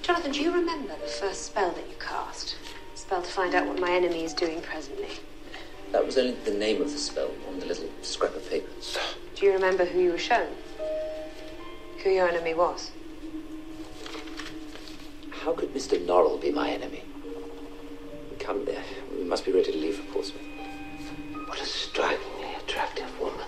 [0.04, 2.56] Jonathan, do you remember the first spell that you cast?
[3.04, 5.10] Spell to find out what my enemy is doing presently.
[5.92, 8.70] That was only the name of the spell on the little scrap of paper.
[9.36, 10.48] Do you remember who you were shown?
[12.02, 12.92] Who your enemy was?
[15.32, 16.00] How could Mr.
[16.06, 17.04] Norrell be my enemy?
[18.40, 18.84] Come there.
[19.18, 20.42] We must be ready to leave for Portsmouth.
[21.48, 23.46] What a strikingly attractive woman.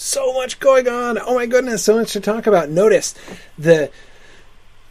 [0.00, 1.18] So much going on.
[1.18, 2.70] Oh my goodness, so much to talk about.
[2.70, 3.14] Notice
[3.58, 3.90] the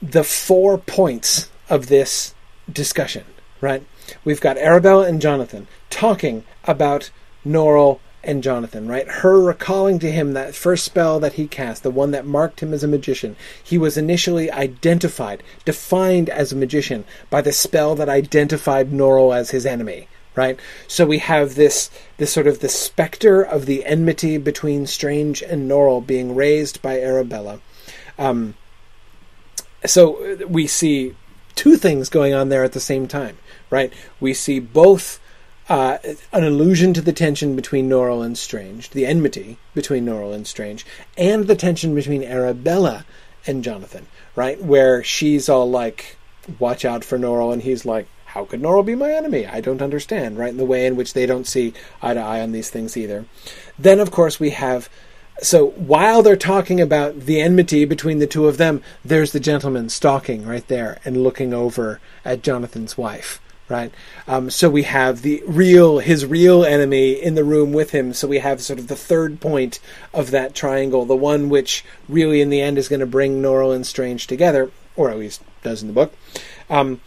[0.02, 2.36] the four points of this
[2.72, 3.26] discussion,
[3.60, 3.84] right?
[4.24, 7.10] We've got Arabella and Jonathan talking about
[7.46, 9.08] Norrell and Jonathan, right?
[9.08, 12.74] Her recalling to him that first spell that he cast, the one that marked him
[12.74, 13.36] as a magician.
[13.64, 19.52] He was initially identified, defined as a magician by the spell that identified Norrell as
[19.52, 20.08] his enemy,
[20.40, 20.58] right?
[20.88, 25.70] So we have this this sort of the specter of the enmity between Strange and
[25.70, 27.60] Norrell being raised by Arabella.
[28.18, 28.56] Um,
[29.86, 31.14] so we see
[31.56, 33.38] two things going on there at the same time,
[33.70, 33.92] right?
[34.22, 35.20] We see both
[35.68, 35.98] uh,
[36.32, 40.86] an allusion to the tension between Norrell and Strange, the enmity between Norrell and Strange,
[41.18, 43.06] and the tension between Arabella
[43.46, 44.08] and Jonathan,
[44.38, 44.62] right?
[44.64, 46.16] Where she's all like,
[46.60, 49.48] "Watch out for Norrell," and he's like, how could Norrell be my enemy?
[49.48, 50.52] I don't understand, right?
[50.52, 53.26] In the way in which they don't see eye to eye on these things either.
[53.78, 54.88] Then, of course, we have.
[55.42, 59.90] So while they're talking about the enmity between the two of them, there's the gentleman
[59.90, 63.94] stalking right there and looking over at Jonathan's wife right?
[64.28, 68.14] Um, so we have the real, his real enemy in the room with him.
[68.14, 69.80] So we have sort of the third point
[70.12, 73.76] of that triangle, the one which really in the end is going to bring Norrell
[73.76, 76.16] and Strange together, or at least does in the book.
[76.68, 77.00] Um,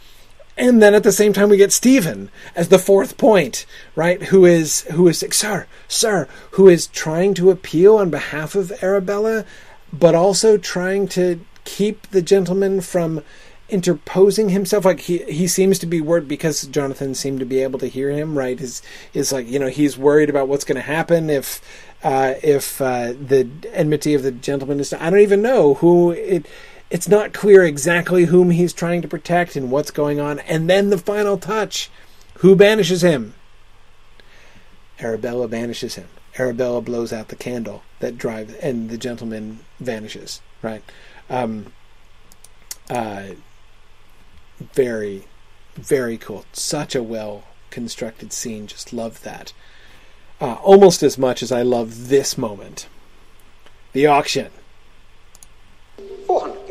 [0.57, 3.65] and then at the same time we get Stephen as the fourth point,
[3.95, 4.21] right?
[4.23, 8.71] Who is who is like, sir, sir, who is trying to appeal on behalf of
[8.83, 9.45] Arabella,
[9.91, 13.23] but also trying to keep the gentleman from
[13.69, 17.79] interposing himself like he he seems to be worried because Jonathan seemed to be able
[17.79, 18.81] to hear him right is
[19.13, 21.61] is like you know he's worried about what's going to happen if
[22.03, 26.45] uh, if uh, the enmity of the gentleman is I don't even know who it
[26.93, 30.37] it's not clear exactly whom he's trying to protect and what's going on.
[30.41, 31.89] And then the final touch
[32.35, 33.33] who banishes him?
[34.99, 36.07] Arabella banishes him.
[36.37, 40.39] Arabella blows out the candle that drives, and the gentleman vanishes.
[40.61, 40.83] Right?
[41.31, 41.73] Um,
[42.91, 43.29] uh,
[44.59, 45.23] very,
[45.73, 46.45] very cool.
[46.53, 48.67] Such a well constructed scene.
[48.67, 49.51] Just love that.
[50.39, 52.87] Uh, almost as much as I love this moment.
[53.93, 54.51] The auction.
[56.27, 56.62] 400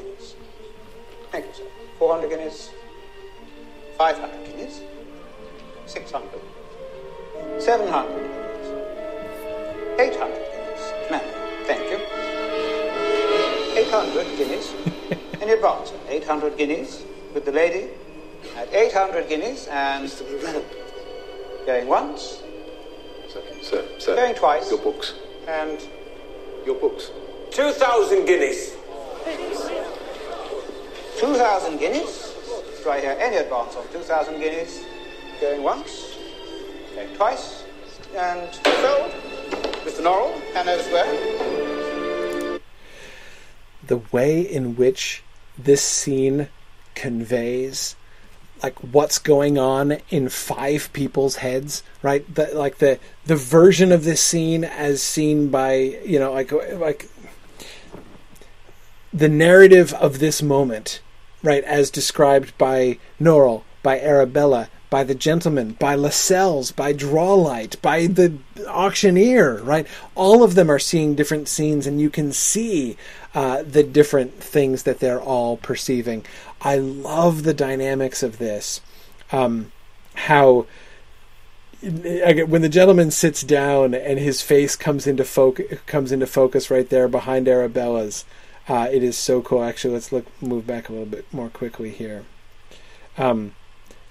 [2.02, 2.70] 400 guineas,
[3.96, 4.80] 500 guineas,
[5.86, 6.40] 600,
[7.60, 8.66] 700 guineas,
[10.00, 10.82] 800 guineas.
[11.12, 11.22] Ma'am,
[11.64, 12.00] thank you.
[13.78, 14.74] 800 guineas
[15.42, 15.92] in advance.
[16.08, 17.04] 800 guineas
[17.34, 17.90] with the lady
[18.56, 20.08] at 800 guineas and...
[20.08, 20.64] Mr.
[21.66, 22.42] Going once.
[23.28, 24.16] Sir, sir, sir.
[24.16, 24.68] Going twice.
[24.68, 25.14] Your books.
[25.46, 25.78] And...
[26.66, 27.12] Your books.
[27.52, 28.72] 2,000 guineas.
[31.18, 32.34] 2,000 guineas.
[32.84, 34.84] Right here, any advance of 2,000 guineas.
[35.40, 36.16] Going once,
[36.94, 37.64] going twice,
[38.16, 39.10] and sold.
[39.84, 40.02] Mr.
[40.02, 42.60] Norrell, Hanover Square.
[43.84, 45.22] the way in which
[45.58, 46.48] this scene
[46.94, 47.96] conveys
[48.62, 52.22] like what's going on in five people's heads, right?
[52.32, 55.74] The, like the the version of this scene as seen by
[56.04, 57.08] you know like like
[59.12, 61.00] the narrative of this moment,
[61.42, 68.06] right, as described by Norrell, by Arabella, by the gentleman, by Lascelles, by Drawlight, by
[68.06, 68.36] the
[68.68, 69.86] auctioneer, right?
[70.14, 72.96] All of them are seeing different scenes, and you can see
[73.34, 76.24] uh, the different things that they're all perceiving.
[76.60, 78.82] I love the dynamics of this.
[79.32, 79.72] Um,
[80.14, 80.66] how
[81.82, 86.88] when the gentleman sits down and his face comes into focus comes into focus right
[86.88, 88.24] there behind Arabella's,
[88.68, 89.62] uh, it is so cool.
[89.62, 92.24] Actually, let's look move back a little bit more quickly here.
[93.18, 93.54] Um,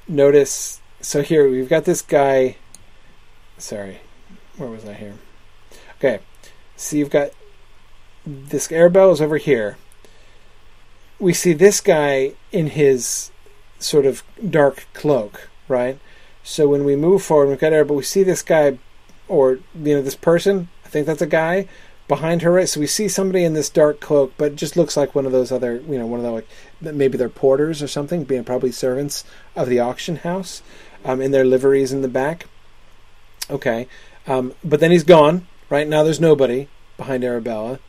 [0.08, 2.58] notice so here we've got this guy.
[3.58, 4.02] Sorry,
[4.58, 5.16] where was I here?
[5.98, 6.20] Okay,
[6.76, 7.32] see you've got
[8.26, 9.78] this Arabella's over here
[11.22, 13.32] we see this guy in his
[13.80, 16.00] sort of dark cloak, right?
[16.44, 18.80] So when we move forward, we've got air, but we see this guy,
[19.28, 20.70] or you know, this person.
[20.84, 21.68] I think that's a guy
[22.12, 22.52] behind her.
[22.52, 25.32] Right, so we see somebody in this dark cloak, but just looks like one of
[25.32, 26.48] those other, you know, one of the like
[26.82, 29.24] maybe they're porters or something, being probably servants
[29.56, 30.62] of the auction house,
[31.06, 32.48] um, in their liveries in the back.
[33.50, 33.88] Okay,
[34.28, 35.48] um, but then he's gone.
[35.70, 36.68] Right now, there's nobody
[36.98, 37.80] behind Arabella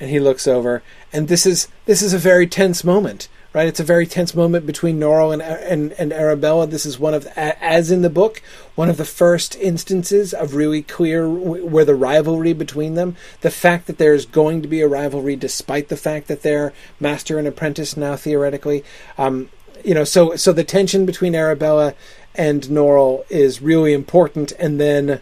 [0.00, 0.82] and he looks over,
[1.12, 3.66] and this is this is a very tense moment, right?
[3.66, 6.66] It's a very tense moment between Norrell and and, and Arabella.
[6.66, 8.42] This is one of, as in the book,
[8.74, 13.86] one of the first instances of really clear where the rivalry between them, the fact
[13.86, 17.96] that there's going to be a rivalry, despite the fact that they're master and apprentice
[17.96, 18.84] now theoretically.
[19.18, 19.50] Um,
[19.84, 21.94] you know, so so the tension between Arabella
[22.34, 25.20] and Norrell is really important, and then,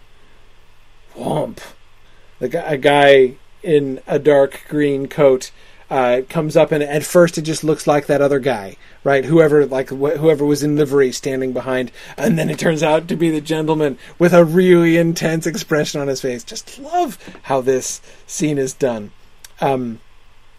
[1.15, 1.61] whomp,
[2.39, 5.51] the guy, a guy in a dark green coat
[5.91, 9.25] uh, it comes up and at first it just looks like that other guy, right?
[9.25, 13.17] Whoever like wh- whoever was in livery standing behind, and then it turns out to
[13.17, 16.45] be the gentleman with a really intense expression on his face.
[16.45, 19.13] Just love how this scene is done.
[19.61, 20.01] Um,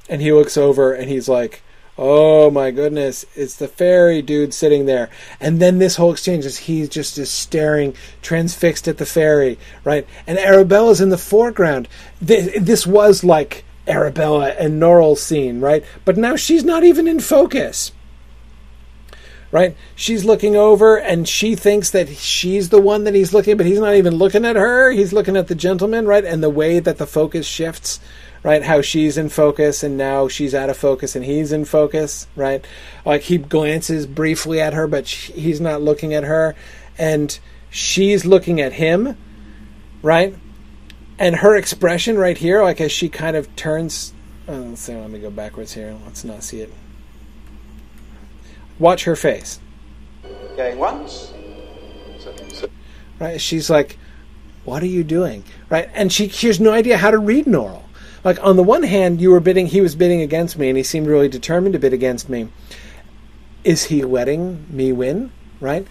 [0.09, 1.61] and he looks over and he's like,
[2.01, 5.09] Oh my goodness, it's the fairy dude sitting there.
[5.41, 10.07] And then this whole exchange is he just is staring, transfixed at the fairy, right?
[10.25, 11.89] And Arabella's in the foreground.
[12.21, 15.83] This, this was like Arabella and Norrell's scene, right?
[16.05, 17.91] But now she's not even in focus.
[19.51, 19.75] Right?
[19.95, 23.79] She's looking over and she thinks that she's the one that he's looking, but he's
[23.79, 24.91] not even looking at her.
[24.91, 26.23] He's looking at the gentleman, right?
[26.23, 27.99] And the way that the focus shifts
[28.43, 28.63] right?
[28.63, 32.65] How she's in focus and now she's out of focus and he's in focus, right?
[33.05, 36.55] Like he glances briefly at her, but she, he's not looking at her,
[36.97, 37.37] and
[37.69, 39.17] she's looking at him,
[40.01, 40.35] right?
[41.19, 44.13] And her expression right here, like as she kind of turns.
[44.47, 44.95] Oh, let's see.
[44.95, 45.95] Let me go backwards here.
[46.05, 46.73] Let's not see it.
[48.79, 49.59] Watch her face.
[50.55, 51.33] Going once.
[53.19, 53.39] Right?
[53.39, 53.99] She's like,
[54.63, 55.89] "What are you doing?" Right?
[55.93, 57.83] And she she has no idea how to read Norrell
[58.23, 60.83] like on the one hand, you were bidding, he was bidding against me, and he
[60.83, 62.49] seemed really determined to bid against me.
[63.63, 65.31] Is he letting me win?
[65.59, 65.87] Right?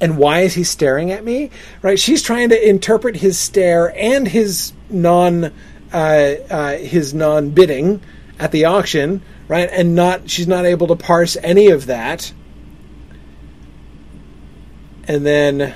[0.00, 1.50] And why is he staring at me?
[1.82, 1.98] Right?
[1.98, 5.52] She's trying to interpret his stare and his non,
[5.92, 8.00] uh, uh, his non bidding
[8.38, 9.68] at the auction, right?
[9.72, 12.32] And not, she's not able to parse any of that.
[15.08, 15.74] And then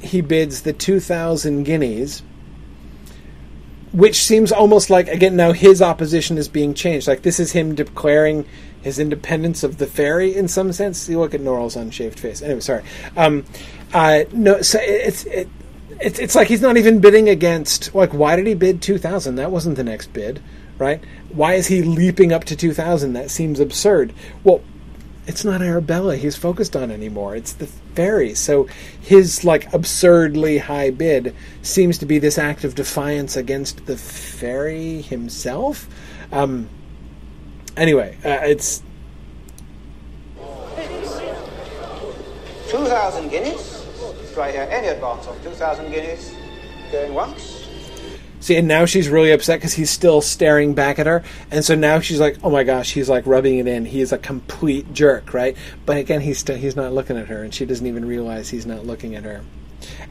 [0.00, 2.22] he bids the 2,000 guineas
[3.92, 7.06] which seems almost like again now his opposition is being changed.
[7.06, 8.46] Like this is him declaring
[8.82, 11.08] his independence of the fairy in some sense.
[11.08, 12.42] You look at Norrell's unshaved face.
[12.42, 12.82] Anyway, sorry.
[13.16, 13.44] Um,
[13.94, 15.48] uh, no, so it's it,
[16.00, 17.94] it's it's like he's not even bidding against.
[17.94, 19.36] Like, why did he bid two thousand?
[19.36, 20.42] That wasn't the next bid,
[20.78, 21.02] right?
[21.30, 23.12] Why is he leaping up to two thousand?
[23.12, 24.12] That seems absurd.
[24.44, 24.62] Well,
[25.26, 27.36] it's not Arabella he's focused on anymore.
[27.36, 28.34] It's the fairy.
[28.34, 28.64] So
[29.00, 35.02] his like absurdly high bid seems to be this act of defiance against the fairy
[35.02, 35.88] himself.
[36.32, 36.68] Um,
[37.76, 38.82] anyway, uh, it's
[42.68, 43.86] two thousand guineas.
[44.34, 46.34] Try here any advance of two thousand guineas.
[46.90, 47.68] Going once.
[48.40, 51.74] See, and now she's really upset because he's still staring back at her, and so
[51.76, 53.84] now she's like, "Oh my gosh!" He's like rubbing it in.
[53.84, 55.56] He is a complete jerk, right?
[55.86, 58.66] But again, he's still he's not looking at her, and she doesn't even realize he's
[58.66, 59.42] not looking at her.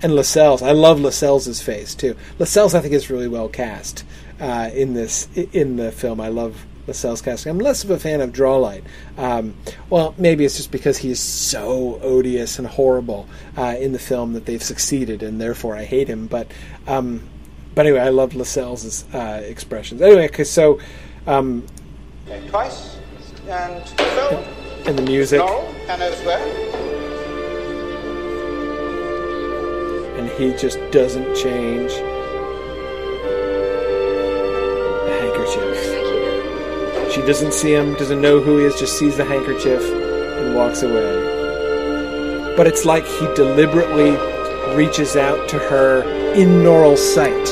[0.01, 2.15] And Lascelles, I love Lascelles' face too.
[2.39, 4.05] Lascelles, I think, is really well cast
[4.39, 6.21] uh, in this in the film.
[6.21, 7.51] I love Lascelles casting.
[7.51, 8.83] I'm less of a fan of Drawlight.
[9.17, 9.55] Um,
[9.89, 13.27] well, maybe it's just because he's so odious and horrible
[13.57, 16.27] uh, in the film that they've succeeded, and therefore I hate him.
[16.27, 16.47] But
[16.87, 17.27] um,
[17.75, 20.01] but anyway, I love Lascelles' uh, expressions.
[20.01, 20.79] Anyway, cause so
[21.27, 21.65] um,
[22.49, 22.97] twice
[23.47, 24.43] and Phil.
[24.85, 25.41] And the music.
[25.41, 26.39] Norrell, Hanover Square.
[30.17, 31.91] And he just doesn't change.
[35.03, 35.90] The handkerchief.
[37.13, 40.81] She doesn't see him, doesn't know who he is, just sees the handkerchief and walks
[40.81, 42.55] away.
[42.55, 44.11] But it's like he deliberately
[44.75, 47.49] reaches out to her in Norrell's sight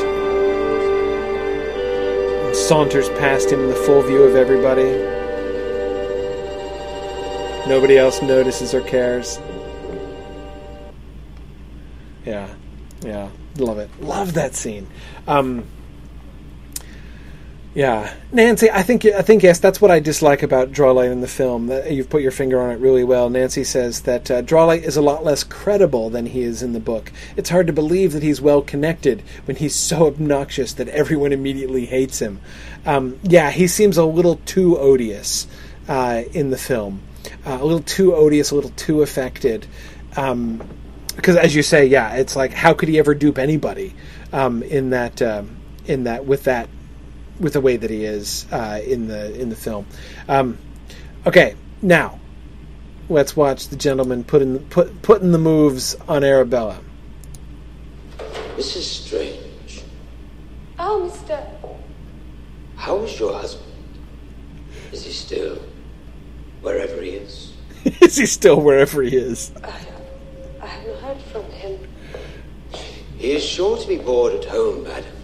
[2.45, 4.91] and saunters past him in the full view of everybody.
[7.67, 9.39] Nobody else notices or cares.
[12.25, 12.47] Yeah,
[13.01, 13.89] yeah, love it.
[13.99, 14.87] Love that scene.
[15.27, 15.65] Um,
[17.75, 21.27] yeah, Nancy, I think I think yes, that's what I dislike about Drawlight in the
[21.27, 21.71] film.
[21.87, 23.29] You've put your finger on it really well.
[23.29, 26.79] Nancy says that uh, Drawlight is a lot less credible than he is in the
[26.79, 27.11] book.
[27.37, 31.85] It's hard to believe that he's well connected when he's so obnoxious that everyone immediately
[31.85, 32.41] hates him.
[32.87, 35.45] Um, yeah, he seems a little too odious
[35.87, 37.01] uh, in the film,
[37.45, 39.67] uh, a little too odious, a little too affected.
[40.17, 40.67] Um,
[41.15, 43.93] because as you say, yeah, it's like how could he ever dupe anybody
[44.31, 46.69] um, in that um, in that with that
[47.39, 49.85] with the way that he is uh, in the in the film.
[50.27, 50.57] Um,
[51.25, 52.19] okay, now
[53.09, 56.79] let's watch the gentleman put in put putting the moves on Arabella.
[58.55, 59.83] This is strange.
[60.77, 61.45] Oh, Mister.
[62.75, 63.73] How is your husband?
[64.91, 65.61] Is he still
[66.61, 67.53] wherever he is?
[68.01, 69.51] is he still wherever he is?
[69.63, 69.85] I,
[70.61, 71.79] I haven't heard from him.
[73.17, 75.18] He is sure to be bored at home, madam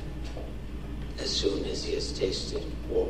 [1.19, 3.09] as soon as he has tasted war.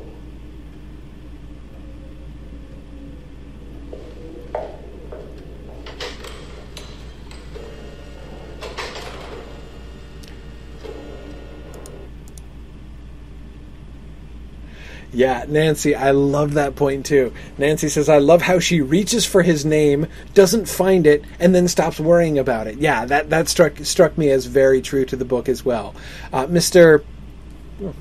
[15.16, 17.32] Yeah, Nancy, I love that point too.
[17.58, 21.70] Nancy says, I love how she reaches for his name, doesn't find it, and then
[21.70, 22.80] stops worrying about it.
[22.80, 25.96] Yeah, that, that struck struck me as very true to the book as well.
[26.34, 27.02] Uh, Mr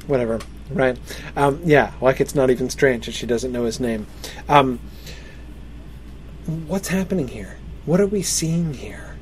[0.07, 0.41] whatever,
[0.71, 0.99] right?
[1.37, 4.07] Um, yeah, like it's not even strange that she doesn't know his name.
[4.49, 4.81] Um,
[6.67, 7.59] what's happening here?
[7.87, 9.17] What are we seeing here?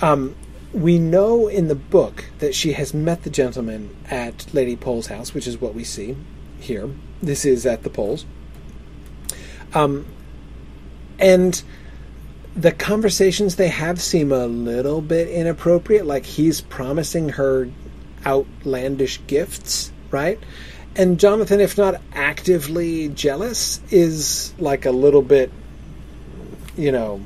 [0.00, 0.34] Um,
[0.72, 5.32] we know in the book that she has met the gentleman at Lady Pole's house,
[5.32, 6.16] which is what we see
[6.58, 6.90] here.
[7.22, 8.26] This is at the Poles.
[9.72, 10.06] Um,
[11.18, 11.62] and
[12.56, 16.06] the conversations they have seem a little bit inappropriate.
[16.06, 17.68] Like he's promising her
[18.26, 20.38] outlandish gifts, right?
[20.96, 25.50] And Jonathan, if not actively jealous, is like a little bit,
[26.76, 27.20] you know,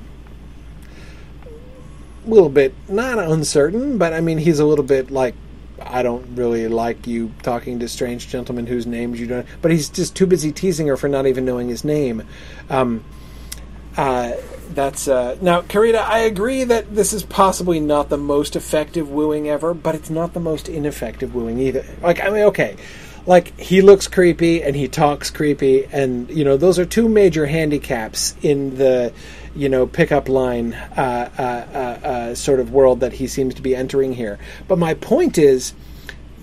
[2.27, 5.35] a little bit not uncertain, but I mean, he's a little bit like,
[5.81, 9.47] I don't really like you talking to strange gentlemen whose names you don't.
[9.63, 12.25] But he's just too busy teasing her for not even knowing his name.
[12.71, 13.05] Um,
[13.97, 14.33] uh,
[14.79, 15.97] that's uh, now, Karita.
[15.97, 20.35] I agree that this is possibly not the most effective wooing ever, but it's not
[20.35, 21.85] the most ineffective wooing either.
[22.01, 22.77] Like, I mean, okay,
[23.27, 27.45] like he looks creepy and he talks creepy, and you know those are two major
[27.47, 29.13] handicaps in the
[29.57, 33.63] you know pickup line uh, uh, uh, uh sort of world that he seems to
[33.63, 34.39] be entering here.
[34.69, 35.75] But my point is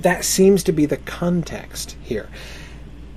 [0.02, 2.28] that seems to be the context here.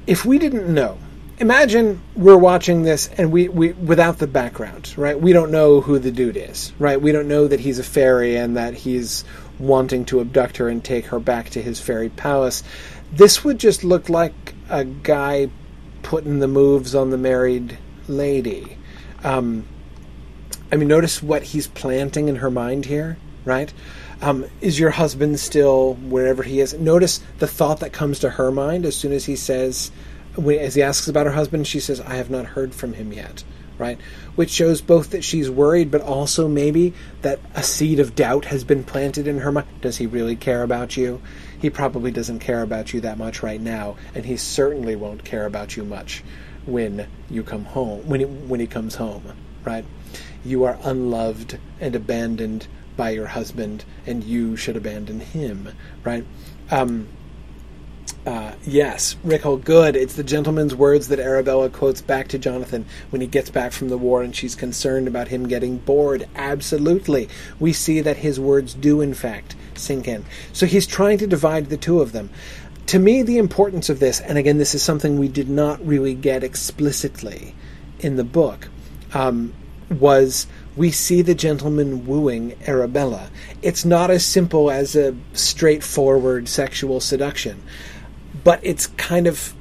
[0.07, 0.99] If we didn't know
[1.41, 5.19] imagine we're watching this and we, we without the background, right?
[5.19, 7.01] We don't know who the dude is, right?
[7.01, 9.25] We don't know that he's a fairy and that he's
[9.59, 12.63] wanting to abduct her and take her back to his fairy palace.
[13.13, 15.51] This would just look like a guy
[16.03, 17.79] putting the moves on the married
[18.09, 18.77] lady.
[19.25, 19.67] Um,
[20.71, 23.73] I mean, notice what he's planting in her mind here, right?
[24.21, 26.75] Um, is your husband still wherever he is?
[26.75, 29.91] Notice the thought that comes to her mind as soon as he says,
[30.39, 33.45] as he asks about her husband, she says, I have not heard from him yet,
[33.77, 33.99] right?
[34.37, 38.65] Which shows both that she's worried, but also maybe that a seed of doubt has
[38.65, 39.67] been planted in her mind.
[39.81, 41.21] Does he really care about you?
[41.61, 45.47] He probably doesn't care about you that much right now, and he certainly won't care
[45.47, 46.23] about you much
[46.67, 49.25] when you come home, when he, when he comes home,
[49.65, 49.85] right?
[50.45, 55.69] You are unloved and abandoned by your husband, and you should abandon him,
[56.05, 56.25] right?
[56.71, 57.09] Um,
[58.27, 59.97] uh, yes, Rickle, good.
[59.97, 63.89] It's the gentleman's words that Arabella quotes back to Jonathan when he gets back from
[63.89, 66.29] the war and she's concerned about him getting bored.
[66.35, 67.29] Absolutely.
[67.59, 70.25] We see that his words do, in fact, sink in.
[70.53, 72.31] So he's trying to divide the two of them.
[72.87, 76.15] To me, the importance of this, and again, this is something we did not really
[76.15, 77.55] get explicitly
[78.01, 78.69] in the book,
[79.13, 79.53] um,
[79.91, 83.31] was we see the gentleman wooing Arabella.
[83.63, 87.63] It's not as simple as a straightforward sexual seduction,
[88.45, 89.55] but it's kind of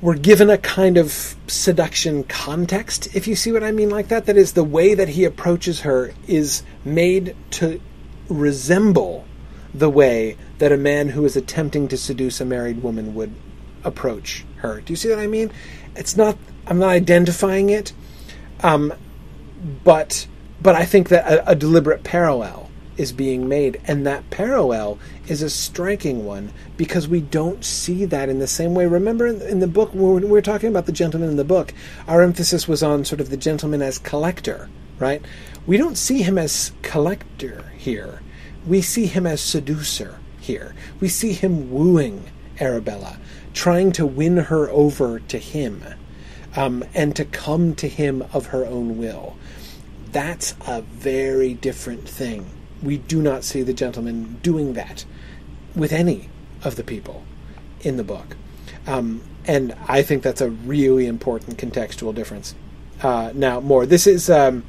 [0.00, 4.26] we're given a kind of seduction context, if you see what I mean like that.
[4.26, 7.80] That is, the way that he approaches her is made to
[8.28, 9.26] resemble
[9.74, 13.34] the way that a man who is attempting to seduce a married woman would
[13.84, 14.80] approach her.
[14.80, 15.50] Do you see what I mean?
[15.94, 17.92] It's not, I'm not identifying it,
[18.62, 18.94] um,
[19.84, 20.26] but,
[20.62, 22.69] but I think that a, a deliberate parallel
[23.00, 23.80] is being made.
[23.86, 28.74] And that parallel is a striking one because we don't see that in the same
[28.74, 28.86] way.
[28.86, 31.72] Remember in the book, when we were talking about the gentleman in the book,
[32.06, 34.68] our emphasis was on sort of the gentleman as collector,
[34.98, 35.24] right?
[35.66, 38.20] We don't see him as collector here.
[38.66, 40.74] We see him as seducer here.
[41.00, 42.24] We see him wooing
[42.60, 43.18] Arabella,
[43.54, 45.82] trying to win her over to him.
[46.54, 49.36] Um, and to come to him of her own will.
[50.10, 52.50] That's a very different thing
[52.82, 55.04] we do not see the gentleman doing that
[55.74, 56.28] with any
[56.62, 57.24] of the people
[57.80, 58.36] in the book.
[58.86, 62.54] Um, and I think that's a really important contextual difference.
[63.02, 63.86] Uh, now, more.
[63.86, 64.64] This is um,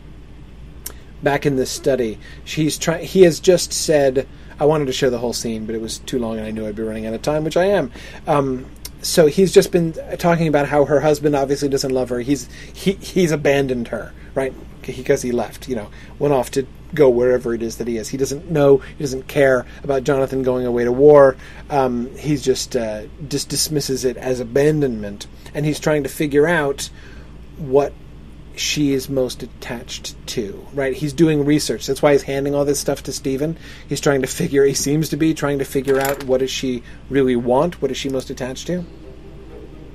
[1.22, 2.18] back in this study.
[2.44, 3.06] He's trying.
[3.06, 4.28] He has just said.
[4.60, 6.68] I wanted to show the whole scene, but it was too long, and I knew
[6.68, 7.92] I'd be running out of time, which I am.
[8.28, 8.68] Um,
[9.02, 12.20] so he's just been talking about how her husband obviously doesn't love her.
[12.20, 14.54] He's he he's abandoned her, right?
[14.82, 15.90] Because he left, you know,
[16.20, 18.10] went off to go wherever it is that he is.
[18.10, 21.38] He doesn't know, he doesn't care about Jonathan going away to war.
[21.70, 26.90] Um, he's just uh, just dismisses it as abandonment, and he's trying to figure out
[27.58, 27.94] what
[28.56, 30.66] she is most attached to.
[30.74, 30.94] Right?
[30.94, 31.88] He's doing research.
[31.88, 33.58] That's why he's handing all this stuff to Stephen.
[33.88, 34.66] He's trying to figure.
[34.66, 37.82] He seems to be trying to figure out what does she really want.
[37.82, 38.86] What is she most attached to?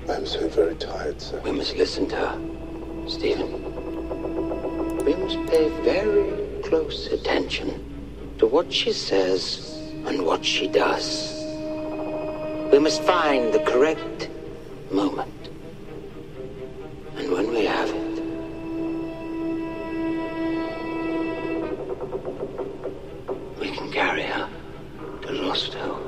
[0.09, 1.41] I'm so very tired, sir.
[1.45, 3.65] We must listen to her, Stephen.
[5.05, 7.69] We must pay very close attention
[8.39, 11.33] to what she says and what she does.
[12.73, 14.29] We must find the correct
[14.91, 15.49] moment.
[17.17, 18.21] And when we have it,
[23.61, 24.49] we can carry her
[25.23, 26.03] to Lost Hope,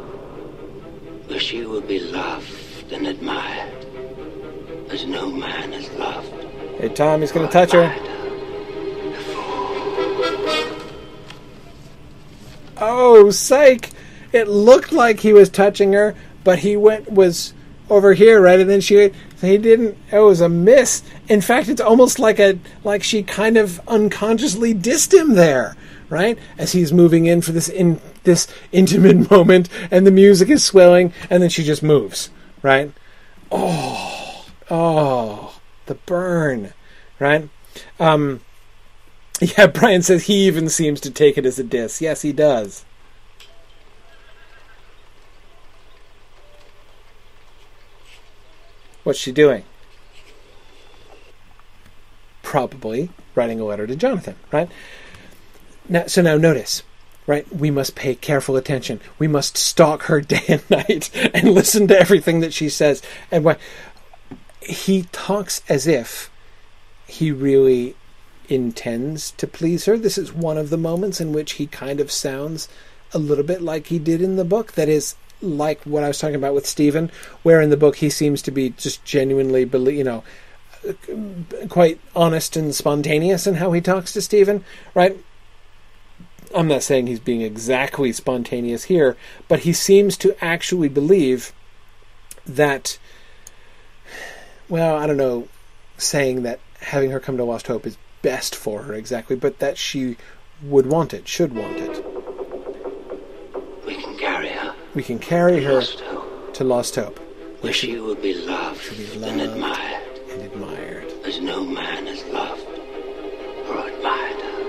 [1.28, 3.86] where she will be loved and admired
[4.90, 6.32] as no man has loved.
[6.80, 8.17] Hey, Tom, he's going to touch her.
[12.80, 13.90] Oh, psych!
[14.32, 16.14] It looked like he was touching her,
[16.44, 17.54] but he went was
[17.90, 18.60] over here, right?
[18.60, 19.10] And then she
[19.40, 19.96] he didn't.
[20.10, 21.02] It was a miss.
[21.28, 25.76] In fact, it's almost like a like she kind of unconsciously dissed him there,
[26.08, 26.38] right?
[26.56, 31.12] As he's moving in for this in this intimate moment, and the music is swelling,
[31.30, 32.30] and then she just moves,
[32.62, 32.92] right?
[33.50, 36.72] Oh, oh, the burn,
[37.18, 37.48] right?
[37.98, 38.40] Um,
[39.56, 42.00] yeah, Brian says he even seems to take it as a diss.
[42.00, 42.84] Yes, he does.
[49.04, 49.64] What's she doing?
[52.42, 54.68] Probably writing a letter to Jonathan, right?
[55.88, 56.82] Now, so now notice,
[57.26, 57.50] right?
[57.54, 59.00] We must pay careful attention.
[59.18, 63.00] We must stalk her day and night and listen to everything that she says.
[63.30, 63.58] And what
[64.60, 66.30] he talks as if
[67.06, 67.94] he really
[68.48, 69.96] intends to please her.
[69.98, 72.68] This is one of the moments in which he kind of sounds
[73.12, 74.72] a little bit like he did in the book.
[74.72, 77.10] That is like what I was talking about with Stephen,
[77.42, 79.62] where in the book he seems to be just genuinely,
[79.94, 80.24] you know,
[81.68, 84.64] quite honest and spontaneous in how he talks to Stephen,
[84.94, 85.16] right?
[86.54, 89.16] I'm not saying he's being exactly spontaneous here,
[89.48, 91.52] but he seems to actually believe
[92.46, 92.98] that,
[94.68, 95.48] well, I don't know,
[95.98, 99.78] saying that having her come to Lost Hope is best for her exactly, but that
[99.78, 100.16] she
[100.62, 102.04] would want it, should want it.
[103.86, 104.74] We can carry her.
[104.94, 106.02] We can carry her Lost
[106.54, 107.18] to Lost Hope,
[107.60, 112.06] where she, she will be loved, be loved and admired, and admired, as no man
[112.06, 112.66] has loved
[113.68, 114.64] or admired her.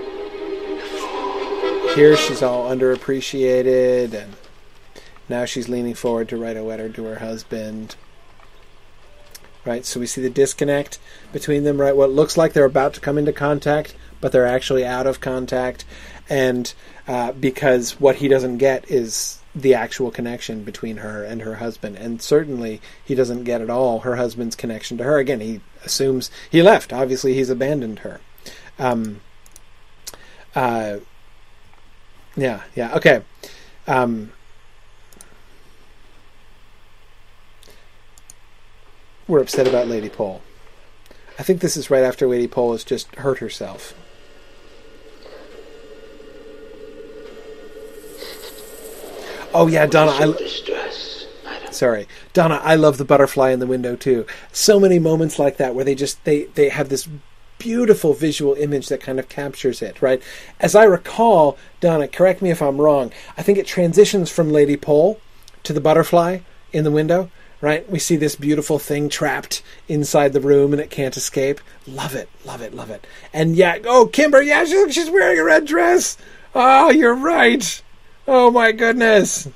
[1.95, 4.35] Here she's all underappreciated, and
[5.27, 7.95] now she's leaning forward to write a letter to her husband
[9.65, 9.85] right?
[9.85, 10.99] So we see the disconnect
[11.31, 11.95] between them, right?
[11.95, 15.85] What looks like they're about to come into contact, but they're actually out of contact,
[16.29, 16.73] and
[17.07, 21.95] uh, because what he doesn't get is the actual connection between her and her husband,
[21.95, 25.17] and certainly he doesn't get at all her husband's connection to her.
[25.17, 26.93] Again, he assumes he left.
[26.93, 28.21] Obviously, he's abandoned her.
[28.77, 29.21] Um,
[30.55, 30.97] uh,
[32.35, 33.21] yeah, yeah, okay.
[33.87, 34.31] Um,
[39.29, 40.41] we're upset about Lady Pole.
[41.37, 43.93] I think this is right after Lady Pole has just hurt herself.
[49.53, 50.11] Oh yeah, Donna.
[50.11, 51.27] I, distress,
[51.71, 52.59] sorry, Donna.
[52.63, 54.25] I love the butterfly in the window too.
[54.51, 57.07] So many moments like that where they just they they have this
[57.57, 60.01] beautiful visual image that kind of captures it.
[60.01, 60.21] Right.
[60.59, 63.11] As I recall, Donna, correct me if I'm wrong.
[63.37, 65.19] I think it transitions from Lady Pole
[65.63, 66.39] to the butterfly
[66.71, 67.29] in the window.
[67.61, 67.89] Right.
[67.89, 71.59] We see this beautiful thing trapped inside the room and it can't escape.
[71.85, 72.29] Love it.
[72.45, 72.73] Love it.
[72.73, 73.05] Love it.
[73.33, 73.79] And yeah.
[73.85, 74.41] Oh, Kimber.
[74.41, 76.17] Yeah, she's, she's wearing a red dress.
[76.55, 77.81] Oh, you're right.
[78.31, 79.47] Oh my goodness!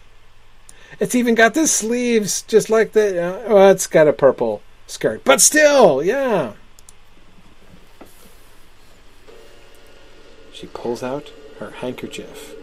[1.00, 3.24] It's even got the sleeves just like the.
[3.24, 6.54] Uh, well, it's got a purple skirt, but still, yeah.
[10.52, 12.56] She pulls out her handkerchief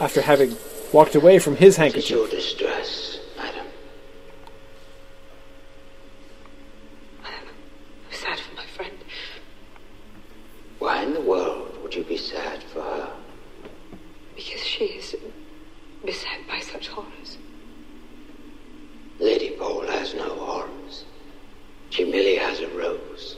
[0.00, 0.56] after having
[0.94, 2.10] walked away from his handkerchief.
[2.10, 3.66] your distress, madam?
[7.22, 7.32] I'm
[8.12, 8.96] sad for my friend.
[10.78, 13.12] Why in the world would you be sad for her?
[14.34, 15.14] Because she is
[16.04, 17.38] beset by such horrors.
[19.18, 21.04] Lady Pole has no horrors.
[21.92, 23.36] She merely has a rose.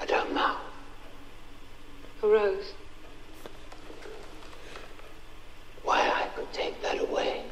[0.00, 0.56] I don't know.
[2.22, 2.72] A rose.
[5.82, 7.42] Why, I could take that away.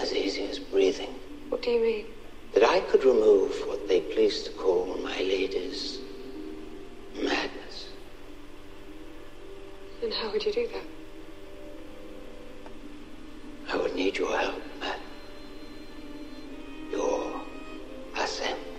[0.00, 1.12] As easy as breathing.
[1.48, 2.06] What do you mean?
[2.54, 5.98] That I could remove what they please to call my lady's
[7.12, 7.88] madness.
[10.00, 10.84] And how would you do that?
[13.72, 15.00] I would need your help, Matt.
[16.92, 17.40] Your
[18.16, 18.75] assent.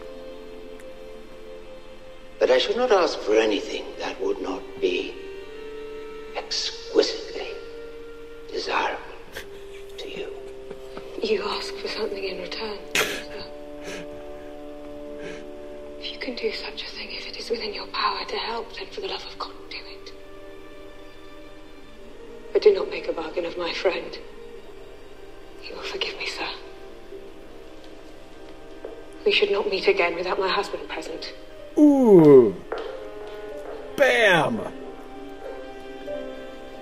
[2.39, 5.15] But I should not ask for anything that would not be
[6.35, 7.47] exquisitely
[8.51, 9.01] desirable
[9.97, 10.29] to you.
[11.23, 12.77] You ask for something in return.
[15.99, 18.71] If you can do such a thing, if it is within your power to help,
[18.77, 20.13] then for the love of God, do it.
[22.53, 24.17] But do not make a bargain of my friend.
[25.67, 26.47] You will forgive me, sir.
[29.25, 31.33] We should not meet again without my husband present.
[31.77, 32.55] Ooh.
[33.95, 34.61] Bam.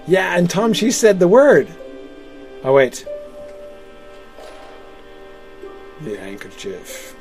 [0.07, 1.67] Yeah, and Tom, she said the word.
[2.63, 3.05] Oh, wait.
[6.01, 7.15] The handkerchief.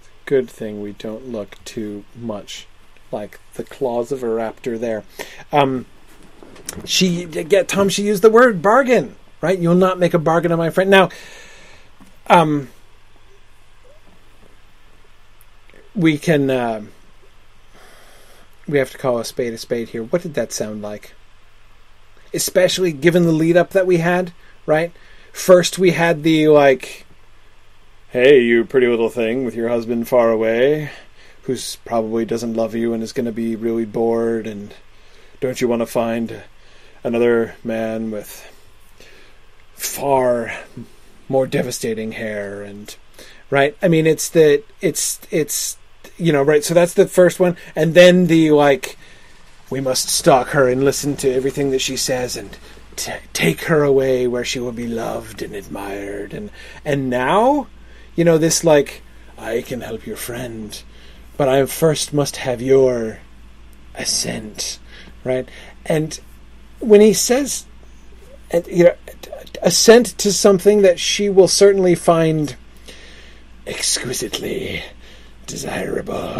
[0.00, 2.66] It's a good thing we don't look too much
[3.12, 5.04] like the claws of a raptor there.
[5.52, 5.86] Um,
[6.84, 7.88] she get Tom.
[7.88, 9.58] She used the word bargain, right?
[9.58, 10.90] You'll not make a bargain on my friend.
[10.90, 11.08] Now,
[12.28, 12.68] um,
[15.94, 16.50] we can.
[16.50, 16.82] Uh,
[18.68, 20.02] we have to call a spade a spade here.
[20.02, 21.14] What did that sound like?
[22.34, 24.32] Especially given the lead up that we had,
[24.66, 24.92] right?
[25.32, 27.06] First, we had the like,
[28.08, 30.90] "Hey, you pretty little thing with your husband far away."
[31.46, 34.74] who's probably doesn't love you and is going to be really bored and
[35.38, 36.42] don't you want to find
[37.04, 38.52] another man with
[39.74, 40.52] far
[41.28, 42.96] more devastating hair and
[43.50, 43.76] right?
[43.82, 45.76] I mean it's the it's it's
[46.16, 47.56] you know right so that's the first one.
[47.74, 48.96] And then the like
[49.70, 52.56] we must stalk her and listen to everything that she says and
[52.94, 56.32] t- take her away where she will be loved and admired.
[56.32, 56.50] And
[56.84, 57.66] and now
[58.14, 59.02] you know this like
[59.36, 60.82] i can help your friend
[61.36, 63.18] but I first must have your
[63.94, 64.78] assent,
[65.24, 65.48] right?
[65.84, 66.18] And
[66.80, 67.66] when he says,
[68.50, 68.94] and you know,
[69.62, 72.56] assent to something that she will certainly find
[73.66, 74.82] exquisitely
[75.46, 76.14] desirable.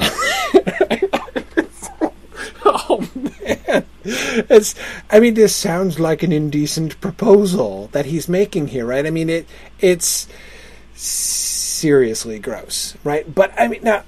[2.64, 4.74] oh man, it's.
[5.10, 9.06] I mean, this sounds like an indecent proposal that he's making here, right?
[9.06, 9.46] I mean, it.
[9.80, 10.26] It's
[10.94, 13.32] seriously gross, right?
[13.32, 14.02] But I mean, now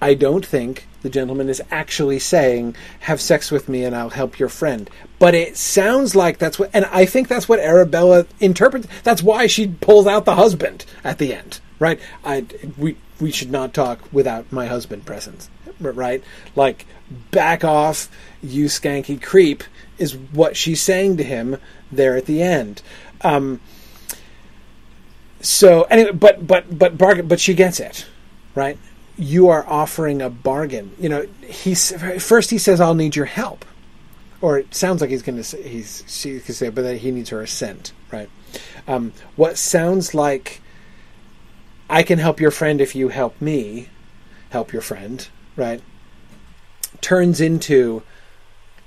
[0.00, 4.38] I don't think the gentleman is actually saying, have sex with me and I'll help
[4.38, 4.90] your friend.
[5.18, 8.88] But it sounds like that's what, and I think that's what Arabella interprets.
[9.02, 12.00] That's why she pulls out the husband at the end, right?
[12.24, 12.46] I,
[12.76, 15.48] we, we should not talk without my husband present,
[15.80, 16.22] right?
[16.54, 16.86] Like,
[17.30, 18.10] back off,
[18.42, 19.64] you skanky creep,
[19.98, 21.58] is what she's saying to him
[21.90, 22.82] there at the end.
[23.22, 23.60] Um,
[25.40, 28.06] so anyway, but but but bargain, but she gets it,
[28.54, 28.78] right?
[29.18, 30.92] You are offering a bargain.
[30.98, 31.92] You know, he's
[32.22, 33.64] first he says, "I'll need your help,"
[34.40, 37.10] or it sounds like he's going to say he's she could say, but that he
[37.10, 38.30] needs her assent, right?
[38.86, 40.60] Um, what sounds like
[41.90, 43.88] I can help your friend if you help me,
[44.50, 45.26] help your friend,
[45.56, 45.82] right?
[47.00, 48.02] Turns into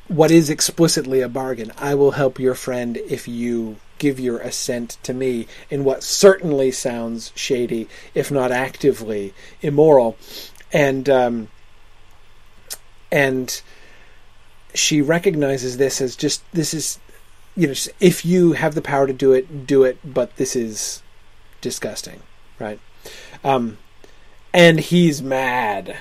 [0.07, 1.71] what is explicitly a bargain.
[1.77, 6.71] I will help your friend if you give your assent to me in what certainly
[6.71, 10.17] sounds shady, if not actively immoral.
[10.73, 11.49] And um,
[13.11, 13.61] and
[14.73, 16.97] she recognizes this as just this is
[17.55, 19.99] you know if you have the power to do it, do it.
[20.03, 21.03] But this is
[21.61, 22.23] disgusting,
[22.57, 22.79] right?
[23.43, 23.77] Um,
[24.51, 25.95] and he's mad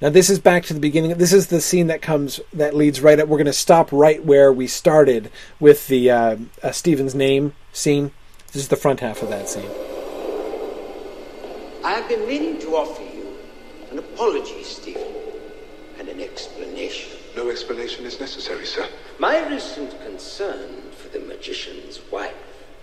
[0.00, 1.16] now this is back to the beginning.
[1.18, 3.28] This is the scene that comes that leads right up.
[3.28, 8.12] We're going to stop right where we started with the uh, uh, Stephen's name scene.
[8.52, 9.68] This is the front half of that scene.
[11.84, 13.36] I have been meaning to offer you
[13.90, 15.02] an apology, Stephen,
[15.98, 17.12] and an explanation.
[17.36, 18.88] No explanation is necessary, sir.
[19.18, 22.34] My recent concern for the magician's wife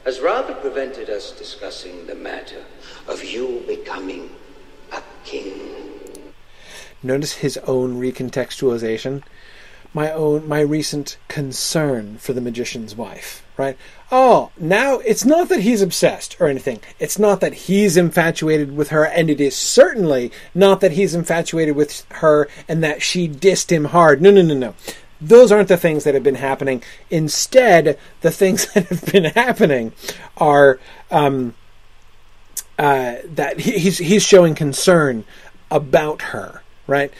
[0.05, 2.63] has rather prevented us discussing the matter
[3.07, 4.29] of you becoming
[4.91, 5.84] a king.
[7.05, 9.21] Notice his own recontextualization.
[9.93, 13.77] My own, my recent concern for the magician's wife, right?
[14.11, 16.79] Oh, now it's not that he's obsessed or anything.
[16.97, 21.75] It's not that he's infatuated with her, and it is certainly not that he's infatuated
[21.75, 24.19] with her and that she dissed him hard.
[24.19, 24.73] No, no, no, no.
[25.21, 26.81] Those aren't the things that have been happening.
[27.11, 29.93] Instead, the things that have been happening
[30.37, 30.79] are
[31.11, 31.53] um,
[32.79, 35.23] uh, that he's he's showing concern
[35.69, 37.11] about her right?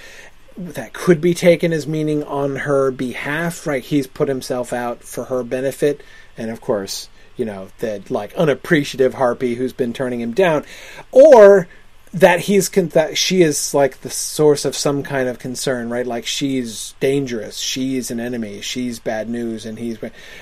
[0.58, 3.84] That could be taken as meaning on her behalf, right?
[3.84, 6.02] He's put himself out for her benefit,
[6.38, 10.64] and of course, you know, that like unappreciative harpy who's been turning him down,
[11.12, 11.68] or
[12.16, 16.08] that he's con- that she is like the source of some kind of concern, right?
[16.08, 19.98] Like she's dangerous, she's an enemy, she's bad news, and he's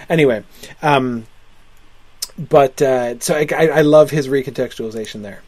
[0.07, 0.43] anyway.
[0.83, 1.25] Um,
[2.37, 5.41] but uh, so I, I love his recontextualization there.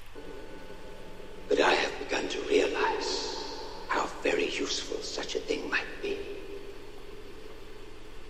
[1.47, 3.25] But I have begun to realize
[4.23, 6.17] very useful such a thing might be.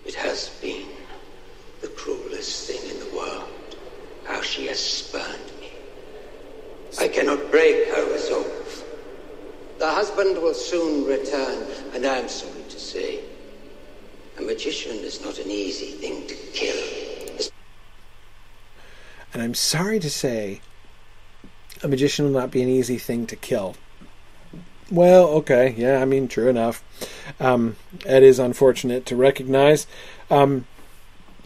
[0.06, 0.86] It has been
[1.80, 3.78] the cruelest thing in the world,
[4.26, 5.72] how she has spurned me.
[6.99, 8.84] I cannot break her resolve.
[9.80, 13.22] The husband will soon return, and I am sorry to say,
[14.38, 17.49] a magician is not an easy thing to kill.
[19.32, 20.60] And I'm sorry to say,
[21.82, 23.78] a magician will not be an easy thing to kill.
[24.91, 26.84] Well, okay, yeah, I mean, true enough.
[27.40, 27.76] Um,
[28.06, 29.88] it is unfortunate to recognize.
[30.30, 30.68] Um,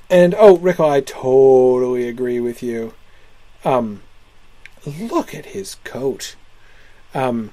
[0.10, 2.94] and oh, Rico, I totally agree with you.
[3.64, 4.02] Um,
[4.86, 6.36] look at his coat.
[7.14, 7.52] Um,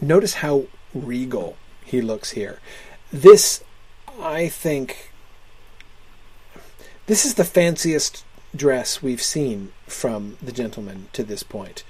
[0.00, 2.58] notice how regal he looks here.
[3.10, 3.64] This,
[4.20, 5.12] I think,
[7.06, 8.24] this is the fanciest
[8.54, 11.84] dress we've seen from the gentleman to this point.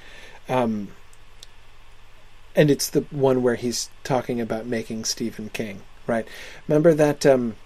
[0.49, 0.89] Um,
[2.55, 6.27] and it's the one where he's talking about making Stephen King, right?
[6.67, 7.57] Remember that, um,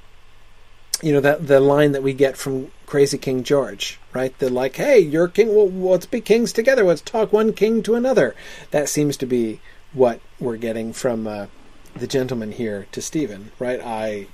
[1.03, 4.39] you know, that the line that we get from Crazy King George, right?
[4.39, 5.55] The like, hey, you're king.
[5.55, 6.85] Well, let's be kings together.
[6.85, 8.35] Let's talk one king to another.
[8.71, 9.61] That seems to be
[9.93, 11.47] what we're getting from uh,
[11.95, 13.81] the gentleman here to Stephen, right?
[13.83, 14.27] I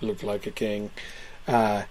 [0.00, 0.90] look like a king.
[1.46, 1.84] Uh,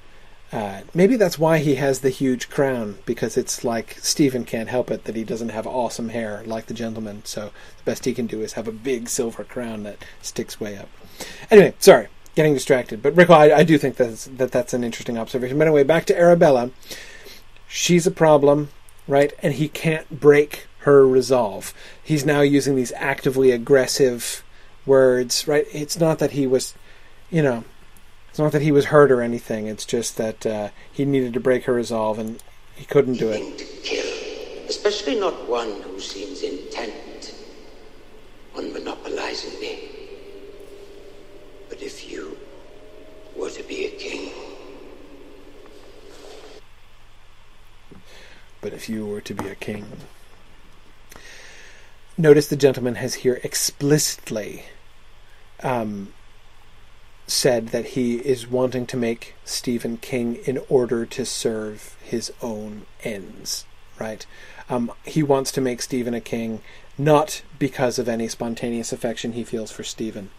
[0.52, 4.90] uh, maybe that's why he has the huge crown because it's like Stephen can't help
[4.90, 7.22] it that he doesn't have awesome hair like the gentleman.
[7.24, 10.78] So the best he can do is have a big silver crown that sticks way
[10.78, 10.90] up.
[11.52, 13.04] Anyway, sorry, getting distracted.
[13.04, 15.60] But Rick, I, I do think that's, that that's an interesting observation.
[15.60, 16.72] But anyway, back to Arabella.
[17.68, 18.70] She's a problem,
[19.08, 19.34] right?
[19.44, 21.76] And he can't break her resolve.
[22.02, 24.44] He's now using these actively aggressive
[24.86, 25.68] words, right?
[25.72, 26.74] It's not that he was,
[27.30, 27.66] you know,
[28.30, 29.68] it's not that he was hurt or anything.
[29.68, 32.42] It's just that uh, he needed to break her resolve, and
[32.76, 33.58] he couldn't do it.
[33.58, 37.34] To kill, especially not one who seems intent
[38.56, 39.90] on monopolizing me.
[41.70, 42.38] But if you
[43.36, 44.32] were to be a king.
[48.62, 49.86] But if you were to be a king.
[52.18, 54.66] Notice the gentleman has here explicitly
[55.64, 56.14] um,
[57.30, 62.86] said that he is wanting to make Stephen King in order to serve his own
[63.04, 63.66] ends,
[64.00, 64.26] right?
[64.70, 66.62] Um, he wants to make Stephen a king
[66.98, 70.30] not because of any spontaneous affection he feels for Stephen,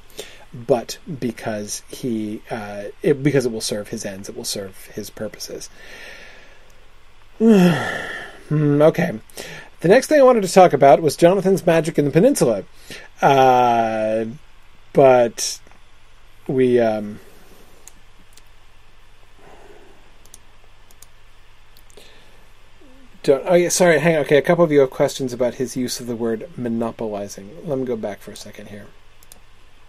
[0.53, 5.11] but because he uh, it, because it will serve his ends, it will serve his
[5.11, 5.71] purposes.
[8.51, 9.21] Hmm, okay.
[9.79, 12.65] The next thing I wanted to talk about was Jonathan's magic in the peninsula.
[13.23, 14.25] Uh,
[14.93, 15.61] but
[16.49, 17.21] we um,
[23.23, 23.45] don't.
[23.47, 23.99] Oh yeah, sorry.
[23.99, 24.23] Hang on.
[24.23, 27.51] Okay, a couple of you have questions about his use of the word monopolizing.
[27.65, 28.87] Let me go back for a second here.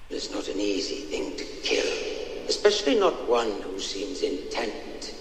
[0.10, 5.16] It's not an easy thing to kill, especially not one who seems intent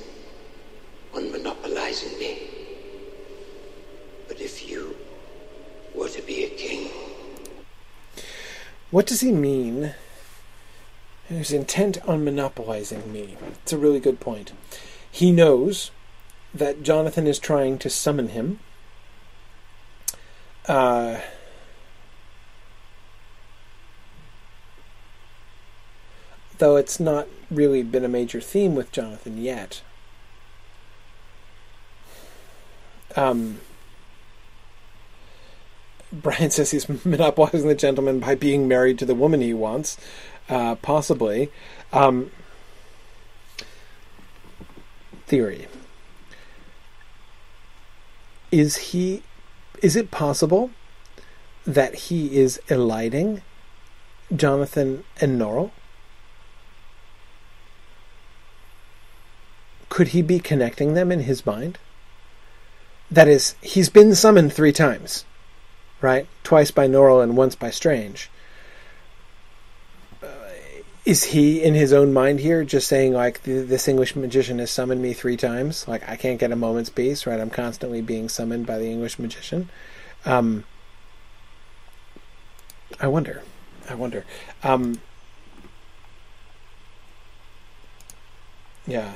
[1.14, 2.38] on monopolizing me.
[4.26, 4.96] But if you
[5.94, 6.90] were to be a king.
[8.90, 9.94] What does he mean?
[11.30, 13.36] He's intent on monopolizing me.
[13.62, 14.52] It's a really good point.
[15.08, 15.92] He knows
[16.52, 18.58] that Jonathan is trying to summon him.
[20.66, 21.20] Uh,
[26.58, 29.82] though it's not really been a major theme with Jonathan yet.
[33.14, 33.60] Um,
[36.12, 39.96] Brian says he's monopolizing the gentleman by being married to the woman he wants,
[40.50, 41.50] uh, possibly.
[41.92, 42.30] Um,
[45.26, 45.68] theory.
[48.52, 49.22] Is he.
[49.80, 50.70] Is it possible
[51.66, 53.40] that he is eliding
[54.34, 55.70] Jonathan and Norrell?
[59.88, 61.78] Could he be connecting them in his mind?
[63.10, 65.24] That is, he's been summoned three times,
[66.00, 66.28] right?
[66.44, 68.30] Twice by Norrell and once by Strange.
[71.04, 75.00] Is he in his own mind here just saying like this english magician has summoned
[75.00, 78.66] me three times like i can't get a moment's peace right i'm constantly being summoned
[78.66, 79.70] by the english magician
[80.26, 80.64] um,
[83.00, 83.42] i wonder
[83.88, 84.26] i wonder
[84.62, 85.00] um,
[88.86, 89.14] yeah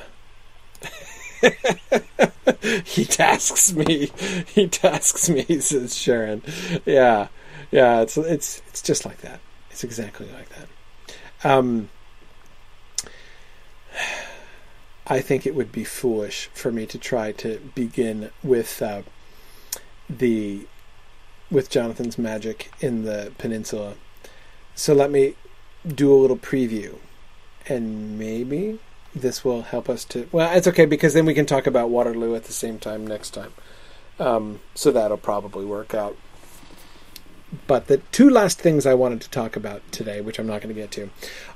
[2.85, 4.11] he tasks me.
[4.47, 6.43] He tasks me, says Sharon.
[6.85, 7.29] Yeah,
[7.71, 8.01] yeah.
[8.01, 9.41] It's it's it's just like that.
[9.71, 10.69] It's exactly like that.
[11.45, 11.91] Um,
[15.07, 19.03] I think it would be foolish for me to try to begin with uh,
[20.09, 20.67] the
[21.51, 23.95] with Jonathan's magic in the peninsula.
[24.75, 25.37] So let me
[25.87, 26.97] do a little preview,
[27.69, 28.79] and maybe
[29.15, 30.27] this will help us to.
[30.33, 33.31] Well, it's okay because then we can talk about Waterloo at the same time next
[33.31, 33.53] time.
[34.19, 36.17] Um, so that'll probably work out.
[37.67, 40.75] But the two last things I wanted to talk about today, which I'm not going
[40.75, 41.11] to get to,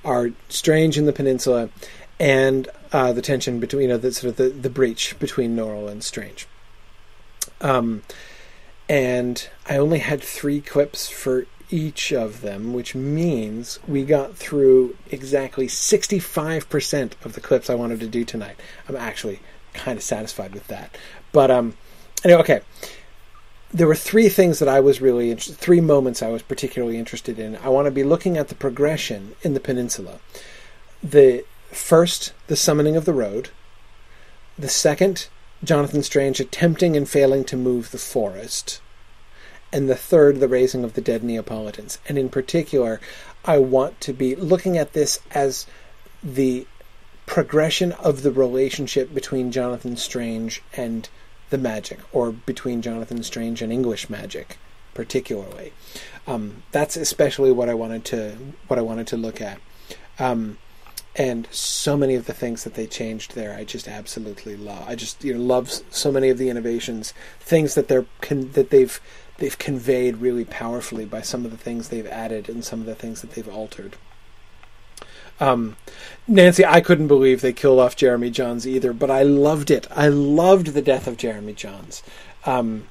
[0.05, 1.71] are Strange in the Peninsula
[2.21, 5.91] and uh, the tension between, you know, the sort of the, the breach between Norrell
[5.91, 6.47] and Strange.
[7.61, 8.03] Um,
[8.89, 14.97] and I only had three clips for each of them, which means we got through
[15.11, 18.57] exactly 65% of the clips I wanted to do tonight.
[18.89, 19.41] I'm actually
[19.75, 20.97] kind of satisfied with that.
[21.33, 21.77] But um,
[22.25, 22.61] anyway, okay.
[23.73, 27.39] There were three things that I was really interested, three moments I was particularly interested
[27.39, 27.57] in.
[27.57, 30.21] I want to be looking at the progression in the peninsula.
[31.03, 33.51] The first, the summoning of the road.
[34.59, 35.29] The second,
[35.63, 38.81] Jonathan Strange attempting and failing to move the forest
[39.73, 41.99] and the third, the raising of the dead Neapolitans.
[42.09, 43.01] And in particular,
[43.45, 45.67] I want to be looking at this as
[46.23, 46.67] the
[47.27, 51.09] progression of the relationship between Jonathan Strange and
[51.51, 54.59] the magic, or between Jonathan Strange and English magic,
[54.95, 55.73] particularly.
[56.27, 59.59] Um, that's especially what I wanted to what I wanted to look at.
[60.19, 60.59] Um,
[61.17, 64.85] and so many of the things that they changed there, I just absolutely love.
[64.87, 68.71] I just you know love so many of the innovations, things that they're con- that
[68.71, 69.01] they've
[69.39, 72.95] they've conveyed really powerfully by some of the things they've added and some of the
[72.95, 73.97] things that they've altered.
[75.41, 75.77] Um,
[76.27, 79.87] Nancy, I couldn't believe they killed off Jeremy Johns either, but I loved it.
[79.91, 82.03] I loved the death of Jeremy Johns.
[82.45, 82.87] Um,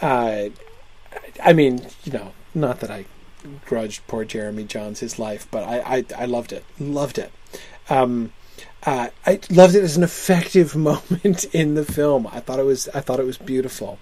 [0.00, 0.48] uh,
[1.42, 3.06] I mean, you know, not that I
[3.64, 6.64] grudged poor Jeremy Johns his life, but I, I, I loved it.
[6.78, 7.32] Loved it.
[7.88, 8.32] Um,
[8.86, 12.26] uh, I loved it as an effective moment in the film.
[12.26, 13.98] I thought it was I thought it was beautiful.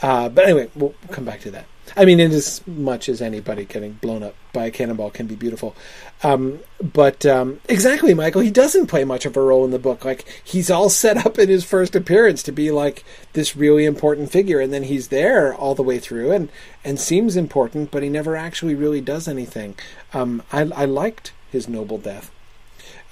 [0.00, 1.66] Uh, but anyway, we'll come back to that.
[1.96, 5.36] I mean, in as much as anybody getting blown up by a cannonball can be
[5.36, 5.76] beautiful.
[6.22, 10.04] Um, but um, exactly, Michael, he doesn't play much of a role in the book.
[10.04, 13.04] Like, he's all set up in his first appearance to be like
[13.34, 16.48] this really important figure, and then he's there all the way through and,
[16.84, 19.76] and seems important, but he never actually really does anything.
[20.12, 22.30] Um, I, I, liked his noble death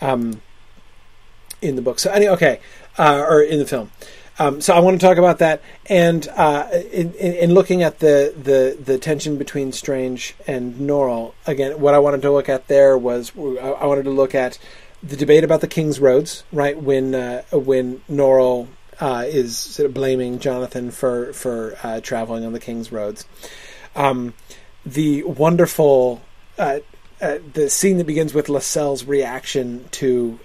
[0.00, 0.40] um,
[1.60, 1.98] in the book.
[1.98, 2.60] So, anyway, okay,
[2.98, 3.90] uh, or in the film.
[4.38, 7.98] Um, so I want to talk about that, and uh, in, in, in, looking at
[7.98, 12.66] the, the, the tension between Strange and Norrell, again, what I wanted to look at
[12.66, 14.58] there was I wanted to look at
[15.02, 16.80] the debate about the King's Roads, right?
[16.80, 18.68] When uh, when Norrell
[19.00, 23.26] uh, is sort of blaming Jonathan for for uh, traveling on the King's Roads,
[23.94, 24.32] um,
[24.86, 26.22] the wonderful
[26.56, 26.78] uh,
[27.20, 30.38] uh, the scene that begins with Lascelles' reaction to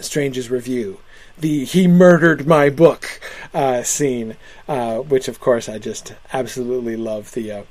[0.00, 0.98] Strange's review
[1.38, 3.20] the "he murdered my book"
[3.54, 4.36] uh, scene,
[4.68, 7.62] uh, which of course I just absolutely love the uh,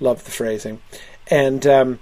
[0.00, 0.80] love the phrasing,
[1.28, 1.98] and um,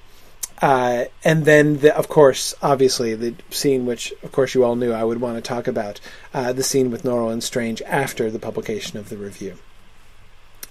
[0.62, 4.90] Uh, and then, the, of course, obviously, the scene which, of course, you all knew
[4.90, 6.00] I would want to talk about
[6.32, 9.58] uh, the scene with Norrell and Strange after the publication of the review.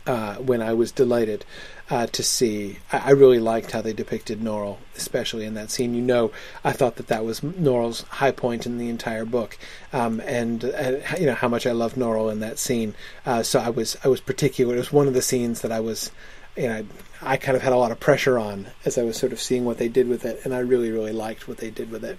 [0.07, 1.45] Uh, when I was delighted
[1.89, 5.93] uh, to see, I, I, really liked how they depicted Norrell, especially in that scene.
[5.93, 6.31] You know,
[6.63, 9.57] I thought that that was Norrell's high point in the entire book,
[9.93, 12.95] um, and uh, you know how much I loved Norrell in that scene.
[13.25, 14.75] Uh, so I was I was particular.
[14.75, 16.11] It was one of the scenes that I was
[16.55, 16.85] you know,
[17.21, 19.65] I kind of had a lot of pressure on as I was sort of seeing
[19.65, 22.17] what they did with it, and I really, really liked what they did with it.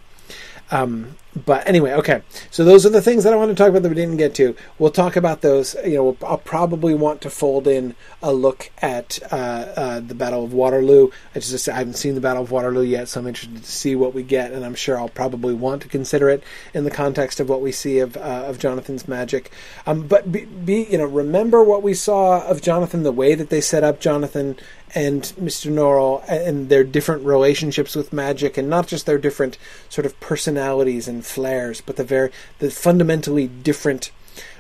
[0.71, 2.23] Um, but anyway, okay.
[2.51, 4.35] So those are the things that I want to talk about that we didn't get
[4.37, 4.57] to.
[4.79, 5.77] We'll talk about those.
[5.85, 10.45] You know, I'll probably want to fold in a look at uh, uh, the Battle
[10.45, 11.11] of Waterloo.
[11.35, 13.95] I just I haven't seen the Battle of Waterloo yet, so I'm interested to see
[13.95, 17.39] what we get, and I'm sure I'll probably want to consider it in the context
[17.39, 19.53] of what we see of uh, of Jonathan's magic.
[19.87, 23.51] Um, but be, be you know remember what we saw of Jonathan, the way that
[23.51, 24.57] they set up Jonathan
[24.95, 25.71] and Mr.
[25.71, 29.59] Norrell and their different relationships with magic, and not just their different
[29.89, 34.11] sort of personalities and flares, but the very the fundamentally different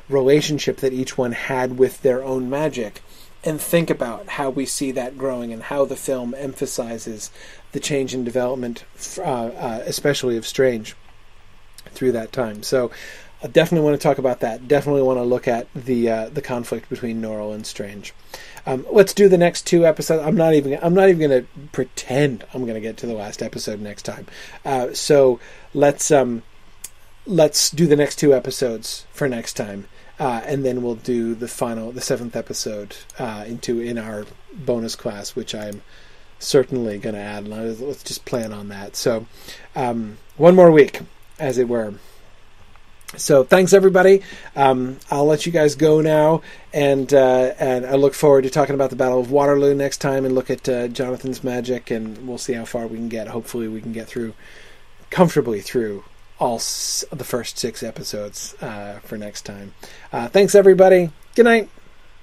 [0.09, 3.03] relationship that each one had with their own magic.
[3.45, 7.31] And think about how we see that growing and how the film emphasizes
[7.73, 8.85] the change in development,
[9.19, 10.97] uh, uh, especially of Strange,
[11.91, 12.65] through that time.
[12.65, 12.91] So,
[13.43, 14.67] I definitely want to talk about that.
[14.67, 18.15] Definitely want to look at the uh, the conflict between Norrell and Strange.
[18.67, 20.27] Um, let's do the next two episodes.
[20.27, 20.79] I'm not even.
[20.83, 24.03] I'm not even going to pretend I'm going to get to the last episode next
[24.03, 24.27] time.
[24.65, 25.39] Uh, so
[25.73, 26.43] let's um,
[27.27, 29.87] let's do the next two episodes for next time,
[30.19, 34.97] uh, and then we'll do the final, the seventh episode uh, into in our bonus
[34.97, 35.83] class, which I'm
[36.39, 37.49] certainly going to add.
[37.49, 38.97] Let's just plan on that.
[38.97, 39.27] So
[39.75, 41.01] um, one more week,
[41.39, 41.95] as it were.
[43.17, 44.23] So thanks everybody.
[44.57, 46.43] Um, I'll let you guys go now,
[46.75, 50.25] and uh, and I look forward to talking about the Battle of Waterloo next time,
[50.25, 53.29] and look at uh, Jonathan's magic, and we'll see how far we can get.
[53.29, 54.35] Hopefully, we can get through
[55.11, 56.05] comfortably through
[56.39, 59.73] all s- the first six episodes uh, for next time.
[60.13, 61.11] Uh, thanks everybody.
[61.37, 61.71] Good night.